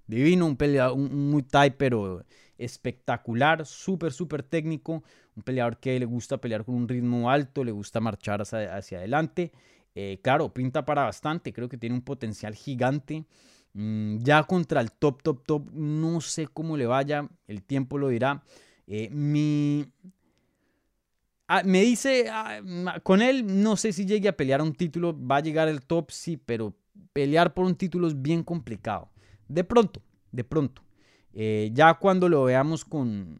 divino, 0.07 0.46
un 0.46 0.57
peleador, 0.57 0.96
un, 0.96 1.30
Muay 1.30 1.42
Thai, 1.42 1.76
pero 1.76 2.24
espectacular, 2.57 3.66
súper, 3.66 4.14
súper 4.14 4.42
técnico, 4.42 5.05
un 5.36 5.42
peleador 5.42 5.76
que 5.76 6.01
le 6.01 6.07
gusta 6.07 6.38
pelear 6.38 6.64
con 6.64 6.76
un 6.76 6.88
ritmo 6.88 7.30
alto, 7.30 7.62
le 7.62 7.72
gusta 7.72 8.01
marchar 8.01 8.40
hacia 8.40 8.96
adelante. 8.96 9.53
Eh, 9.95 10.20
claro, 10.22 10.53
pinta 10.53 10.84
para 10.84 11.05
bastante, 11.05 11.53
creo 11.53 11.68
que 11.68 11.76
tiene 11.76 11.97
un 11.97 12.03
potencial 12.03 12.55
gigante. 12.55 13.24
Mm, 13.72 14.18
ya 14.18 14.43
contra 14.45 14.80
el 14.80 14.93
top, 14.93 15.22
top, 15.22 15.45
top, 15.45 15.70
no 15.72 16.20
sé 16.20 16.49
cómo 16.49 16.76
le 16.76 16.86
vaya, 16.86 17.28
el 17.47 17.62
tiempo 17.62 17.99
lo 17.99 18.09
dirá. 18.09 18.43
Eh, 18.86 19.09
mi... 19.11 19.86
Ah, 21.49 21.62
me 21.64 21.82
dice, 21.82 22.28
ah, 22.30 22.61
con 23.03 23.22
él 23.22 23.62
no 23.62 23.76
sé 23.76 23.93
si 23.93 24.07
llegue 24.07 24.28
a 24.28 24.36
pelear 24.36 24.62
un 24.62 24.72
título, 24.72 25.16
va 25.18 25.36
a 25.36 25.41
llegar 25.41 25.66
el 25.66 25.82
top, 25.82 26.12
sí, 26.12 26.36
pero 26.36 26.76
pelear 27.12 27.55
por 27.55 27.66
un 27.66 27.74
título 27.74 28.07
es 28.07 28.20
bien 28.20 28.45
complicado. 28.45 29.11
De 29.49 29.64
pronto, 29.64 30.01
de 30.30 30.45
pronto. 30.45 30.82
Eh, 31.32 31.70
ya 31.72 31.95
cuando 31.95 32.28
lo 32.28 32.45
veamos 32.45 32.84
con, 32.84 33.36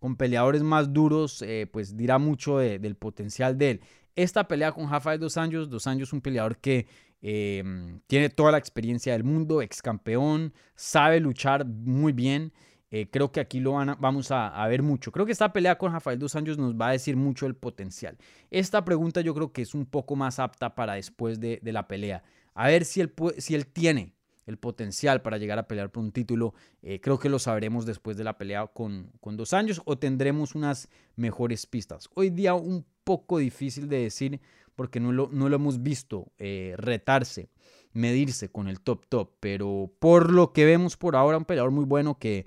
con 0.00 0.16
peleadores 0.16 0.64
más 0.64 0.92
duros, 0.92 1.44
pues 1.70 1.96
dirá 1.96 2.18
mucho 2.18 2.58
del 2.58 2.96
potencial 2.96 3.56
de 3.56 3.70
él 3.70 3.80
esta 4.16 4.48
pelea 4.48 4.72
con 4.72 4.90
Rafael 4.90 5.20
Dos 5.20 5.36
Anjos. 5.36 5.70
Dos 5.70 5.86
Anjos 5.86 6.08
es 6.08 6.12
un 6.12 6.20
peleador 6.20 6.58
que 6.58 6.88
em, 7.22 8.00
tiene 8.06 8.30
toda 8.30 8.52
la 8.52 8.58
experiencia 8.58 9.12
del 9.12 9.22
mundo, 9.22 9.62
ex 9.62 9.80
campeón, 9.82 10.52
sabe 10.74 11.20
luchar 11.20 11.64
muy 11.66 12.12
bien. 12.12 12.52
Eh, 12.90 13.08
creo 13.10 13.30
que 13.30 13.40
aquí 13.40 13.60
lo 13.60 13.72
vamos 13.72 14.30
a, 14.30 14.66
ver 14.68 14.82
mucho. 14.82 15.12
Creo 15.12 15.26
que 15.26 15.32
esta 15.32 15.52
pelea 15.52 15.76
con 15.76 15.92
Rafael 15.92 16.18
Dos 16.18 16.34
Anjos 16.34 16.56
nos 16.56 16.74
va 16.74 16.88
a 16.88 16.92
decir 16.92 17.16
mucho 17.16 17.46
el 17.46 17.54
potencial. 17.54 18.16
Esta 18.50 18.84
pregunta 18.84 19.20
yo 19.20 19.34
creo 19.34 19.52
que 19.52 19.62
es 19.62 19.74
un 19.74 19.86
poco 19.86 20.16
más 20.16 20.38
apta 20.38 20.74
para 20.74 20.94
después 20.94 21.38
de, 21.40 21.60
la 21.62 21.86
pelea. 21.86 22.22
A 22.54 22.68
ver 22.68 22.84
si 22.84 23.00
él 23.02 23.66
tiene 23.66 24.15
el 24.46 24.58
potencial 24.58 25.22
para 25.22 25.38
llegar 25.38 25.58
a 25.58 25.68
pelear 25.68 25.90
por 25.90 26.02
un 26.02 26.12
título. 26.12 26.54
Eh, 26.82 27.00
creo 27.00 27.18
que 27.18 27.28
lo 27.28 27.38
sabremos 27.38 27.84
después 27.84 28.16
de 28.16 28.24
la 28.24 28.38
pelea 28.38 28.66
con, 28.68 29.12
con 29.20 29.36
Dos 29.36 29.52
Anjos 29.52 29.82
o 29.84 29.98
tendremos 29.98 30.54
unas 30.54 30.88
mejores 31.16 31.66
pistas. 31.66 32.08
Hoy 32.14 32.30
día 32.30 32.54
un 32.54 32.86
poco 33.04 33.38
difícil 33.38 33.88
de 33.88 33.98
decir 33.98 34.40
porque 34.76 35.00
no 35.00 35.12
lo, 35.12 35.28
no 35.32 35.48
lo 35.48 35.56
hemos 35.56 35.82
visto 35.82 36.32
eh, 36.38 36.74
retarse, 36.76 37.50
medirse 37.92 38.50
con 38.50 38.68
el 38.68 38.80
top 38.80 39.06
top, 39.08 39.32
pero 39.40 39.90
por 39.98 40.30
lo 40.30 40.52
que 40.52 40.64
vemos 40.64 40.96
por 40.96 41.16
ahora, 41.16 41.38
un 41.38 41.44
peleador 41.44 41.70
muy 41.70 41.84
bueno 41.84 42.18
que 42.18 42.46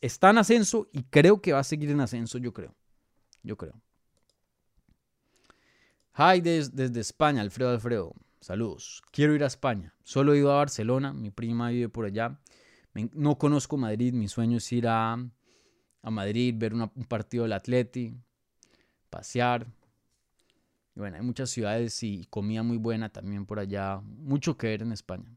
está 0.00 0.30
en 0.30 0.38
ascenso 0.38 0.88
y 0.92 1.04
creo 1.04 1.40
que 1.40 1.52
va 1.52 1.60
a 1.60 1.64
seguir 1.64 1.90
en 1.90 2.00
ascenso, 2.00 2.38
yo 2.38 2.52
creo. 2.52 2.74
Yo 3.42 3.56
creo. 3.56 3.80
Hi 6.18 6.40
desde 6.40 6.98
España, 6.98 7.42
Alfredo 7.42 7.70
Alfredo. 7.70 8.14
Saludos. 8.40 9.02
Quiero 9.10 9.34
ir 9.34 9.42
a 9.42 9.48
España. 9.48 9.94
Solo 10.04 10.32
he 10.32 10.38
ido 10.38 10.52
a 10.52 10.56
Barcelona, 10.56 11.12
mi 11.12 11.30
prima 11.30 11.70
vive 11.70 11.88
por 11.88 12.04
allá. 12.04 12.40
No 13.12 13.36
conozco 13.36 13.76
Madrid, 13.76 14.14
mi 14.14 14.28
sueño 14.28 14.58
es 14.58 14.72
ir 14.72 14.88
a, 14.88 15.12
a 15.12 16.10
Madrid, 16.10 16.54
ver 16.56 16.74
un 16.74 16.88
partido 17.08 17.42
del 17.42 17.52
Atleti, 17.52 18.14
pasear, 19.10 19.66
y 20.96 21.00
bueno, 21.00 21.16
hay 21.16 21.22
muchas 21.22 21.50
ciudades 21.50 22.02
y 22.02 22.24
comida 22.30 22.62
muy 22.62 22.78
buena 22.78 23.10
también 23.10 23.44
por 23.44 23.58
allá. 23.58 24.00
Mucho 24.00 24.56
que 24.56 24.68
ver 24.68 24.82
en 24.82 24.92
España. 24.92 25.30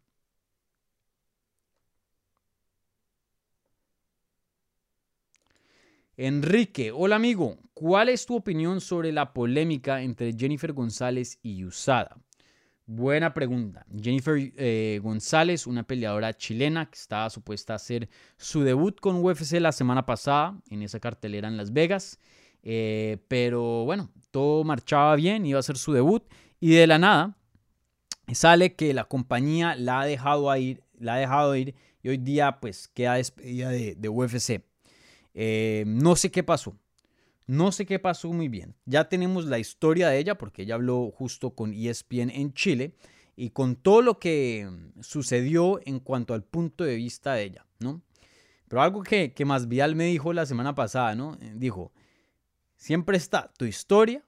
Enrique, 6.16 6.92
hola 6.92 7.18
amigo, 7.18 7.58
¿cuál 7.74 8.10
es 8.10 8.26
tu 8.26 8.36
opinión 8.36 8.82
sobre 8.82 9.12
la 9.12 9.34
polémica 9.34 10.02
entre 10.02 10.34
Jennifer 10.34 10.72
González 10.74 11.40
y 11.42 11.64
Usada? 11.66 12.18
Buena 12.92 13.36
pregunta. 13.36 13.86
Jennifer 14.02 14.36
eh, 14.58 15.00
González, 15.04 15.68
una 15.68 15.84
peleadora 15.84 16.36
chilena 16.36 16.90
que 16.90 16.98
estaba 16.98 17.30
supuesta 17.30 17.74
a 17.74 17.76
hacer 17.76 18.10
su 18.36 18.64
debut 18.64 19.00
con 19.00 19.24
UFC 19.24 19.60
la 19.60 19.72
semana 19.72 20.08
pasada 20.08 20.60
en 20.72 20.82
esa 20.82 21.00
cartelera 21.00 21.48
en 21.48 21.56
Las 21.56 21.72
Vegas. 21.72 22.18
Eh, 22.64 23.20
pero 23.28 23.86
bueno, 23.86 24.10
todo 24.32 24.64
marchaba 24.64 25.16
bien, 25.16 25.46
iba 25.46 25.60
a 25.60 25.64
ser 25.64 25.78
su 25.78 25.94
debut 25.94 26.24
Y 26.60 26.72
de 26.72 26.88
la 26.88 26.98
nada 26.98 27.38
sale 28.34 28.74
que 28.74 28.92
la 28.96 29.04
compañía 29.04 29.76
la 29.76 30.02
ha 30.02 30.06
dejado 30.06 30.56
ir, 30.56 30.82
la 30.98 31.14
ha 31.14 31.18
dejado 31.18 31.56
ir 31.56 31.76
y 32.02 32.10
hoy 32.10 32.18
día 32.18 32.60
pues 32.60 32.88
queda 32.88 33.14
despedida 33.14 33.70
de, 33.70 33.94
de 33.94 34.10
UFC. 34.10 34.64
Eh, 35.36 35.84
no 35.86 36.16
sé 36.16 36.32
qué 36.32 36.42
pasó. 36.42 36.76
No 37.50 37.72
sé 37.72 37.88
qué 37.88 37.98
pasó 37.98 38.32
muy 38.32 38.48
bien. 38.48 38.76
Ya 38.86 39.10
tenemos 39.10 39.46
la 39.46 39.58
historia 39.58 40.10
de 40.10 40.20
ella 40.20 40.38
porque 40.38 40.62
ella 40.62 40.76
habló 40.76 41.10
justo 41.10 41.56
con 41.56 41.74
ESPN 41.74 42.30
en 42.30 42.54
Chile 42.54 42.94
y 43.36 43.50
con 43.50 43.76
todo 43.76 44.04
lo 44.04 44.20
que 44.20 44.70
sucedió 45.00 45.80
en 45.84 46.00
cuanto 46.00 46.36
al 46.36 46.44
punto 46.44 46.84
de 46.84 46.96
vista 46.96 47.34
de 47.34 47.46
ella, 47.46 47.66
¿no? 47.80 48.04
Pero 48.68 48.84
algo 48.84 49.02
que, 49.02 49.34
que 49.34 49.46
Masvidal 49.46 49.96
me 49.96 50.06
dijo 50.06 50.32
la 50.32 50.46
semana 50.46 50.76
pasada, 50.76 51.16
¿no? 51.16 51.40
Eh, 51.42 51.54
dijo, 51.56 51.92
siempre 52.76 53.18
está 53.18 53.52
tu 53.58 53.66
historia, 53.66 54.24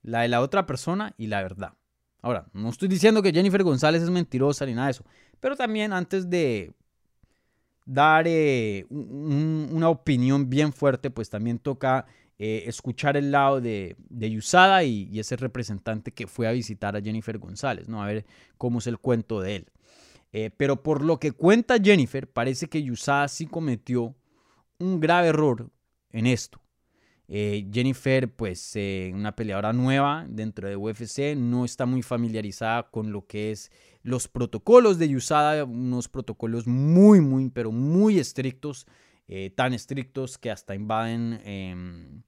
la 0.00 0.22
de 0.22 0.28
la 0.28 0.40
otra 0.40 0.64
persona 0.64 1.12
y 1.18 1.26
la 1.26 1.42
verdad. 1.42 1.74
Ahora, 2.22 2.48
no 2.54 2.70
estoy 2.70 2.88
diciendo 2.88 3.20
que 3.20 3.32
Jennifer 3.32 3.64
González 3.64 4.02
es 4.02 4.08
mentirosa 4.08 4.64
ni 4.64 4.72
nada 4.72 4.86
de 4.86 4.92
eso, 4.92 5.04
pero 5.40 5.56
también 5.56 5.92
antes 5.92 6.30
de 6.30 6.72
dar 7.84 8.26
eh, 8.26 8.86
una 8.88 9.90
opinión 9.90 10.48
bien 10.48 10.72
fuerte, 10.72 11.10
pues 11.10 11.28
también 11.28 11.58
toca 11.58 12.06
eh, 12.38 12.64
escuchar 12.66 13.16
el 13.16 13.30
lado 13.30 13.62
de, 13.62 13.96
de 14.10 14.30
Yusada 14.30 14.84
y, 14.84 15.18
ese 15.18 15.36
representante 15.36 16.12
que 16.12 16.26
fue 16.26 16.46
a 16.46 16.52
visitar 16.52 16.94
a 16.94 17.00
Jennifer 17.00 17.38
González, 17.38 17.88
¿no? 17.88 18.02
A 18.02 18.06
ver 18.06 18.26
cómo 18.58 18.78
es 18.78 18.86
el 18.86 18.98
cuento 18.98 19.40
de 19.40 19.56
él. 19.56 19.66
Eh, 20.32 20.50
pero 20.54 20.82
por 20.82 21.02
lo 21.02 21.18
que 21.18 21.32
cuenta 21.32 21.78
Jennifer, 21.82 22.30
parece 22.30 22.68
que 22.68 22.82
Yusada 22.82 23.28
sí 23.28 23.46
cometió 23.46 24.14
un 24.78 25.00
grave 25.00 25.28
error 25.28 25.70
en 26.10 26.26
esto. 26.26 26.60
Eh, 27.26 27.66
Jennifer, 27.72 28.30
pues 28.30 28.74
una 29.14 29.34
peleadora 29.34 29.72
nueva 29.72 30.26
dentro 30.28 30.68
de 30.68 30.76
UFC, 30.76 31.34
no 31.36 31.64
está 31.64 31.86
muy 31.86 32.02
familiarizada 32.02 32.90
con 32.90 33.12
lo 33.12 33.26
que 33.26 33.50
es 33.50 33.72
los 34.02 34.28
protocolos 34.28 34.98
de 34.98 35.08
Yusada, 35.08 35.64
unos 35.64 36.08
protocolos 36.08 36.66
muy, 36.66 37.22
muy, 37.22 37.48
pero 37.48 37.72
muy 37.72 38.18
estrictos 38.18 38.86
tan 39.56 39.74
estrictos 39.74 40.38
que 40.38 40.52
hasta 40.52 40.76
invaden 40.76 41.40
em, 41.44 42.22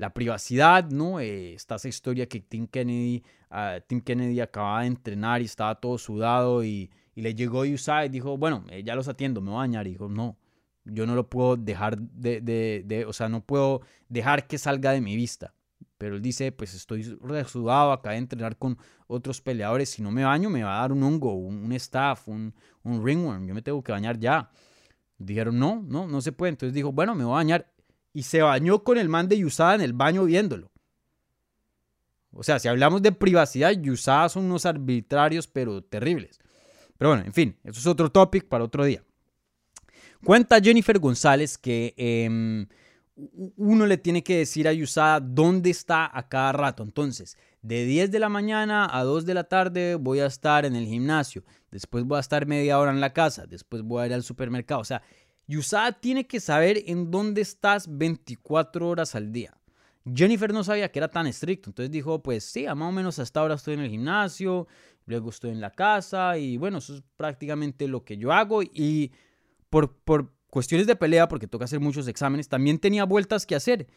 la 0.00 0.14
privacidad, 0.14 0.88
¿no? 0.88 1.20
Eh, 1.20 1.52
está 1.52 1.74
esa 1.74 1.88
historia 1.88 2.26
que 2.26 2.40
Tim 2.40 2.66
Kennedy, 2.66 3.22
uh, 3.50 3.82
Tim 3.86 4.00
Kennedy 4.00 4.40
acababa 4.40 4.80
de 4.80 4.86
entrenar 4.86 5.42
y 5.42 5.44
estaba 5.44 5.74
todo 5.74 5.98
sudado 5.98 6.64
y, 6.64 6.90
le 7.16 7.34
llegó 7.34 7.60
USAID 7.60 8.06
y 8.06 8.08
dijo, 8.08 8.38
bueno, 8.38 8.64
eh, 8.70 8.82
ya 8.82 8.94
los 8.94 9.08
atiendo, 9.08 9.42
me 9.42 9.50
voy 9.50 9.56
a 9.56 9.58
bañar. 9.58 9.86
Y 9.86 9.90
dijo, 9.90 10.08
no, 10.08 10.38
yo 10.86 11.06
no 11.06 11.14
lo 11.14 11.28
puedo 11.28 11.58
dejar 11.58 11.98
de, 11.98 12.40
de, 12.40 13.04
o 13.04 13.12
sea, 13.12 13.28
no 13.28 13.44
puedo 13.44 13.82
dejar 14.08 14.46
que 14.46 14.56
salga 14.56 14.92
de 14.92 15.02
mi 15.02 15.16
vista. 15.16 15.52
Pero 15.98 16.16
él 16.16 16.22
dice, 16.22 16.50
pues 16.50 16.72
estoy 16.72 17.04
sudado, 17.46 17.92
acabé 17.92 18.14
de 18.14 18.20
entrenar 18.20 18.56
con 18.56 18.78
otros 19.06 19.42
peleadores, 19.42 19.90
si 19.90 20.00
no 20.00 20.10
me 20.10 20.24
baño 20.24 20.48
me 20.48 20.62
va 20.62 20.78
a 20.78 20.80
dar 20.80 20.92
un 20.92 21.02
hongo, 21.02 21.34
un, 21.34 21.62
un 21.62 21.72
staff, 21.72 22.26
un, 22.26 22.54
un 22.84 23.04
ringworm, 23.04 23.46
yo 23.46 23.52
me 23.52 23.60
tengo 23.60 23.82
que 23.82 23.92
bañar 23.92 24.18
ya. 24.18 24.50
Dijeron, 25.18 25.58
no, 25.58 25.82
no, 25.86 26.06
no 26.06 26.22
se 26.22 26.32
puede. 26.32 26.52
Entonces 26.52 26.72
dijo, 26.72 26.90
bueno, 26.90 27.14
me 27.14 27.24
voy 27.24 27.34
a 27.34 27.36
bañar. 27.36 27.70
Y 28.12 28.22
se 28.24 28.42
bañó 28.42 28.82
con 28.82 28.98
el 28.98 29.08
man 29.08 29.28
de 29.28 29.38
Yusada 29.38 29.74
en 29.74 29.80
el 29.80 29.92
baño 29.92 30.24
viéndolo. 30.24 30.70
O 32.32 32.42
sea, 32.42 32.58
si 32.58 32.68
hablamos 32.68 33.02
de 33.02 33.12
privacidad, 33.12 33.72
Yusada 33.72 34.28
son 34.28 34.44
unos 34.44 34.66
arbitrarios, 34.66 35.46
pero 35.46 35.82
terribles. 35.82 36.38
Pero 36.96 37.10
bueno, 37.10 37.24
en 37.24 37.32
fin, 37.32 37.56
eso 37.64 37.80
es 37.80 37.86
otro 37.86 38.10
topic 38.10 38.46
para 38.46 38.64
otro 38.64 38.84
día. 38.84 39.02
Cuenta 40.24 40.60
Jennifer 40.60 40.98
González 40.98 41.56
que 41.56 41.94
em, 41.96 42.66
uno 43.56 43.86
le 43.86 43.98
tiene 43.98 44.22
que 44.22 44.38
decir 44.38 44.68
a 44.68 44.72
Yusada 44.72 45.20
dónde 45.20 45.70
está 45.70 46.10
a 46.12 46.28
cada 46.28 46.52
rato. 46.52 46.82
Entonces, 46.82 47.36
de 47.62 47.84
10 47.84 48.10
de 48.10 48.18
la 48.18 48.28
mañana 48.28 48.88
a 48.90 49.02
2 49.04 49.26
de 49.26 49.34
la 49.34 49.44
tarde 49.44 49.94
voy 49.94 50.20
a 50.20 50.26
estar 50.26 50.64
en 50.64 50.76
el 50.76 50.86
gimnasio, 50.86 51.44
después 51.70 52.04
voy 52.04 52.18
a 52.18 52.20
estar 52.20 52.46
media 52.46 52.78
hora 52.78 52.90
en 52.90 53.00
la 53.00 53.12
casa, 53.12 53.46
después 53.46 53.82
voy 53.82 54.02
a 54.02 54.06
ir 54.06 54.14
al 54.14 54.22
supermercado. 54.22 54.80
O 54.80 54.84
sea, 54.84 55.02
Yusada 55.50 55.90
tiene 55.90 56.28
que 56.28 56.38
saber 56.38 56.84
en 56.86 57.10
dónde 57.10 57.40
estás 57.40 57.98
24 57.98 58.88
horas 58.88 59.16
al 59.16 59.32
día. 59.32 59.52
Jennifer 60.14 60.52
no 60.52 60.62
sabía 60.62 60.92
que 60.92 61.00
era 61.00 61.08
tan 61.08 61.26
estricto, 61.26 61.70
entonces 61.70 61.90
dijo, 61.90 62.22
pues 62.22 62.44
sí, 62.44 62.66
más 62.66 62.88
o 62.88 62.92
menos 62.92 63.18
hasta 63.18 63.40
ahora 63.40 63.56
estoy 63.56 63.74
en 63.74 63.80
el 63.80 63.90
gimnasio, 63.90 64.68
luego 65.06 65.30
estoy 65.30 65.50
en 65.50 65.60
la 65.60 65.72
casa 65.72 66.38
y 66.38 66.56
bueno, 66.56 66.78
eso 66.78 66.94
es 66.94 67.02
prácticamente 67.16 67.88
lo 67.88 68.04
que 68.04 68.16
yo 68.16 68.30
hago 68.30 68.62
y 68.62 69.10
por, 69.70 69.92
por 69.92 70.32
cuestiones 70.50 70.86
de 70.86 70.94
pelea, 70.94 71.26
porque 71.26 71.48
toca 71.48 71.64
hacer 71.64 71.80
muchos 71.80 72.06
exámenes, 72.06 72.48
también 72.48 72.78
tenía 72.78 73.02
vueltas 73.02 73.44
que 73.44 73.56
hacer 73.56 73.88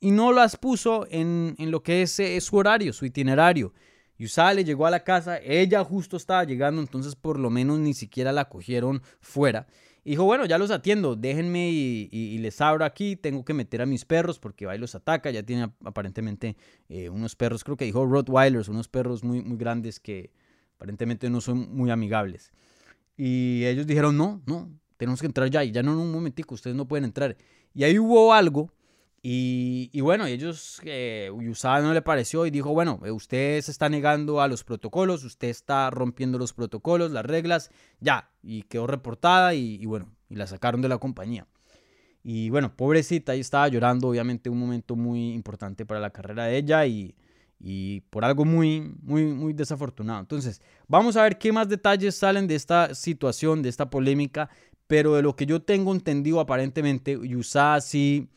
y 0.00 0.10
no 0.10 0.30
las 0.30 0.58
puso 0.58 1.06
en, 1.10 1.56
lo 1.58 1.82
que 1.82 2.02
es, 2.02 2.20
eh, 2.20 2.38
su 2.42 2.56
horario, 2.56 2.92
su 2.92 3.06
itinerario. 3.06 3.72
Yusale 4.18 4.62
llegó 4.62 4.84
a 4.84 4.90
la 4.90 5.04
casa, 5.04 5.38
ella 5.38 5.82
justo 5.84 6.18
estaba 6.18 6.44
llegando, 6.44 6.82
entonces 6.82 7.16
por 7.16 7.38
lo 7.38 7.48
menos 7.48 7.78
ni 7.78 7.94
siquiera 7.94 8.30
la 8.30 8.50
cogieron 8.50 9.00
fuera. 9.22 9.68
Dijo, 10.08 10.24
bueno, 10.24 10.46
ya 10.46 10.56
los 10.56 10.70
atiendo, 10.70 11.16
déjenme 11.16 11.68
y, 11.70 12.38
les 12.38 12.62
abro 12.62 12.86
aquí, 12.86 13.14
tengo 13.14 13.44
que 13.44 13.52
meter 13.52 13.82
a 13.82 13.86
mis 13.86 14.06
perros 14.06 14.38
porque 14.38 14.64
va 14.64 14.74
y 14.74 14.78
los 14.78 14.94
ataca, 14.94 15.30
ya 15.30 15.42
tiene 15.42 15.70
aparentemente 15.84 16.56
eh, 16.88 17.10
unos 17.10 17.36
perros, 17.36 17.62
creo 17.62 17.76
que 17.76 17.84
dijo 17.84 18.06
Rottweilers, 18.06 18.68
unos 18.68 18.88
perros 18.88 19.22
muy, 19.22 19.42
muy 19.42 19.58
grandes 19.58 20.00
que 20.00 20.30
aparentemente 20.76 21.28
no 21.28 21.42
son 21.42 21.76
muy 21.76 21.90
amigables. 21.90 22.52
Y 23.18 23.66
ellos 23.66 23.86
dijeron, 23.86 24.16
no, 24.16 24.40
no, 24.46 24.70
tenemos 24.96 25.20
que 25.20 25.26
entrar 25.26 25.50
ya, 25.50 25.62
y 25.62 25.72
ya 25.72 25.82
no 25.82 25.92
en 25.92 25.98
un 25.98 26.10
momentico, 26.10 26.54
ustedes 26.54 26.74
no 26.74 26.88
pueden 26.88 27.04
entrar. 27.04 27.36
Y 27.74 27.84
ahí 27.84 27.98
hubo 27.98 28.32
algo 28.32 28.72
y, 29.20 30.00
bueno, 30.00 30.26
ellos, 30.26 30.80
eh, 30.84 31.30
no 31.32 31.92
le 31.92 32.02
pareció 32.02 32.46
y 32.46 32.50
dijo, 32.50 32.70
bueno, 32.70 33.00
eh, 33.04 33.10
usted 33.10 33.60
se 33.60 33.70
está 33.70 33.88
negando 33.88 34.40
a 34.40 34.48
los 34.48 34.62
protocolos, 34.62 35.24
usted 35.24 35.48
está 35.48 35.90
rompiendo 35.90 36.38
los 36.38 36.52
protocolos, 36.52 37.10
las 37.10 37.26
reglas, 37.26 37.70
ya, 38.00 38.30
y 38.42 38.62
quedó 38.62 38.86
reportada 38.86 39.54
y, 39.54 39.84
bueno, 39.86 40.14
y 40.28 40.36
la 40.36 40.46
sacaron 40.46 40.82
de 40.82 40.88
la 40.88 40.98
compañía. 40.98 41.46
Y 42.22 42.50
bueno, 42.50 42.76
pobrecita, 42.76 43.32
ahí 43.32 43.40
estaba 43.40 43.66
llorando, 43.68 44.08
obviamente 44.08 44.50
un 44.50 44.58
momento 44.58 44.94
muy 44.94 45.32
importante 45.32 45.84
para 45.84 46.00
la 46.00 46.10
carrera 46.10 46.44
de 46.44 46.56
ella 46.56 46.86
y, 46.86 47.14
y 47.58 48.02
por 48.10 48.24
algo 48.24 48.44
muy, 48.44 48.94
muy, 49.02 49.24
muy 49.24 49.52
desafortunado. 49.52 50.20
Entonces, 50.20 50.60
vamos 50.86 51.16
a 51.16 51.22
ver 51.22 51.38
qué 51.38 51.52
más 51.52 51.68
detalles 51.68 52.14
salen 52.14 52.46
de 52.46 52.54
esta 52.54 52.94
situación, 52.94 53.62
de 53.62 53.68
esta 53.68 53.90
polémica, 53.90 54.48
pero 54.86 55.14
de 55.14 55.22
lo 55.22 55.34
que 55.34 55.46
yo 55.46 55.62
tengo 55.62 55.92
entendido 55.92 56.38
aparentemente, 56.38 57.16
Usada 57.16 57.80
sí 57.80 58.28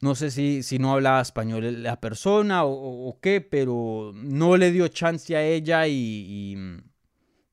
no 0.00 0.14
sé 0.14 0.30
si, 0.30 0.62
si 0.62 0.78
no 0.78 0.92
hablaba 0.92 1.20
español 1.20 1.82
la 1.82 2.00
persona 2.00 2.64
o, 2.64 3.18
qué, 3.20 3.40
pero 3.42 4.12
no 4.14 4.56
le 4.56 4.72
dio 4.72 4.88
chance 4.88 5.36
a 5.36 5.44
ella 5.44 5.86
y, 5.86 6.56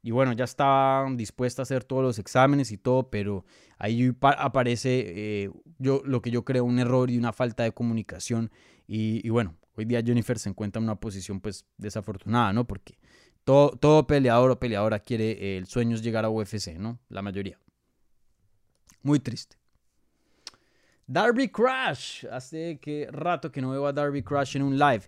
y, 0.02 0.12
bueno, 0.12 0.32
ya 0.32 0.46
estaba 0.46 1.10
dispuesta 1.16 1.62
a 1.62 1.64
hacer 1.64 1.84
todos 1.84 2.04
los 2.04 2.20
exámenes 2.20 2.72
y 2.72 2.78
todo, 2.78 3.10
pero 3.10 3.46
ahí 3.78 4.16
aparece 4.22 5.04
eh, 5.08 5.52
yo, 5.78 6.02
lo 6.06 6.22
que 6.22 6.32
yo 6.32 6.46
creo 6.46 6.64
un 6.64 6.80
error 6.80 7.12
y 7.12 7.18
una 7.18 7.34
falta 7.34 7.64
de 7.64 7.74
comunicación. 7.74 8.50
Y, 8.88 9.28
bueno, 9.30 9.58
hoy 9.76 9.84
día 9.84 10.02
Jennifer 10.02 10.40
se 10.40 10.48
encuentra 10.48 10.80
en 10.80 10.86
una 10.86 11.00
posición 11.02 11.42
pues 11.42 11.66
desafortunada, 11.76 12.54
¿no? 12.54 12.66
Porque 12.66 12.98
todo, 13.44 13.72
todo 13.72 14.08
peleador 14.08 14.52
o 14.52 14.60
peleadora 14.60 15.00
quiere, 15.00 15.32
eh, 15.32 15.58
el 15.58 15.68
sueño 15.68 15.96
es 15.96 16.02
llegar 16.02 16.24
a 16.24 16.30
UFC, 16.30 16.78
¿no? 16.78 17.00
La 17.10 17.22
mayoría. 17.22 17.60
Muy 19.04 19.20
triste. 19.20 19.58
Darby 21.08 21.48
Crash. 21.48 22.26
Hace 22.30 22.80
que 22.82 23.08
rato 23.12 23.52
que 23.52 23.62
no 23.62 23.72
veo 23.72 23.88
a 23.88 23.94
Darby 23.94 24.22
Crash 24.22 24.58
en 24.58 24.64
un 24.64 24.78
live. 24.78 25.04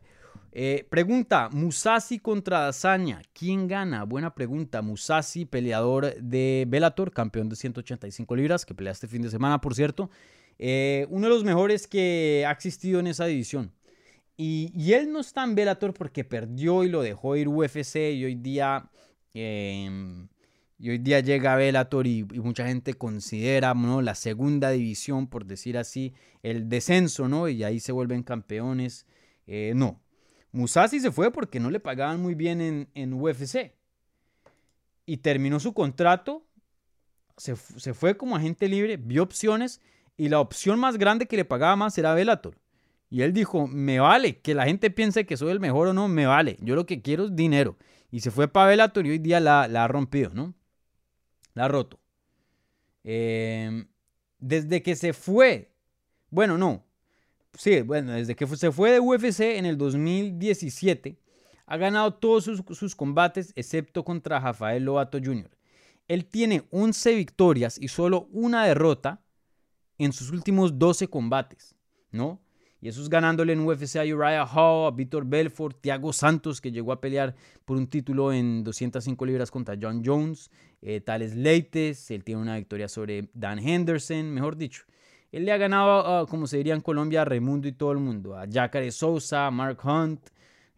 Eh, 0.52 0.88
pregunta, 0.90 1.50
Musasi 1.52 2.20
contra 2.20 2.62
Dazaña. 2.62 3.22
¿Quién 3.34 3.68
gana? 3.68 4.06
Buena 4.06 4.34
pregunta. 4.34 4.82
Musasi, 4.82 5.46
peleador 5.46 6.16
de 6.16 6.66
Bellator, 6.68 7.12
campeón 7.12 7.50
de 7.50 7.56
185 7.56 8.36
libras, 8.36 8.66
que 8.66 8.74
pelea 8.74 8.94
este 8.94 9.08
fin 9.08 9.22
de 9.22 9.30
semana, 9.30 9.62
por 9.62 9.76
cierto. 9.76 10.10
Eh, 10.58 11.06
uno 11.10 11.28
de 11.28 11.34
los 11.34 11.44
mejores 11.44 11.88
que 11.88 12.46
ha 12.48 12.52
existido 12.52 13.00
en 13.00 13.08
esa 13.08 13.26
división. 13.26 13.72
Y, 14.38 14.94
él 14.94 15.12
no 15.12 15.20
está 15.20 15.44
en 15.44 15.54
Bellator 15.54 15.94
porque 15.94 16.24
perdió 16.24 16.86
y 16.86 16.90
lo 16.90 17.02
dejó 17.02 17.36
ir 17.36 17.48
UFC 17.50 18.14
y 18.14 18.24
hoy 18.24 18.36
día... 18.36 18.90
Em, 19.34 20.30
y 20.80 20.92
hoy 20.92 20.98
día 20.98 21.20
llega 21.20 21.58
Bellator 21.58 22.08
y, 22.08 22.20
y, 22.20 22.40
mucha 22.40 22.66
gente 22.66 22.94
considera 22.94 23.74
¿no? 23.74 24.02
la 24.02 24.16
segunda 24.16 24.70
división, 24.70 25.28
por 25.28 25.46
decir 25.46 25.78
así, 25.78 26.14
el 26.42 26.70
descenso, 26.70 27.28
¿no? 27.28 27.50
Y 27.50 27.66
ahí 27.66 27.82
se 27.82 27.92
vuelven 27.92 28.24
campeones. 28.24 29.06
Eh, 29.46 29.74
no. 29.76 30.02
Musashi 30.54 31.02
se 31.02 31.12
fue 31.12 31.34
porque 31.34 31.60
no 31.60 31.70
le 31.70 31.82
pagaban 31.82 32.22
muy 32.22 32.34
bien 32.34 32.62
en, 32.62 32.88
en 32.96 33.14
UFC. 33.14 33.74
Y 35.06 35.18
terminó 35.18 35.60
su 35.60 35.74
contrato, 35.74 36.48
se, 37.36 37.58
se, 37.58 37.94
fue 37.94 38.16
como 38.16 38.38
agente 38.38 38.70
libre, 38.70 38.96
vio 38.96 39.24
opciones 39.24 39.82
y 40.16 40.30
la 40.30 40.40
opción 40.40 40.80
más 40.80 40.98
grande 40.98 41.26
que 41.26 41.36
le 41.36 41.46
pagaba 41.46 41.76
más 41.76 41.98
era 41.98 42.14
Bellator. 42.14 42.58
Y 43.10 43.24
él 43.24 43.34
dijo, 43.34 43.68
me 43.68 44.00
vale, 44.00 44.40
que 44.40 44.56
la 44.56 44.66
gente 44.66 44.92
piense 44.92 45.26
que 45.26 45.36
soy 45.36 45.52
el 45.52 45.60
mejor 45.60 45.90
o 45.90 45.94
no, 45.94 46.08
me 46.08 46.26
vale. 46.26 46.58
Yo 46.62 46.76
lo 46.76 46.86
que 46.86 47.02
quiero 47.02 47.26
es 47.26 47.36
dinero. 47.36 47.76
Y 48.12 48.22
se 48.22 48.32
fue 48.32 48.48
para 48.48 48.68
Bellator 48.70 49.06
y 49.06 49.10
hoy 49.10 49.20
día 49.20 49.42
la, 49.42 49.68
la 49.68 49.84
ha 49.84 49.88
rompido, 49.88 50.32
¿no? 50.34 50.54
La 51.60 51.66
ha 51.66 51.68
roto. 51.68 52.00
Em, 53.04 53.86
desde 54.40 54.82
que 54.82 54.96
se 54.96 55.12
fue, 55.12 55.74
bueno, 56.30 56.58
no, 56.58 56.86
sí, 57.54 57.82
bueno, 57.82 58.14
desde 58.14 58.34
que 58.34 58.48
se 58.48 58.72
fue 58.72 58.92
de 58.92 59.02
UFC 59.02 59.58
en 59.58 59.66
el 59.66 59.78
2017 59.78 61.20
ha 61.66 61.76
ganado 61.76 62.14
todos 62.14 62.46
sus, 62.46 62.96
combates 62.96 63.52
excepto 63.58 64.06
contra 64.06 64.40
Rafael 64.40 64.86
Lobato 64.86 65.20
Jr. 65.22 65.52
Él 66.08 66.28
tiene 66.28 66.64
11 66.72 67.16
victorias 67.16 67.78
y 67.78 67.90
solo 67.90 68.30
una 68.32 68.64
derrota 68.66 69.22
en 69.98 70.14
sus 70.14 70.32
últimos 70.32 70.80
12 70.80 71.10
combates, 71.10 71.76
¿no? 72.10 72.40
Y 72.82 72.88
eso 72.88 73.02
es 73.02 73.10
ganándole 73.10 73.54
en 73.54 73.60
UFC 73.60 73.98
a 73.98 74.04
Uriah 74.04 74.46
Hall, 74.46 74.88
a 74.88 74.96
Víctor 74.96 75.26
Belfort, 75.26 75.82
Thiago 75.82 76.14
Santos, 76.14 76.62
que 76.62 76.72
llegó 76.72 76.94
a 76.94 77.02
pelear 77.02 77.36
por 77.66 77.76
un 77.78 77.88
título 77.88 78.32
en 78.32 78.64
205 78.64 79.26
libras 79.26 79.52
contra 79.52 79.76
John 79.80 80.02
Jones, 80.06 80.50
eh, 80.82 81.02
Tales 81.02 81.36
Leites, 81.36 82.10
él 82.12 82.24
tiene 82.24 82.42
una 82.42 82.56
victoria 82.56 82.88
sobre 82.88 83.30
Dan 83.34 83.60
Henderson, 83.60 84.32
mejor 84.32 84.56
dicho. 84.56 84.84
Él 85.32 85.46
le 85.46 85.52
ha 85.52 85.58
ganado, 85.58 86.26
como 86.28 86.48
se 86.48 86.58
diría 86.58 86.74
en 86.74 86.82
Colombia, 86.82 87.22
a 87.22 87.26
Raimundo 87.26 87.68
y 87.68 87.74
todo 87.74 87.92
el 87.92 88.00
mundo, 88.00 88.36
a 88.36 88.48
Jacare 88.50 88.92
Sousa, 88.92 89.52
Mark 89.52 89.80
Hunt, 89.84 90.30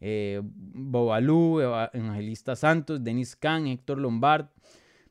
eh, 0.02 0.42
Bobalú, 0.44 1.62
Evangelista 1.62 2.56
Santos, 2.56 3.04
Denis 3.04 3.36
Khan, 3.36 3.68
Héctor 3.68 4.00
Lombard. 4.00 4.48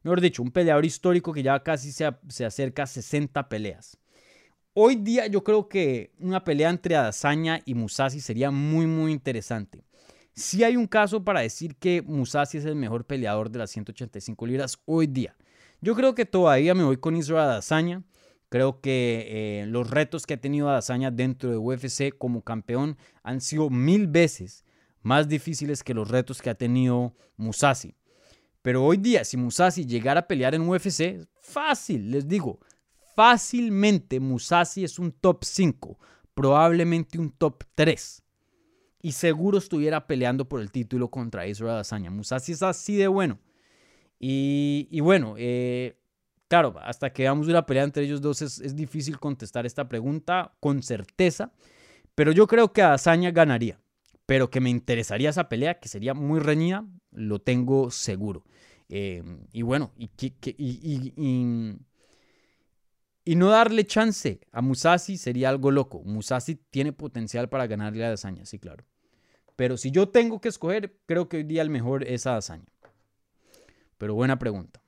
Mejor 0.03 0.21
dicho, 0.21 0.43
un 0.43 0.51
peleador 0.51 0.85
histórico 0.85 1.33
que 1.33 1.43
ya 1.43 1.63
casi 1.63 1.93
se, 1.93 2.11
se 2.29 2.45
acerca 2.45 2.83
a 2.83 2.87
60 2.87 3.49
peleas. 3.49 4.00
Hoy 4.73 4.95
día 4.95 5.27
yo 5.27 5.43
creo 5.43 5.69
que 5.69 6.13
una 6.21 6.45
pelea 6.45 6.71
entre 6.71 6.95
Adesanya 6.95 7.61
y 7.65 7.75
Musashi 7.75 8.21
sería 8.21 8.53
muy 8.53 8.87
muy 8.87 9.11
interesante. 9.11 9.83
Si 10.33 10.63
hay 10.63 10.77
un 10.77 10.87
caso 10.87 11.25
para 11.25 11.41
decir 11.41 11.75
que 11.75 12.03
Musashi 12.03 12.59
es 12.59 12.65
el 12.65 12.77
mejor 12.77 13.05
peleador 13.05 13.51
de 13.51 13.59
las 13.59 13.73
185 13.73 14.47
libras 14.47 14.79
hoy 14.85 15.09
día. 15.09 15.37
Yo 15.81 15.97
creo 15.97 16.15
que 16.15 16.25
todavía 16.25 16.73
me 16.75 16.85
voy 16.85 16.99
con 16.99 17.17
Israel 17.17 17.51
Adesanya. 17.51 18.05
Creo 18.49 18.81
que 18.81 19.27
eh, 19.63 19.67
los 19.67 19.91
retos 19.91 20.25
que 20.25 20.35
ha 20.35 20.41
tenido 20.41 20.71
Adesanya 20.71 21.11
dentro 21.11 21.51
de 21.51 21.57
UFC 21.57 22.17
como 22.17 22.43
campeón 22.43 22.97
han 23.25 23.41
sido 23.41 23.71
mil 23.71 24.07
veces 24.07 24.65
más 25.03 25.29
difíciles 25.29 25.83
que 25.83 25.95
los 25.95 26.09
retos 26.09 26.41
que 26.41 26.51
ha 26.51 26.55
tenido 26.55 27.13
Musashi. 27.37 27.97
Pero 28.63 28.85
hoy 28.85 28.99
día, 28.99 29.25
si 29.25 29.37
Musashi 29.37 29.85
llegara 29.85 30.21
a 30.21 30.27
pelear 30.29 30.55
en 30.55 30.69
UFC, 30.69 31.27
fácil, 31.41 32.13
les 32.13 32.29
digo, 32.29 32.61
fácilmente 33.21 34.19
Musashi 34.19 34.83
es 34.83 34.99
un 34.99 35.13
top 35.13 35.45
5, 35.45 35.99
probablemente 36.33 37.19
un 37.19 37.31
top 37.31 37.65
3. 37.75 38.23
Y 39.03 39.13
seguro 39.13 39.59
estuviera 39.59 40.07
peleando 40.07 40.49
por 40.49 40.63
el 40.63 40.73
título 40.73 41.11
contra 41.11 41.47
Israel 41.47 41.75
Adesanya. 41.75 42.11
Musashi 42.11 42.53
es 42.53 42.63
así 42.63 42.97
de 42.97 43.09
bueno. 43.09 43.39
Y, 44.19 44.99
bueno, 45.01 45.35
eh, 45.37 45.99
claro, 46.49 46.75
hasta 46.81 47.13
que 47.13 47.25
veamos 47.25 47.47
una 47.47 47.67
pelea 47.67 47.85
entre 47.85 48.05
ellos 48.05 48.23
dos 48.23 48.41
es, 48.41 48.75
difícil 48.75 49.19
contestar 49.19 49.67
esta 49.67 49.87
pregunta 49.87 50.55
con 50.59 50.83
certeza. 50.83 51.53
Pero 52.15 52.33
yo 52.33 52.47
creo 52.47 52.73
que 52.73 52.81
Adesanya 52.81 53.33
ganaría. 53.33 53.79
Pero 54.25 54.49
que 54.49 54.63
me 54.63 54.71
interesaría 54.71 55.29
esa 55.29 55.51
pelea, 55.51 55.79
que 55.79 55.91
sería 55.91 56.15
muy 56.15 56.41
reñida, 56.41 56.87
lo 57.13 57.39
tengo 57.39 57.91
seguro. 57.91 58.47
Eh, 58.89 59.23
y 59.53 59.61
bueno, 59.61 59.93
y, 59.99 60.09
y, 60.57 61.13
y 61.19 61.77
y 63.25 63.37
no 63.37 63.51
darle 63.51 63.87
chance 63.87 64.41
a 64.51 64.63
Musashi 64.63 65.17
sería 65.19 65.49
algo 65.49 65.71
loco. 65.71 66.03
Musashi 66.05 66.55
tiene 66.55 66.93
potencial 66.93 67.49
para 67.49 67.67
ganarle 67.67 68.05
a 68.05 68.11
Dazaña, 68.11 68.47
sí, 68.47 68.59
claro. 68.59 68.85
Pero 69.57 69.77
si 69.77 69.91
yo 69.91 70.09
tengo 70.09 70.41
que 70.41 70.49
escoger, 70.49 70.97
creo 71.07 71.29
que 71.29 71.39
hoy 71.39 71.43
día 71.45 71.63
el 71.63 71.71
mejor 71.71 72.05
es 72.05 72.27
a 72.27 72.33
Dazaña. 72.33 72.67
Pero 73.99 74.15
buena 74.15 74.39
pregunta. 74.39 74.81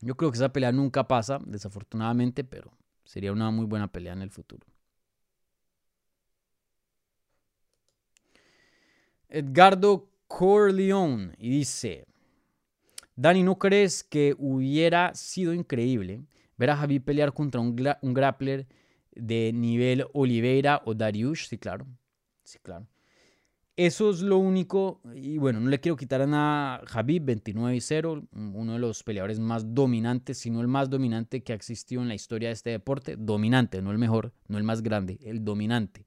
Yo 0.00 0.16
creo 0.16 0.30
que 0.30 0.36
esa 0.36 0.52
pelea 0.52 0.72
nunca 0.72 1.08
pasa, 1.08 1.38
desafortunadamente, 1.44 2.44
pero 2.44 2.72
sería 3.04 3.32
una 3.32 3.50
muy 3.50 3.66
buena 3.66 3.90
pelea 3.90 4.12
en 4.12 4.22
el 4.22 4.30
futuro. 4.30 4.66
Edgardo 9.28 10.10
Corleone 10.28 11.34
y 11.38 11.50
dice, 11.50 12.06
Dani, 13.16 13.42
¿no 13.42 13.58
crees 13.58 14.04
que 14.04 14.34
hubiera 14.38 15.14
sido 15.14 15.54
increíble 15.54 16.22
ver 16.62 16.70
a 16.70 16.76
Javi 16.76 17.00
pelear 17.00 17.32
contra 17.32 17.60
un, 17.60 17.74
grappler 17.74 18.68
de 19.16 19.52
nivel 19.52 20.06
Oliveira 20.12 20.80
o 20.84 20.94
Dariush, 20.94 21.48
sí, 21.48 21.58
claro. 21.58 21.86
Sí, 22.44 22.58
claro. 22.62 22.86
Eso 23.76 24.10
es 24.10 24.20
lo 24.20 24.38
único, 24.38 25.00
y 25.14 25.38
bueno, 25.38 25.58
no 25.58 25.68
le 25.68 25.80
quiero 25.80 25.96
quitar 25.96 26.20
a 26.22 26.26
nada 26.26 26.82
Javi, 26.86 27.18
29 27.18 27.74
y 27.74 27.80
0, 27.80 28.28
uno 28.32 28.74
de 28.74 28.78
los 28.78 29.02
peleadores 29.02 29.40
más 29.40 29.74
dominantes, 29.74 30.38
si 30.38 30.50
no 30.50 30.60
el 30.60 30.68
más 30.68 30.88
dominante 30.88 31.42
que 31.42 31.52
ha 31.52 31.56
existido 31.56 32.00
en 32.00 32.08
la 32.08 32.14
historia 32.14 32.50
de 32.50 32.52
este 32.52 32.70
deporte. 32.70 33.16
Dominante, 33.18 33.82
no 33.82 33.90
el 33.90 33.98
mejor, 33.98 34.32
no 34.46 34.58
el 34.58 34.64
más 34.64 34.82
grande, 34.82 35.18
el 35.24 35.44
dominante. 35.44 36.04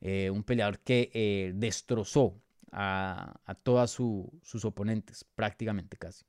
Eh, 0.00 0.30
un 0.30 0.42
peleador 0.42 0.80
que 0.80 1.10
eh, 1.14 1.52
destrozó 1.54 2.40
a, 2.72 3.40
a 3.44 3.54
todos 3.54 3.92
sus 3.92 4.64
oponentes, 4.64 5.24
prácticamente 5.36 5.96
casi. 5.96 6.24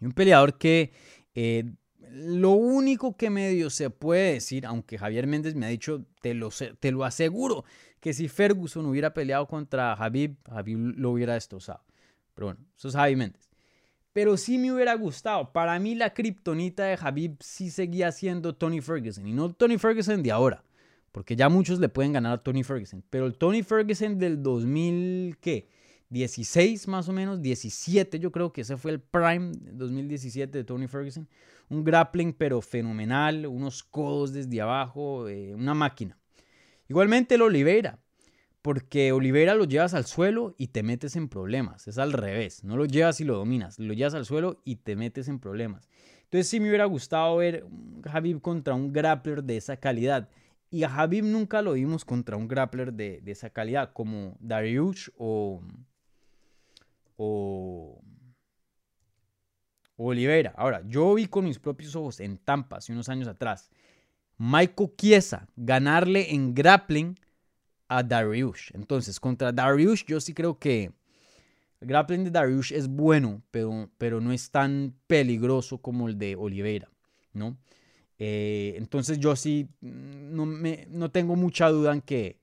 Y 0.00 0.06
un 0.06 0.12
peleador 0.12 0.56
que 0.56 0.92
eh, 1.34 1.72
lo 2.10 2.50
único 2.52 3.16
que 3.16 3.30
medio 3.30 3.70
se 3.70 3.90
puede 3.90 4.34
decir, 4.34 4.66
aunque 4.66 4.98
Javier 4.98 5.26
Méndez 5.26 5.54
me 5.54 5.66
ha 5.66 5.68
dicho, 5.68 6.04
te 6.20 6.34
lo, 6.34 6.50
te 6.50 6.92
lo 6.92 7.04
aseguro, 7.04 7.64
que 8.00 8.12
si 8.12 8.28
Ferguson 8.28 8.86
hubiera 8.86 9.12
peleado 9.12 9.46
contra 9.46 9.96
Javib, 9.96 10.36
Javib 10.48 10.78
lo 10.96 11.10
hubiera 11.10 11.34
destrozado. 11.34 11.82
Pero 12.34 12.46
bueno, 12.48 12.60
eso 12.76 12.88
es 12.88 12.94
Javi 12.94 13.16
Méndez. 13.16 13.48
Pero 14.12 14.36
sí 14.36 14.58
me 14.58 14.72
hubiera 14.72 14.94
gustado. 14.94 15.52
Para 15.52 15.78
mí 15.78 15.94
la 15.94 16.14
kriptonita 16.14 16.84
de 16.84 16.96
Javib 16.96 17.36
sí 17.40 17.70
seguía 17.70 18.10
siendo 18.12 18.54
Tony 18.54 18.80
Ferguson. 18.80 19.26
Y 19.26 19.32
no 19.32 19.52
Tony 19.52 19.78
Ferguson 19.78 20.22
de 20.22 20.30
ahora. 20.30 20.64
Porque 21.12 21.36
ya 21.36 21.48
muchos 21.48 21.78
le 21.78 21.88
pueden 21.88 22.12
ganar 22.12 22.32
a 22.32 22.42
Tony 22.42 22.62
Ferguson. 22.62 23.02
Pero 23.10 23.26
el 23.26 23.36
Tony 23.36 23.62
Ferguson 23.62 24.18
del 24.18 24.42
2000, 24.42 25.36
¿qué? 25.40 25.68
16 26.10 26.88
más 26.88 27.08
o 27.08 27.12
menos, 27.12 27.42
17 27.42 28.18
yo 28.18 28.32
creo 28.32 28.52
que 28.52 28.62
ese 28.62 28.76
fue 28.76 28.92
el 28.92 29.00
prime 29.00 29.52
2017 29.72 30.58
de 30.58 30.64
Tony 30.64 30.88
Ferguson. 30.88 31.28
Un 31.70 31.84
grappling 31.84 32.32
pero 32.32 32.60
fenomenal, 32.60 33.46
unos 33.46 33.82
codos 33.82 34.32
desde 34.32 34.60
abajo, 34.60 35.28
eh, 35.28 35.54
una 35.54 35.74
máquina. 35.74 36.18
Igualmente 36.88 37.34
el 37.34 37.42
Oliveira, 37.42 37.98
porque 38.62 39.12
Oliveira 39.12 39.54
lo 39.54 39.64
llevas 39.64 39.94
al 39.94 40.06
suelo 40.06 40.54
y 40.58 40.68
te 40.68 40.82
metes 40.82 41.16
en 41.16 41.28
problemas. 41.28 41.86
Es 41.88 41.98
al 41.98 42.12
revés, 42.12 42.64
no 42.64 42.76
lo 42.76 42.86
llevas 42.86 43.20
y 43.20 43.24
lo 43.24 43.36
dominas, 43.36 43.78
lo 43.78 43.92
llevas 43.92 44.14
al 44.14 44.24
suelo 44.24 44.60
y 44.64 44.76
te 44.76 44.96
metes 44.96 45.28
en 45.28 45.38
problemas. 45.38 45.88
Entonces 46.24 46.48
sí 46.48 46.60
me 46.60 46.68
hubiera 46.68 46.84
gustado 46.84 47.36
ver 47.36 47.64
a 48.04 48.16
Habib 48.16 48.40
contra 48.40 48.74
un 48.74 48.92
grappler 48.92 49.44
de 49.44 49.56
esa 49.56 49.78
calidad. 49.78 50.28
Y 50.70 50.82
a 50.84 50.94
Habib 50.94 51.24
nunca 51.24 51.62
lo 51.62 51.72
vimos 51.72 52.04
contra 52.04 52.36
un 52.36 52.48
grappler 52.48 52.92
de, 52.92 53.22
de 53.22 53.32
esa 53.32 53.48
calidad, 53.48 53.92
como 53.94 54.36
Dariush 54.40 55.08
o, 55.16 55.62
o, 57.16 58.02
Oliveira. 59.98 60.54
Ahora, 60.56 60.82
yo 60.86 61.14
vi 61.14 61.26
con 61.26 61.44
mis 61.44 61.58
propios 61.58 61.94
ojos 61.96 62.20
en 62.20 62.38
Tampa 62.38 62.76
hace 62.76 62.92
unos 62.92 63.08
años 63.08 63.28
atrás, 63.28 63.70
Michael 64.38 64.92
Chiesa 64.96 65.48
ganarle 65.56 66.32
en 66.32 66.54
grappling 66.54 67.18
a 67.88 68.02
Dariush. 68.02 68.70
Entonces, 68.74 69.18
contra 69.18 69.52
Dariush, 69.52 70.04
yo 70.06 70.20
sí 70.20 70.32
creo 70.32 70.58
que 70.58 70.92
el 71.80 71.88
grappling 71.88 72.24
de 72.24 72.30
Dariush 72.30 72.72
es 72.72 72.88
bueno, 72.88 73.42
pero, 73.50 73.90
pero 73.98 74.20
no 74.20 74.32
es 74.32 74.50
tan 74.50 74.94
peligroso 75.06 75.78
como 75.78 76.08
el 76.08 76.18
de 76.18 76.36
Oliveira, 76.36 76.88
¿no? 77.32 77.56
Eh, 78.20 78.74
entonces 78.76 79.18
yo 79.20 79.36
sí 79.36 79.68
mm, 79.80 80.34
no, 80.34 80.44
me, 80.44 80.86
no 80.90 81.10
tengo 81.10 81.36
mucha 81.36 81.68
duda 81.68 81.92
en 81.92 82.00
que, 82.00 82.36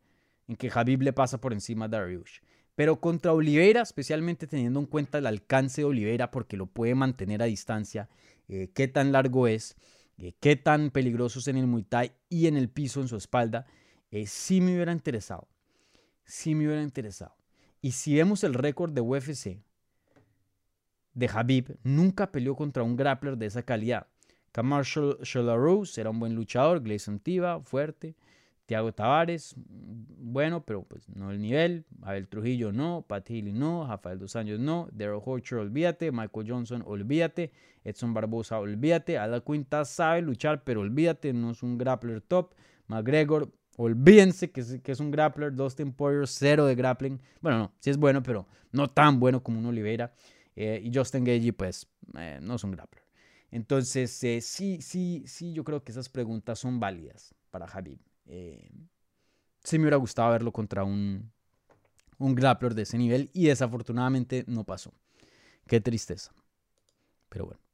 en 0.47 0.56
que 0.56 0.70
le 0.99 1.14
pasa 1.14 1.39
por 1.39 1.53
encima 1.53 1.86
a 1.86 1.88
Dariush. 1.89 2.39
Pero 2.76 3.00
contra 3.00 3.34
Oliveira, 3.34 3.82
especialmente 3.82 4.48
teniendo 4.48 4.80
en 4.80 4.86
cuenta 4.86 5.18
el 5.18 5.28
alcance 5.28 5.82
de 5.82 5.86
Oliveira, 5.86 6.30
porque 6.30 6.58
lo 6.58 6.68
puede 6.68 6.94
mantener 6.94 7.42
a 7.42 7.46
distancia, 7.46 8.10
eh, 8.48 8.70
qué 8.74 8.88
tan 8.88 9.12
largo 9.12 9.48
es, 9.48 9.76
eh, 10.18 10.34
qué 10.40 10.56
tan 10.56 10.92
peligroso 10.92 11.40
es 11.40 11.48
en 11.48 11.58
el 11.58 11.68
Muay 11.68 11.84
Thai 11.84 12.12
y 12.30 12.48
en 12.48 12.58
el 12.58 12.70
piso 12.70 13.02
en 13.02 13.08
su 13.08 13.16
espalda, 13.16 13.66
eh, 14.12 14.28
sí 14.28 14.62
me 14.62 14.74
hubiera 14.74 14.92
interesado. 14.92 15.48
Sí 16.26 16.56
me 16.56 16.66
hubiera 16.66 16.84
interesado. 16.84 17.36
Y 17.82 17.92
si 17.92 18.16
vemos 18.16 18.44
el 18.44 18.54
récord 18.54 18.92
de 18.92 19.02
UFC 19.02 19.62
de 21.14 21.30
Habib, 21.34 21.78
nunca 21.84 22.32
peleó 22.32 22.56
contra 22.56 22.84
un 22.84 22.96
grappler 22.96 23.38
de 23.38 23.46
esa 23.46 23.64
calidad. 23.64 24.08
Kamar 24.52 24.86
Shalarose 24.86 26.00
era 26.00 26.10
un 26.10 26.20
buen 26.20 26.34
luchador, 26.34 26.82
Gleison 26.82 27.20
Tiva, 27.20 27.62
fuerte. 27.62 28.16
Tiago 28.66 28.91
Tavares, 28.93 29.55
bueno, 29.57 30.66
pero 30.66 30.84
pues 30.84 31.07
no 31.09 31.32
el 31.32 31.39
nivel. 31.39 31.86
Abel 32.01 32.28
Trujillo 32.28 32.72
no, 32.72 33.05
Pat 33.07 33.30
Healy 33.30 33.53
no, 33.53 33.86
Rafael 33.88 34.18
Dos 34.18 34.36
Años 34.36 34.59
no, 34.59 34.88
Daryl 34.91 35.22
Horcher 35.24 35.59
olvídate, 35.59 36.11
Michael 36.11 36.49
Johnson 36.49 36.84
olvídate, 36.86 37.51
Edson 37.84 38.13
Barbosa 38.13 38.59
olvídate, 38.59 39.18
Ada 39.18 39.41
Quinta 39.41 39.86
sabe 39.86 40.22
luchar, 40.22 40.63
pero 40.63 40.82
olvídate, 40.82 41.34
no 41.34 41.51
es 41.51 41.61
un 41.63 41.78
grappler 41.78 42.22
top. 42.22 42.53
McGregor, 42.88 43.51
olvídense 43.78 44.51
que 44.51 44.61
es, 44.61 44.80
que 44.82 44.91
es 44.91 44.99
un 44.99 45.11
grappler, 45.11 45.53
Dustin 45.53 45.91
Poirier, 45.91 46.28
cero 46.28 46.66
de 46.66 46.76
grappling. 46.76 47.22
Bueno, 47.41 47.59
no, 47.59 47.74
sí 47.80 47.89
es 47.89 47.97
bueno, 47.97 48.24
pero 48.24 48.47
no 48.72 48.89
tan 48.89 49.20
bueno 49.20 49.41
como 49.43 49.59
un 49.59 49.66
Oliveira. 49.68 50.13
Eh, 50.55 50.82
y 50.84 50.91
Justin 50.93 51.24
Gagey, 51.24 51.51
pues, 51.51 51.88
eh, 52.18 52.39
no 52.41 52.55
es 52.55 52.63
un 52.63 52.72
grappler. 52.72 53.03
Entonces, 53.51 54.24
eh, 54.24 54.41
sí, 54.41 54.82
sí, 54.82 55.24
sí, 55.28 55.53
yo 55.53 55.63
creo 55.63 55.84
que 55.84 55.91
esas 55.91 56.09
preguntas 56.09 56.59
son 56.59 56.80
válidas 56.80 57.34
para 57.51 57.66
Habib. 57.66 57.99
Eh, 58.28 58.70
sí 59.64 59.78
me 59.78 59.84
hubiera 59.84 59.98
gustado 59.98 60.32
verlo 60.32 60.52
contra 60.52 60.84
un, 60.84 61.32
un 62.18 62.36
grappler 62.36 62.74
de 62.76 62.84
ese 62.84 62.98
nivel 62.98 63.30
y 63.34 63.46
desafortunadamente 63.48 64.44
no 64.48 64.64
pasó. 64.64 64.94
Qué 65.68 65.82
tristeza. 65.82 66.32
Pero 67.30 67.46
bueno. 67.46 67.66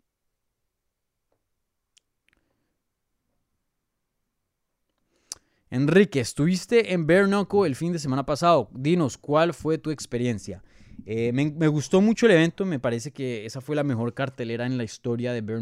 Enrique, 5.69 6.19
estuviste 6.19 6.93
en 6.93 7.07
Bare 7.07 7.25
el 7.65 7.75
fin 7.75 7.93
de 7.93 7.99
semana 7.99 8.25
pasado. 8.25 8.69
Dinos, 8.73 9.17
¿cuál 9.17 9.53
fue 9.53 9.77
tu 9.77 9.89
experiencia? 9.89 10.61
Eh, 11.05 11.31
me, 11.31 11.67
gustó 11.67 12.01
mucho 12.01 12.25
el 12.25 12.33
evento, 12.33 12.65
me 12.65 12.77
parece 12.77 13.11
que 13.11 13.45
esa 13.45 13.61
fue 13.61 13.75
la 13.75 13.83
mejor 13.83 14.13
cartelera 14.13 14.65
en 14.65 14.77
la 14.77 14.83
historia 14.83 15.31
de 15.31 15.41
Bare 15.41 15.61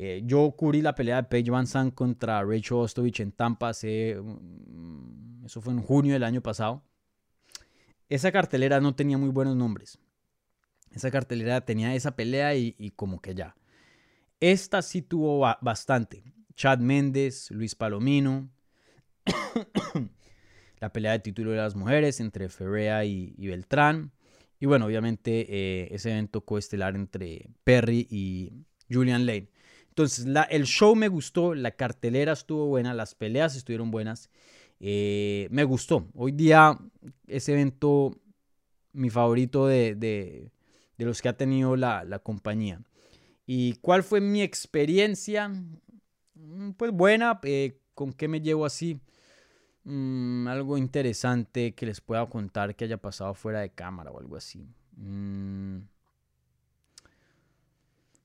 eh, 0.00 0.22
yo 0.24 0.52
cubrí 0.52 0.80
la 0.80 0.94
pelea 0.94 1.16
de 1.16 1.22
Paige 1.24 1.50
Van 1.50 1.66
Zandt 1.66 1.92
contra 1.92 2.44
Rachel 2.44 2.76
Ostovich 2.76 3.18
en 3.18 3.32
Tampa, 3.32 3.72
mm, 3.72 5.44
eso 5.44 5.60
fue 5.60 5.72
en 5.72 5.82
junio 5.82 6.12
del 6.12 6.22
año 6.22 6.40
pasado. 6.40 6.84
Esa 8.08 8.30
cartelera 8.30 8.80
no 8.80 8.94
tenía 8.94 9.18
muy 9.18 9.30
buenos 9.30 9.56
nombres. 9.56 9.98
Esa 10.92 11.10
cartelera 11.10 11.62
tenía 11.62 11.96
esa 11.96 12.14
pelea 12.14 12.54
y, 12.54 12.92
como 12.94 13.20
que 13.20 13.34
ya. 13.34 13.56
Esta 14.38 14.82
sí 14.82 15.02
tuvo 15.02 15.40
bastante. 15.60 16.22
Chad 16.54 16.78
Méndez, 16.78 17.50
Luis 17.50 17.74
Palomino. 17.74 18.48
la 20.78 20.92
pelea 20.92 21.10
de 21.10 21.18
título 21.18 21.50
de 21.50 21.56
las 21.56 21.74
mujeres 21.74 22.20
entre 22.20 22.48
Ferrea 22.48 23.04
y, 23.04 23.34
Beltrán. 23.48 24.12
Y 24.60 24.66
bueno, 24.66 24.86
obviamente 24.86 25.46
eh, 25.48 25.88
ese 25.90 26.12
evento 26.12 26.42
coestelar 26.42 26.94
entre 26.94 27.50
Perry 27.64 28.06
y 28.08 28.52
Julian 28.88 29.26
Lane. 29.26 29.50
Entonces, 29.98 30.26
el 30.50 30.64
show 30.64 30.94
me 30.94 31.08
gustó, 31.08 31.56
la 31.56 31.72
cartelera 31.72 32.32
estuvo 32.32 32.66
buena, 32.66 32.94
las 32.94 33.16
peleas 33.16 33.56
estuvieron 33.56 33.90
buenas. 33.90 34.30
Eh, 34.78 35.48
me 35.50 35.64
gustó. 35.64 36.06
Hoy 36.14 36.30
día, 36.30 36.78
ese 37.26 37.54
evento, 37.54 38.14
mi 38.92 39.10
favorito 39.10 39.66
de, 39.66 40.52
los 40.98 41.20
que 41.20 41.28
ha 41.28 41.36
tenido 41.36 41.74
la, 41.74 42.20
compañía. 42.22 42.80
¿Y 43.44 43.72
cuál 43.80 44.04
fue 44.04 44.20
mi 44.20 44.40
experiencia? 44.40 45.48
Mm, 45.48 46.74
pues 46.76 46.92
buena, 46.92 47.40
eh, 47.42 47.80
¿con 47.94 48.12
qué 48.12 48.28
me 48.28 48.40
llevo 48.40 48.66
así? 48.66 49.00
Mm, 49.82 50.46
algo 50.46 50.78
interesante 50.78 51.74
que 51.74 51.86
les 51.86 52.00
pueda 52.00 52.24
contar 52.26 52.76
que 52.76 52.84
haya 52.84 52.98
pasado 52.98 53.34
fuera 53.34 53.58
de 53.62 53.70
cámara 53.70 54.12
o 54.12 54.20
algo 54.20 54.36
así. 54.36 54.64
Mm. 54.96 55.78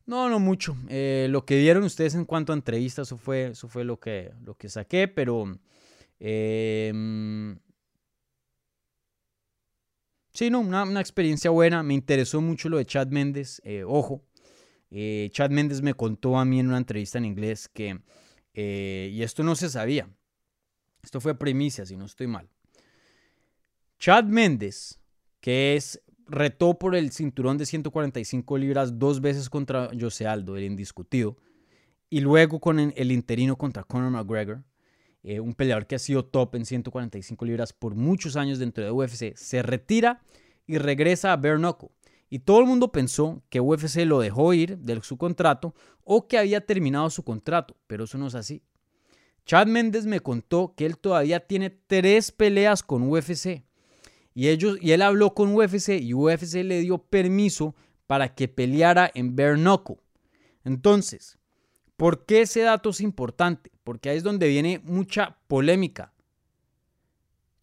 No, 0.06 0.30
no 0.30 0.40
mucho. 0.40 0.76
Eh, 0.90 1.28
lo 1.30 1.46
que 1.46 1.58
vieron 1.58 1.84
ustedes 1.84 2.16
en 2.16 2.26
cuanto 2.26 2.52
a 2.52 2.56
entrevistas, 2.56 3.08
eso 3.08 3.18
fue, 3.18 3.48
eso 3.48 3.70
fue 3.70 3.86
lo, 3.86 4.00
que, 4.00 4.32
lo 4.44 4.56
que 4.56 4.70
saqué, 4.70 5.08
pero... 5.08 5.46
Em, 6.20 7.58
sí, 10.34 10.50
no, 10.50 10.60
una, 10.60 11.00
experiencia 11.00 11.52
buena. 11.52 11.84
Me 11.84 11.94
interesó 11.94 12.42
mucho 12.42 12.70
lo 12.70 12.78
de 12.78 12.86
Chad 12.86 13.08
Méndez. 13.08 13.62
Eh, 13.64 13.84
ojo, 13.86 14.26
eh, 14.92 15.30
Chad 15.32 15.52
Méndez 15.52 15.82
me 15.82 15.94
contó 15.94 16.38
a 16.38 16.46
mí 16.46 16.60
en 16.60 16.68
una 16.68 16.78
entrevista 16.78 17.18
en 17.18 17.26
inglés 17.26 17.70
que, 17.70 18.00
y 18.54 19.22
esto 19.22 19.44
no 19.44 19.56
se 19.56 19.70
sabía, 19.70 20.08
esto 21.02 21.20
fue 21.20 21.38
primicia, 21.38 21.86
si 21.86 21.98
no 21.98 22.06
estoy 22.06 22.28
mal. 22.28 22.50
Chad 24.00 24.26
Méndez, 24.26 25.00
que 25.40 25.76
es 25.76 26.02
retó 26.28 26.78
por 26.78 26.96
el 26.96 27.12
cinturón 27.12 27.58
de 27.58 27.66
145 27.66 28.58
libras 28.58 29.00
dos 29.00 29.22
veces 29.22 29.50
contra 29.50 29.90
Jose 30.00 30.26
Aldo, 30.28 30.58
el 30.58 30.64
indiscutido, 30.64 31.38
y 32.10 32.22
luego 32.22 32.60
con 32.60 32.80
el 32.80 33.12
interino 33.12 33.58
contra 33.58 33.84
Conor 33.84 34.12
McGregor, 34.12 34.64
eh, 35.24 35.40
un 35.40 35.54
peleador 35.54 35.88
que 35.88 35.96
ha 35.96 36.00
sido 36.00 36.26
top 36.26 36.56
en 36.56 36.66
145 36.66 37.46
libras 37.46 37.72
por 37.72 37.96
muchos 37.96 38.36
años 38.36 38.60
dentro 38.60 38.84
de 38.84 38.92
UFC, 38.92 39.36
se 39.36 39.64
retira 39.64 40.22
y 40.68 40.78
regresa 40.78 41.32
a 41.32 41.38
Bare 41.38 41.60
Y 42.30 42.40
todo 42.40 42.60
el 42.60 42.66
mundo 42.66 42.92
pensó 42.92 43.42
que 43.50 43.62
UFC 43.62 44.06
lo 44.06 44.20
dejó 44.20 44.54
ir 44.54 44.78
de 44.80 45.02
su 45.02 45.18
contrato 45.18 45.74
o 46.04 46.28
que 46.28 46.38
había 46.38 46.66
terminado 46.66 47.10
su 47.10 47.24
contrato, 47.24 47.78
pero 47.88 48.04
eso 48.04 48.18
no 48.18 48.28
es 48.28 48.36
así. 48.36 48.62
Chad 49.46 49.68
Méndez 49.68 50.06
me 50.06 50.20
contó 50.20 50.74
que 50.76 50.86
él 50.86 50.98
todavía 50.98 51.40
tiene 51.48 51.70
tres 51.70 52.32
peleas 52.32 52.84
con 52.84 53.04
UFC 53.10 53.64
y, 54.34 54.48
ellos, 54.50 54.78
y 54.82 54.92
él 54.92 55.02
habló 55.02 55.34
con 55.34 55.56
UFC 55.56 55.90
y 56.02 56.14
UFC 56.14 56.64
le 56.64 56.82
dio 56.82 56.98
permiso 56.98 57.76
para 58.08 58.34
que 58.34 58.48
peleara 58.48 59.10
en 59.14 59.36
Bare 59.36 59.62
Entonces, 60.64 61.38
¿por 61.98 62.26
qué 62.26 62.42
ese 62.42 62.62
dato 62.62 62.90
es 62.90 63.02
importante? 63.02 63.72
Porque 63.84 64.10
ahí 64.10 64.18
es 64.18 64.24
donde 64.24 64.48
viene 64.48 64.82
mucha 64.84 65.38
polémica. 65.48 66.14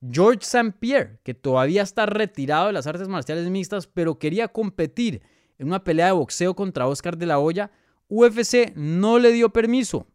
George 0.08 0.40
St. 0.42 0.72
Pierre, 0.78 1.18
que 1.22 1.34
todavía 1.34 1.82
está 1.82 2.06
retirado 2.06 2.68
de 2.68 2.72
las 2.72 2.86
artes 2.86 3.08
marciales 3.08 3.50
mixtas, 3.50 3.86
pero 3.86 4.18
quería 4.18 4.48
competir 4.48 5.22
en 5.58 5.66
una 5.66 5.84
pelea 5.84 6.06
de 6.06 6.12
boxeo 6.12 6.56
contra 6.56 6.86
Oscar 6.86 7.18
de 7.18 7.26
la 7.26 7.38
Hoya, 7.38 7.70
UFC 8.08 8.72
no 8.76 9.18
le 9.18 9.30
dio 9.30 9.50
permiso. 9.50 10.06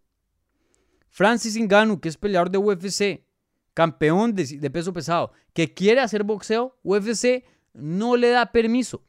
Francis 1.10 1.56
Ngannou, 1.56 1.99
que 1.99 2.10
es 2.10 2.18
peleador 2.18 2.49
de 2.49 2.58
UFC, 2.58 3.24
campeón 3.76 4.34
de, 4.34 4.71
peso 4.71 4.93
pesado, 4.93 5.34
que 5.53 5.73
quiere 5.73 5.99
hacer 5.99 6.23
boxeo, 6.23 6.80
UFC 6.82 7.43
no 7.73 8.15
le 8.15 8.30
da 8.30 8.51
permiso. 8.51 9.03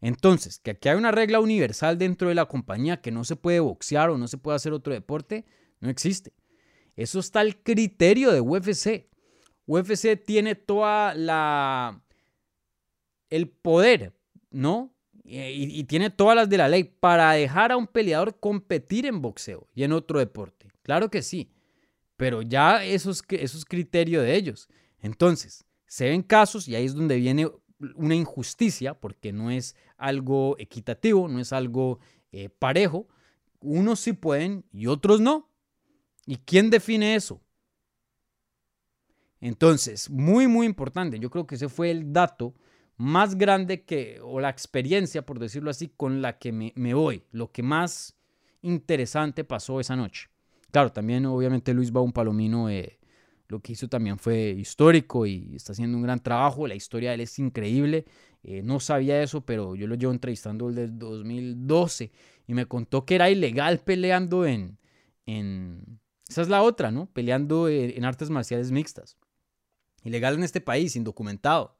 Entonces, 0.00 0.58
que 0.58 0.72
aquí 0.72 0.88
hay 0.88 0.96
una 0.96 1.12
regla 1.12 1.40
universal 1.40 1.98
dentro 1.98 2.30
de 2.30 2.34
la 2.34 2.46
compañía 2.46 3.02
que 3.02 3.10
no 3.10 3.22
se 3.24 3.36
puede 3.36 3.60
boxear 3.60 4.10
o 4.10 4.18
no 4.18 4.26
se 4.26 4.38
puede 4.38 4.56
hacer 4.56 4.72
otro 4.72 4.94
deporte, 4.94 5.44
no 5.80 5.90
existe. 5.90 6.32
Eso 6.96 7.20
está 7.20 7.40
al 7.40 7.62
criterio 7.62 8.32
de 8.32 8.40
UFC. 8.40 9.08
UFC 9.66 10.16
tiene 10.24 10.54
toda 10.54 11.14
la 11.14 12.02
el 13.28 13.48
poder, 13.50 14.14
¿no? 14.50 14.94
Y, 15.22 15.78
y, 15.78 15.84
tiene 15.84 16.08
todas 16.08 16.34
las 16.34 16.48
de 16.48 16.56
la 16.56 16.70
ley 16.70 16.84
para 16.84 17.32
dejar 17.32 17.72
a 17.72 17.76
un 17.76 17.86
peleador 17.86 18.40
competir 18.40 19.04
en 19.04 19.20
boxeo 19.20 19.68
y 19.74 19.82
en 19.82 19.92
otro 19.92 20.18
deporte. 20.18 20.68
Claro 20.82 21.10
que 21.10 21.20
sí. 21.20 21.50
Pero 22.18 22.42
ya 22.42 22.84
eso 22.84 23.12
es, 23.12 23.64
criterio 23.64 24.20
de 24.20 24.34
ellos. 24.34 24.68
Entonces, 25.00 25.64
se 25.86 26.08
ven 26.08 26.22
casos 26.22 26.66
y 26.66 26.74
ahí 26.74 26.84
es 26.84 26.94
donde 26.94 27.16
viene 27.16 27.48
una 27.94 28.16
injusticia, 28.16 28.94
porque 28.94 29.32
no 29.32 29.52
es 29.52 29.76
algo 29.96 30.56
equitativo, 30.58 31.28
no 31.28 31.38
es 31.38 31.52
algo 31.52 32.00
eh, 32.32 32.48
parejo. 32.48 33.06
Unos 33.60 34.00
sí 34.00 34.14
pueden 34.14 34.64
y 34.72 34.88
otros 34.88 35.20
no. 35.20 35.48
¿Y 36.26 36.38
quién 36.38 36.70
define 36.70 37.14
eso? 37.14 37.40
Entonces, 39.40 40.10
muy, 40.10 40.48
muy 40.48 40.66
importante. 40.66 41.20
Yo 41.20 41.30
creo 41.30 41.46
que 41.46 41.54
ese 41.54 41.68
fue 41.68 41.92
el 41.92 42.12
dato 42.12 42.52
más 42.96 43.36
grande 43.36 43.84
que, 43.84 44.18
o 44.24 44.40
la 44.40 44.50
experiencia, 44.50 45.24
por 45.24 45.38
decirlo 45.38 45.70
así, 45.70 45.86
con 45.86 46.20
la 46.20 46.36
que 46.36 46.50
me, 46.50 46.72
me 46.74 46.94
voy. 46.94 47.22
Lo 47.30 47.52
que 47.52 47.62
más 47.62 48.16
interesante 48.60 49.44
pasó 49.44 49.78
esa 49.78 49.94
noche. 49.94 50.28
Claro, 50.70 50.92
también 50.92 51.24
obviamente 51.26 51.72
Luis 51.72 51.90
Baum 51.90 52.12
Palomino 52.12 52.68
eh, 52.68 52.98
lo 53.48 53.60
que 53.60 53.72
hizo 53.72 53.88
también 53.88 54.18
fue 54.18 54.50
histórico 54.50 55.24
y 55.24 55.56
está 55.56 55.72
haciendo 55.72 55.96
un 55.96 56.02
gran 56.02 56.22
trabajo. 56.22 56.66
La 56.66 56.74
historia 56.74 57.10
de 57.10 57.14
él 57.16 57.20
es 57.22 57.38
increíble. 57.38 58.04
Eh, 58.42 58.62
no 58.62 58.78
sabía 58.78 59.22
eso, 59.22 59.40
pero 59.40 59.74
yo 59.74 59.86
lo 59.86 59.94
llevo 59.94 60.12
entrevistando 60.12 60.68
desde 60.68 60.88
2012 60.88 62.12
y 62.46 62.54
me 62.54 62.66
contó 62.66 63.04
que 63.06 63.14
era 63.14 63.30
ilegal 63.30 63.80
peleando 63.80 64.44
en. 64.46 64.78
Esa 66.28 66.42
es 66.42 66.48
la 66.48 66.62
otra, 66.62 66.90
¿no? 66.90 67.06
Peleando 67.06 67.68
en, 67.68 68.04
artes 68.04 68.28
marciales 68.28 68.70
mixtas. 68.70 69.16
Ilegal 70.04 70.34
en 70.34 70.42
este 70.42 70.60
país, 70.60 70.94
indocumentado 70.96 71.76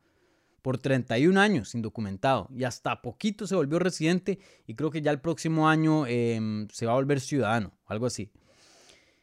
por 0.63 0.77
31 0.77 1.41
años 1.41 1.75
indocumentado 1.75 2.49
y 2.55 2.65
hasta 2.65 3.01
poquito 3.01 3.47
se 3.47 3.55
volvió 3.55 3.79
residente 3.79 4.41
y 4.67 4.75
creo 4.75 4.91
que 4.91 5.01
ya 5.01 5.13
el 5.13 5.21
próximo 5.21 5.69
año 5.69 6.05
em, 6.07 6.67
se 6.71 6.85
va 6.85 6.93
a 6.93 6.97
volver 6.97 7.21
ciudadano, 7.21 7.73
algo 7.87 8.07
así. 8.07 8.33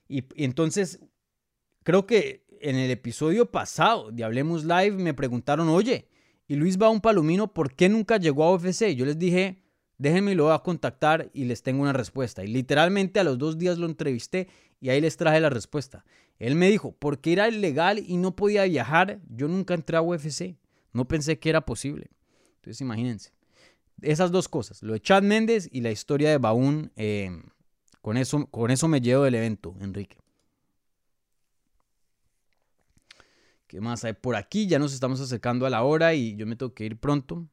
Y, 0.07 0.25
entonces, 0.35 0.99
creo 1.83 2.05
que 2.05 2.45
en 2.61 2.75
el 2.75 2.91
episodio 2.91 3.51
pasado 3.51 4.11
de 4.11 4.23
Hablemos 4.23 4.63
Live 4.63 4.91
me 4.91 5.13
preguntaron, 5.13 5.69
oye, 5.69 6.09
y 6.47 6.55
Luis 6.55 6.79
va 6.79 6.87
a 6.87 6.91
un 6.91 7.01
palomino, 7.01 7.53
¿por 7.53 7.73
qué 7.73 7.89
nunca 7.89 8.17
llegó 8.17 8.43
a 8.43 8.53
UFC? 8.53 8.93
Yo 8.95 9.05
les 9.05 9.17
dije, 9.17 9.63
déjenme 9.97 10.35
lo 10.35 10.45
voy 10.45 10.53
a 10.53 10.59
contactar 10.59 11.29
y 11.33 11.45
les 11.45 11.63
tengo 11.63 11.81
una 11.81 11.93
respuesta. 11.93 12.43
Y 12.43 12.47
literalmente 12.47 13.19
a 13.19 13.23
los 13.23 13.37
dos 13.37 13.57
días 13.57 13.77
lo 13.77 13.87
entrevisté 13.87 14.47
y 14.79 14.89
ahí 14.89 15.01
les 15.01 15.17
traje 15.17 15.39
la 15.39 15.49
respuesta. 15.49 16.05
Él 16.37 16.55
me 16.55 16.69
dijo, 16.69 16.95
porque 16.99 17.33
era 17.33 17.47
ilegal 17.47 17.99
y 17.99 18.17
no 18.17 18.35
podía 18.35 18.65
viajar, 18.65 19.21
yo 19.29 19.47
nunca 19.47 19.73
entré 19.73 19.97
a 19.97 20.01
UFC. 20.01 20.57
No 20.91 21.07
pensé 21.07 21.39
que 21.39 21.49
era 21.49 21.61
posible. 21.61 22.09
Entonces 22.57 22.81
imagínense. 22.81 23.31
Esas 24.01 24.31
dos 24.31 24.49
cosas, 24.49 24.83
lo 24.83 24.93
de 24.93 24.99
Chad 24.99 25.23
Méndez 25.23 25.69
y 25.71 25.81
la 25.81 25.91
historia 25.91 26.29
de 26.29 26.37
Baún 26.37 26.91
eh, 26.97 27.31
con 28.05 28.17
eso, 28.17 28.45
con 28.51 28.69
eso 28.69 28.87
me 28.87 29.01
llevo 29.01 29.23
del 29.23 29.33
evento, 29.33 29.75
Enrique. 29.79 30.19
¿Qué 33.65 33.81
más 33.81 34.05
hay 34.05 34.13
por 34.13 34.35
aquí? 34.35 34.67
Ya 34.67 34.77
nos 34.77 34.93
estamos 34.93 35.19
acercando 35.19 35.65
a 35.65 35.71
la 35.71 35.81
hora 35.81 36.13
y 36.13 36.35
yo 36.35 36.45
me 36.45 36.55
tengo 36.55 36.75
que 36.75 36.85
ir 36.85 36.99
pronto. 36.99 37.47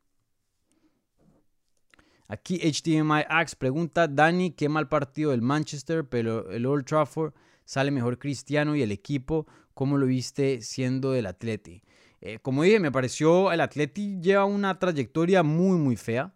Aquí 2.28 2.58
HDMI 2.58 3.24
Axe 3.30 3.56
pregunta, 3.56 4.06
Dani, 4.06 4.50
qué 4.50 4.68
mal 4.68 4.90
partido 4.90 5.30
del 5.30 5.40
Manchester, 5.40 6.06
pero 6.06 6.50
el 6.50 6.66
Old 6.66 6.84
Trafford 6.84 7.32
sale 7.64 7.90
mejor 7.90 8.18
Cristiano 8.18 8.76
y 8.76 8.82
el 8.82 8.92
equipo, 8.92 9.46
¿cómo 9.72 9.96
lo 9.96 10.04
viste 10.04 10.60
siendo 10.60 11.12
del 11.12 11.24
Atleti? 11.24 11.82
Eh, 12.20 12.40
como 12.42 12.62
dije, 12.64 12.78
me 12.78 12.92
pareció 12.92 13.52
el 13.52 13.62
Atleti 13.62 14.20
lleva 14.20 14.44
una 14.44 14.78
trayectoria 14.78 15.42
muy, 15.42 15.78
muy 15.78 15.96
fea. 15.96 16.34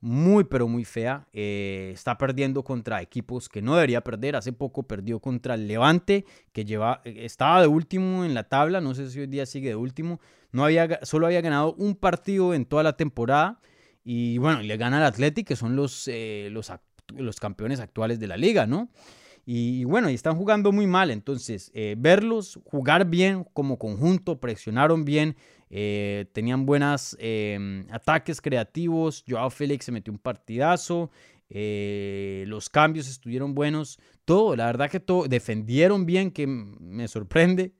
Muy, 0.00 0.44
pero 0.44 0.66
muy 0.66 0.84
fea. 0.84 1.28
Eh, 1.32 1.90
está 1.92 2.16
perdiendo 2.16 2.64
contra 2.64 3.02
equipos 3.02 3.48
que 3.48 3.60
no 3.60 3.74
debería 3.74 4.02
perder. 4.02 4.36
Hace 4.36 4.52
poco 4.52 4.84
perdió 4.84 5.20
contra 5.20 5.54
el 5.54 5.68
Levante, 5.68 6.24
que 6.52 6.64
lleva, 6.64 7.02
eh, 7.04 7.24
estaba 7.24 7.60
de 7.60 7.66
último 7.66 8.24
en 8.24 8.32
la 8.32 8.44
tabla. 8.44 8.80
No 8.80 8.94
sé 8.94 9.10
si 9.10 9.20
hoy 9.20 9.26
día 9.26 9.44
sigue 9.44 9.68
de 9.68 9.76
último. 9.76 10.20
No 10.52 10.64
había, 10.64 11.00
solo 11.02 11.26
había 11.26 11.42
ganado 11.42 11.74
un 11.74 11.94
partido 11.94 12.54
en 12.54 12.64
toda 12.64 12.82
la 12.82 12.96
temporada. 12.96 13.60
Y 14.02 14.38
bueno, 14.38 14.62
le 14.62 14.76
gana 14.78 14.96
al 14.96 15.04
Atleti, 15.04 15.44
que 15.44 15.56
son 15.56 15.76
los, 15.76 16.08
los, 16.50 16.72
los 17.16 17.40
campeones 17.40 17.80
actuales 17.80 18.18
de 18.18 18.26
la 18.26 18.38
liga, 18.38 18.66
¿no? 18.66 18.88
Y, 19.46 19.84
bueno, 19.84 20.10
y 20.10 20.14
están 20.14 20.36
jugando 20.36 20.72
muy 20.72 20.86
mal. 20.86 21.10
Entonces, 21.10 21.70
eh, 21.74 21.96
verlos 21.98 22.60
jugar 22.64 23.06
bien 23.06 23.44
como 23.52 23.78
conjunto, 23.78 24.38
presionaron 24.38 25.04
bien, 25.04 25.36
eh, 25.70 26.26
tenían 26.32 26.66
buenos 26.66 27.16
em, 27.18 27.86
ataques 27.90 28.40
creativos. 28.40 29.24
Joao 29.26 29.50
Félix 29.50 29.86
se 29.86 29.92
metió 29.92 30.12
un 30.12 30.18
partidazo. 30.18 31.10
Eh, 31.48 32.44
los 32.46 32.68
cambios 32.68 33.08
estuvieron 33.08 33.54
buenos. 33.54 33.98
Todo, 34.24 34.56
la 34.56 34.66
verdad 34.66 34.90
que 34.90 35.00
todo, 35.00 35.26
defendieron 35.26 36.04
bien, 36.06 36.30
que 36.30 36.46
me 36.46 37.08
sorprende. 37.08 37.72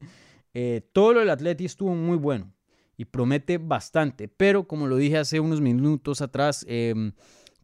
todo 0.92 1.12
lo 1.12 1.20
del 1.20 1.30
Atleti 1.30 1.64
estuvo 1.64 1.94
muy 1.94 2.16
bueno 2.16 2.52
y 3.00 3.06
promete 3.06 3.56
bastante. 3.56 4.28
Pero 4.28 4.68
como 4.68 4.86
lo 4.86 4.96
dije 4.96 5.16
hace 5.16 5.40
unos 5.40 5.62
minutos 5.62 6.20
atrás, 6.20 6.66
em, 6.68 7.12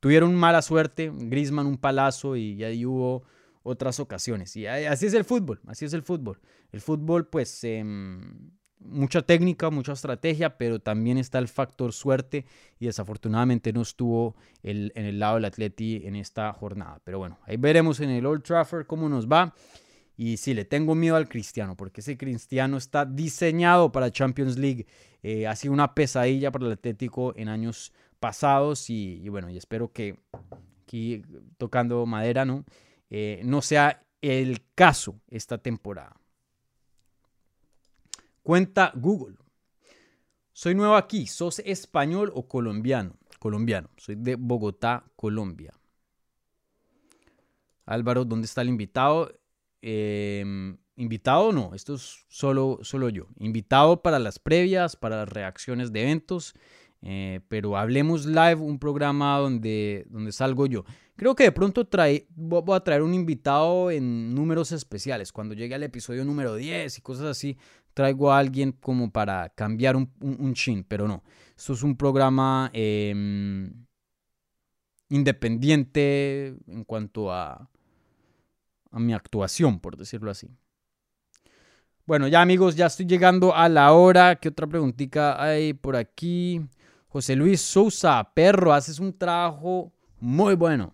tuvieron 0.00 0.34
mala 0.34 0.62
suerte. 0.62 1.12
Grisman 1.14 1.66
un 1.66 1.76
palazo 1.76 2.36
y 2.36 2.64
ahí 2.64 2.86
hubo 2.86 3.22
otras 3.62 4.00
ocasiones. 4.00 4.56
Y 4.56 4.66
así 4.66 5.04
es 5.04 5.12
el 5.12 5.24
fútbol, 5.24 5.60
así 5.66 5.84
es 5.84 5.92
el 5.92 6.02
fútbol. 6.02 6.40
El 6.72 6.80
fútbol, 6.80 7.28
pues, 7.28 7.64
em, 7.64 8.50
mucha 8.88 9.22
técnica, 9.22 9.70
mucha 9.70 9.92
estrategia, 9.92 10.56
pero 10.56 10.78
también 10.78 11.18
está 11.18 11.38
el 11.38 11.48
factor 11.48 11.92
suerte 11.92 12.46
y 12.78 12.86
desafortunadamente 12.86 13.72
no 13.72 13.82
estuvo 13.82 14.36
el, 14.62 14.92
en 14.94 15.04
el 15.04 15.18
lado 15.18 15.36
del 15.36 15.46
Atleti 15.46 16.02
en 16.04 16.16
esta 16.16 16.52
jornada. 16.52 17.00
Pero 17.04 17.18
bueno, 17.18 17.38
ahí 17.44 17.56
veremos 17.56 18.00
en 18.00 18.10
el 18.10 18.26
Old 18.26 18.42
Trafford 18.42 18.86
cómo 18.86 19.08
nos 19.08 19.26
va. 19.26 19.54
Y 20.16 20.38
sí, 20.38 20.54
le 20.54 20.64
tengo 20.64 20.94
miedo 20.94 21.16
al 21.16 21.28
Cristiano, 21.28 21.76
porque 21.76 22.00
ese 22.00 22.16
Cristiano 22.16 22.78
está 22.78 23.04
diseñado 23.04 23.92
para 23.92 24.10
Champions 24.10 24.56
League. 24.56 24.86
Eh, 25.22 25.46
ha 25.46 25.54
sido 25.56 25.74
una 25.74 25.94
pesadilla 25.94 26.50
para 26.50 26.66
el 26.66 26.72
Atlético 26.72 27.34
en 27.36 27.48
años 27.48 27.92
pasados 28.18 28.88
y, 28.88 29.28
bueno, 29.28 29.50
y 29.50 29.58
espero 29.58 29.92
que 29.92 30.18
aquí 30.82 31.22
tocando 31.58 32.06
madera, 32.06 32.44
¿no? 32.44 32.64
Eh, 33.10 33.42
no 33.44 33.60
sea 33.60 34.02
el 34.22 34.62
caso 34.74 35.20
esta 35.28 35.58
temporada. 35.58 36.16
Cuenta 38.46 38.92
Google. 38.94 39.34
Soy 40.52 40.76
nuevo 40.76 40.94
aquí. 40.94 41.26
¿Sos 41.26 41.58
español 41.58 42.30
o 42.32 42.46
colombiano? 42.46 43.16
Colombiano. 43.40 43.90
Soy 43.96 44.14
de 44.14 44.36
Bogotá, 44.36 45.02
Colombia. 45.16 45.72
Álvaro, 47.86 48.24
¿dónde 48.24 48.44
está 48.44 48.62
el 48.62 48.68
invitado? 48.68 49.36
Em, 49.82 50.76
invitado 50.94 51.50
no, 51.50 51.74
esto 51.74 51.94
es 51.94 52.24
solo, 52.28 52.78
solo 52.82 53.08
yo. 53.08 53.26
Invitado 53.40 54.00
para 54.00 54.20
las 54.20 54.38
previas, 54.38 54.94
para 54.94 55.16
las 55.16 55.28
reacciones 55.28 55.92
de 55.92 56.02
eventos. 56.02 56.54
Eh, 57.02 57.40
pero 57.48 57.76
Hablemos 57.76 58.26
Live, 58.26 58.56
un 58.56 58.78
programa 58.78 59.38
donde, 59.38 60.06
donde 60.08 60.30
salgo 60.30 60.66
yo. 60.66 60.84
Creo 61.16 61.34
que 61.34 61.44
de 61.44 61.52
pronto 61.52 61.86
trae, 61.86 62.28
voy 62.36 62.76
a 62.76 62.80
traer 62.80 63.02
un 63.02 63.14
invitado 63.14 63.90
en 63.90 64.34
números 64.34 64.70
especiales. 64.70 65.32
Cuando 65.32 65.54
llegue 65.54 65.74
al 65.74 65.82
episodio 65.82 66.24
número 66.24 66.54
10 66.54 66.98
y 66.98 67.00
cosas 67.00 67.26
así, 67.26 67.56
traigo 67.96 68.30
a 68.30 68.38
alguien 68.38 68.72
como 68.72 69.10
para 69.10 69.48
cambiar 69.48 69.96
un, 69.96 70.52
chin, 70.52 70.84
pero 70.86 71.08
no. 71.08 71.24
Esto 71.56 71.72
es 71.72 71.82
un 71.82 71.96
programa 71.96 72.70
em, 72.74 73.72
independiente 75.08 76.58
en 76.66 76.84
cuanto 76.84 77.32
a, 77.32 77.70
mi 78.92 79.14
actuación, 79.14 79.80
por 79.80 79.96
decirlo 79.96 80.30
así. 80.30 80.46
Bueno, 82.04 82.28
ya 82.28 82.42
amigos, 82.42 82.76
ya 82.76 82.84
estoy 82.84 83.06
llegando 83.06 83.54
a 83.54 83.66
la 83.70 83.92
hora. 83.92 84.36
¿Qué 84.36 84.50
otra 84.50 84.66
preguntita 84.66 85.42
hay 85.42 85.72
por 85.72 85.96
aquí? 85.96 86.60
José 87.08 87.34
Luis 87.34 87.62
Sousa, 87.62 88.30
perro, 88.34 88.74
haces 88.74 88.98
un 88.98 89.16
trabajo 89.16 89.90
muy 90.20 90.54
bueno. 90.54 90.92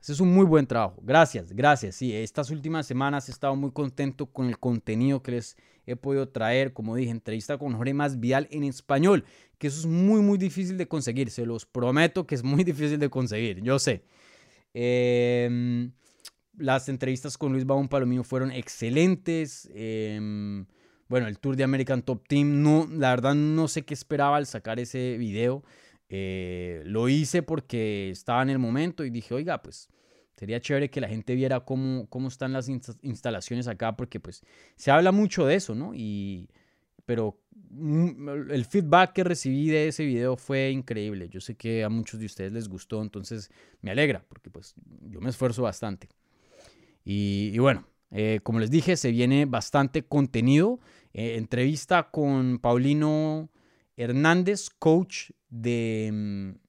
Ese 0.00 0.12
es 0.12 0.20
un 0.20 0.32
muy 0.32 0.46
buen 0.46 0.66
trabajo. 0.66 1.00
Gracias, 1.02 1.52
gracias. 1.52 1.96
Sí, 1.96 2.14
estas 2.14 2.50
últimas 2.50 2.86
semanas 2.86 3.28
he 3.28 3.32
estado 3.32 3.54
muy 3.56 3.72
contento 3.72 4.24
con 4.24 4.46
el 4.46 4.58
contenido 4.58 5.22
que 5.22 5.32
les 5.32 5.56
he 5.90 5.96
podido 5.96 6.28
traer. 6.28 6.72
Como 6.72 6.96
dije, 6.96 7.10
entrevista 7.10 7.58
con 7.58 7.74
Jorge 7.74 7.94
Más 7.94 8.20
Vial 8.20 8.48
en 8.50 8.64
español, 8.64 9.24
que 9.58 9.68
eso 9.68 9.80
es 9.80 9.86
muy, 9.86 10.20
muy 10.20 10.38
difícil 10.38 10.76
de 10.76 10.86
conseguir. 10.86 11.30
Se 11.30 11.46
los 11.46 11.66
prometo 11.66 12.26
que 12.26 12.34
es 12.34 12.42
muy 12.42 12.64
difícil 12.72 12.98
de 12.98 13.10
conseguir. 13.10 13.62
Yo 13.62 13.78
sé. 13.78 14.04
Em, 14.74 15.92
las 16.56 16.88
entrevistas 16.88 17.38
con 17.38 17.52
Luis 17.52 17.64
Baum 17.64 17.88
Palomino 17.88 18.24
fueron 18.24 18.50
excelentes. 18.52 19.68
Em, 19.74 20.66
bueno, 21.08 21.26
el 21.26 21.38
Tour 21.38 21.56
de 21.56 21.64
American 21.64 22.02
Top 22.02 22.26
Team, 22.28 22.62
no, 22.62 22.88
la 22.92 23.10
verdad 23.10 23.34
no 23.34 23.66
sé 23.68 23.82
qué 23.82 23.94
esperaba 23.94 24.36
al 24.36 24.46
sacar 24.46 24.78
ese 24.78 25.16
video. 25.18 25.64
Eh, 26.10 26.82
lo 26.86 27.08
hice 27.08 27.42
porque 27.42 28.10
estaba 28.10 28.42
en 28.42 28.50
el 28.50 28.58
momento 28.58 29.04
y 29.04 29.10
dije, 29.10 29.34
oiga, 29.34 29.62
pues 29.62 29.88
sería 30.38 30.60
chévere 30.60 30.88
que 30.88 31.00
la 31.00 31.08
gente 31.08 31.34
viera 31.34 31.60
cómo, 31.60 32.06
cómo 32.08 32.28
están 32.28 32.52
las 32.52 32.68
instalaciones 32.68 33.66
acá, 33.66 33.96
porque 33.96 34.20
pues 34.20 34.42
se 34.76 34.92
habla 34.92 35.10
mucho 35.10 35.44
de 35.44 35.56
eso, 35.56 35.74
¿no? 35.74 35.94
Y, 35.94 36.48
pero 37.04 37.40
mm, 37.70 38.50
el 38.50 38.64
feedback 38.64 39.14
que 39.14 39.24
recibí 39.24 39.68
de 39.68 39.88
ese 39.88 40.04
video 40.04 40.36
fue 40.36 40.70
increíble. 40.70 41.28
Yo 41.28 41.40
sé 41.40 41.56
que 41.56 41.82
a 41.82 41.88
muchos 41.88 42.20
de 42.20 42.26
ustedes 42.26 42.52
les 42.52 42.68
gustó, 42.68 43.02
entonces 43.02 43.50
me 43.80 43.90
alegra, 43.90 44.24
porque 44.28 44.48
pues 44.48 44.74
yo 45.02 45.20
me 45.20 45.30
esfuerzo 45.30 45.62
bastante. 45.62 46.08
Y, 47.04 47.58
bueno, 47.58 47.86
eh, 48.10 48.40
como 48.42 48.60
les 48.60 48.70
dije, 48.70 48.96
se 48.96 49.10
viene 49.10 49.46
bastante 49.46 50.02
contenido. 50.02 50.78
Eh, 51.14 51.36
entrevista 51.36 52.10
con 52.10 52.58
Paulino 52.58 53.50
Hernández, 53.96 54.68
coach 54.78 55.30
de, 55.48 56.10
mm, 56.12 56.67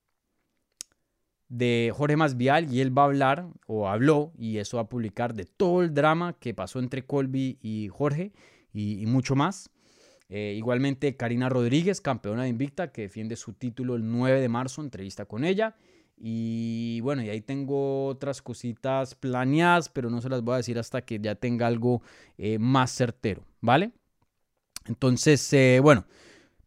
de 1.50 1.92
Jorge 1.96 2.16
Masvial, 2.16 2.72
y 2.72 2.80
él 2.80 2.96
va 2.98 3.04
a 3.04 3.06
hablar, 3.06 3.48
o 3.68 3.90
habló, 3.90 4.32
y 4.38 4.58
eso 4.58 4.78
va 4.78 4.84
a 4.84 4.90
publicar 4.90 5.34
de 5.34 5.46
todo 5.46 5.82
el 5.82 5.94
drama 5.94 6.34
que 6.40 6.54
pasó 6.54 6.80
entre 6.80 7.06
Colby 7.06 7.58
y 7.62 7.90
Jorge, 7.90 8.32
y, 8.72 9.06
mucho 9.08 9.36
más. 9.36 9.72
Eh, 10.30 10.54
igualmente, 10.56 11.18
Karina 11.18 11.50
Rodríguez, 11.50 12.02
campeona 12.02 12.44
de 12.44 12.50
Invicta, 12.50 12.92
que 12.92 13.02
defiende 13.02 13.36
su 13.36 13.54
título 13.54 13.96
el 13.96 14.10
9 14.10 14.40
de 14.40 14.48
marzo, 14.48 14.82
entrevista 14.82 15.26
con 15.26 15.44
ella. 15.44 15.76
Y 16.22 17.00
bueno, 17.02 17.24
y 17.24 17.30
ahí 17.30 17.42
tengo 17.42 18.06
otras 18.08 18.42
cositas 18.42 19.16
planeadas, 19.16 19.90
pero 19.90 20.10
no 20.10 20.22
se 20.22 20.30
las 20.30 20.44
voy 20.44 20.54
a 20.54 20.58
decir 20.58 20.78
hasta 20.78 21.02
que 21.02 21.20
ya 21.20 21.36
tenga 21.36 21.66
algo 21.66 22.04
eh, 22.38 22.60
más 22.60 22.92
certero, 22.92 23.44
¿vale? 23.62 23.92
Entonces, 24.86 25.52
eh, 25.54 25.80
bueno, 25.82 26.06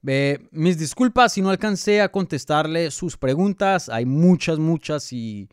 mis 0.03 0.79
disculpas 0.79 1.33
si 1.33 1.43
no 1.43 1.51
alcancé 1.51 2.01
a 2.01 2.11
contestarle 2.11 2.91
sus 2.91 3.17
preguntas. 3.17 3.89
Hay 3.89 4.05
muchas, 4.05 4.59
muchas 4.59 5.13
y 5.13 5.49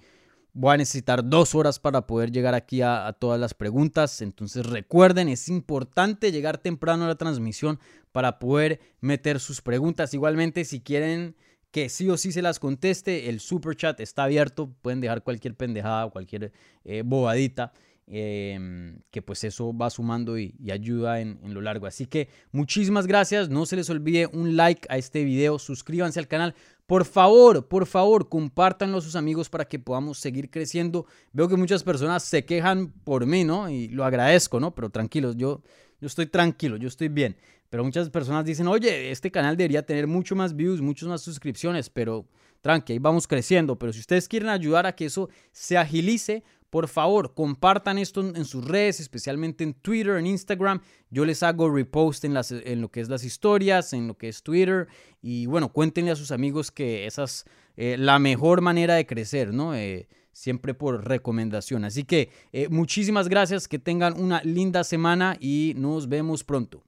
voy 0.54 0.74
a 0.74 0.78
necesitar 0.78 1.28
dos 1.28 1.54
horas 1.54 1.80
para 1.80 2.08
poder 2.08 2.32
llegar 2.32 2.56
aquí 2.56 2.82
a, 2.82 3.16
todas 3.20 3.40
las 3.40 3.54
preguntas. 3.54 4.22
Entonces 4.22 4.66
recuerden, 4.66 5.30
es 5.30 5.50
importante 5.50 6.32
llegar 6.32 6.58
temprano 6.58 7.06
a 7.06 7.10
la 7.10 7.16
transmisión 7.16 7.80
para 8.12 8.40
poder 8.40 8.80
meter 9.02 9.40
sus 9.40 9.62
preguntas. 9.62 10.14
Igualmente, 10.14 10.66
si 10.66 10.82
quieren 10.82 11.36
que 11.72 11.90
sí 11.90 12.10
o 12.10 12.18
sí 12.18 12.32
se 12.32 12.42
las 12.42 12.60
conteste, 12.60 13.30
el 13.30 13.40
super 13.40 13.76
chat 13.76 14.00
está 14.00 14.24
abierto. 14.24 14.74
Pueden 14.82 15.02
dejar 15.02 15.24
cualquier 15.24 15.56
pendejada 15.56 16.10
cualquier 16.10 16.52
eh, 16.84 17.04
bobadita. 17.06 17.72
Em, 18.12 19.02
que 19.12 19.22
pues 19.22 19.44
eso 19.44 19.72
va 19.78 19.92
sumando 19.92 20.40
y, 20.40 20.56
ayuda 20.72 21.20
en, 21.22 21.38
lo 21.44 21.62
largo. 21.62 21.86
Así 21.86 22.08
que 22.08 22.28
muchísimas 22.52 23.06
gracias, 23.06 23.50
no 23.50 23.68
se 23.68 23.76
les 23.76 23.88
olvide 23.92 24.26
un 24.34 24.58
like 24.58 24.88
a 24.90 24.98
este 24.98 25.24
video, 25.24 25.60
suscríbanse 25.60 26.18
al 26.18 26.28
canal. 26.28 26.56
Por 26.88 27.06
favor, 27.06 27.68
por 27.68 27.86
favor, 27.86 28.28
compártanlo 28.28 28.98
a 28.98 29.02
sus 29.02 29.16
amigos 29.16 29.48
para 29.48 29.66
que 29.66 29.78
podamos 29.78 30.18
seguir 30.18 30.50
creciendo. 30.50 31.06
Veo 31.34 31.48
que 31.48 31.56
muchas 31.56 31.84
personas 31.84 32.24
se 32.24 32.46
quejan 32.46 32.92
por 33.04 33.28
mí, 33.28 33.44
¿no? 33.44 33.70
Y 33.70 33.90
lo 33.90 34.04
agradezco, 34.04 34.60
¿no? 34.60 34.74
Pero 34.74 34.90
tranquilos, 34.90 35.38
yo, 35.38 35.62
yo 36.02 36.08
estoy 36.08 36.26
tranquilo, 36.26 36.78
yo 36.78 36.88
estoy 36.88 37.10
bien. 37.10 37.38
Pero 37.70 37.84
muchas 37.84 38.10
personas 38.10 38.44
dicen, 38.44 38.68
oye, 38.68 39.12
este 39.12 39.30
canal 39.30 39.56
debería 39.56 39.86
tener 39.86 40.08
mucho 40.08 40.36
más 40.36 40.56
views, 40.56 40.82
muchas 40.82 41.08
más 41.08 41.22
suscripciones, 41.22 41.92
pero 41.92 42.26
tranqui, 42.62 42.94
ahí 42.94 43.00
vamos 43.00 43.28
creciendo. 43.28 43.78
Pero 43.78 43.94
si 43.94 44.00
ustedes 44.00 44.28
quieren 44.28 44.50
ayudar 44.50 44.88
a 44.88 44.96
que 44.96 45.06
eso 45.06 45.30
se 45.52 45.78
agilice, 45.78 46.44
por 46.70 46.88
favor, 46.88 47.34
compartan 47.34 47.98
esto 47.98 48.22
en 48.22 48.46
sus 48.46 48.64
redes, 48.64 49.00
especialmente 49.00 49.64
en 49.64 49.74
Twitter, 49.74 50.18
en 50.18 50.28
Instagram. 50.28 50.82
Yo 51.10 51.26
les 51.26 51.42
hago 51.42 51.70
repost 51.70 52.24
en, 52.26 52.34
lo 52.34 52.92
que 52.92 53.02
es 53.02 53.10
las 53.10 53.24
historias, 53.24 53.94
en 53.94 54.08
lo 54.08 54.18
que 54.18 54.30
es 54.30 54.44
Twitter. 54.44 54.88
Y 55.22 55.48
bueno, 55.48 55.74
cuéntenle 55.74 56.12
a 56.12 56.16
sus 56.16 56.32
amigos 56.32 56.72
que 56.72 57.08
esa 57.08 57.24
es 57.24 57.46
eh, 57.76 57.98
la 57.98 58.20
mejor 58.20 58.62
manera 58.62 58.96
de 58.96 59.08
crecer, 59.08 59.54
¿no? 59.54 59.74
Eh, 59.74 60.08
siempre 60.32 60.74
por 60.74 61.08
recomendación. 61.08 61.86
Así 61.86 62.04
que 62.04 62.30
eh, 62.52 62.70
muchísimas 62.70 63.28
gracias, 63.30 63.68
que 63.68 63.80
tengan 63.80 64.20
una 64.20 64.42
linda 64.44 64.84
semana 64.84 65.38
y 65.40 65.74
nos 65.76 66.08
vemos 66.08 66.44
pronto. 66.44 66.84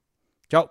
Chao. 0.48 0.70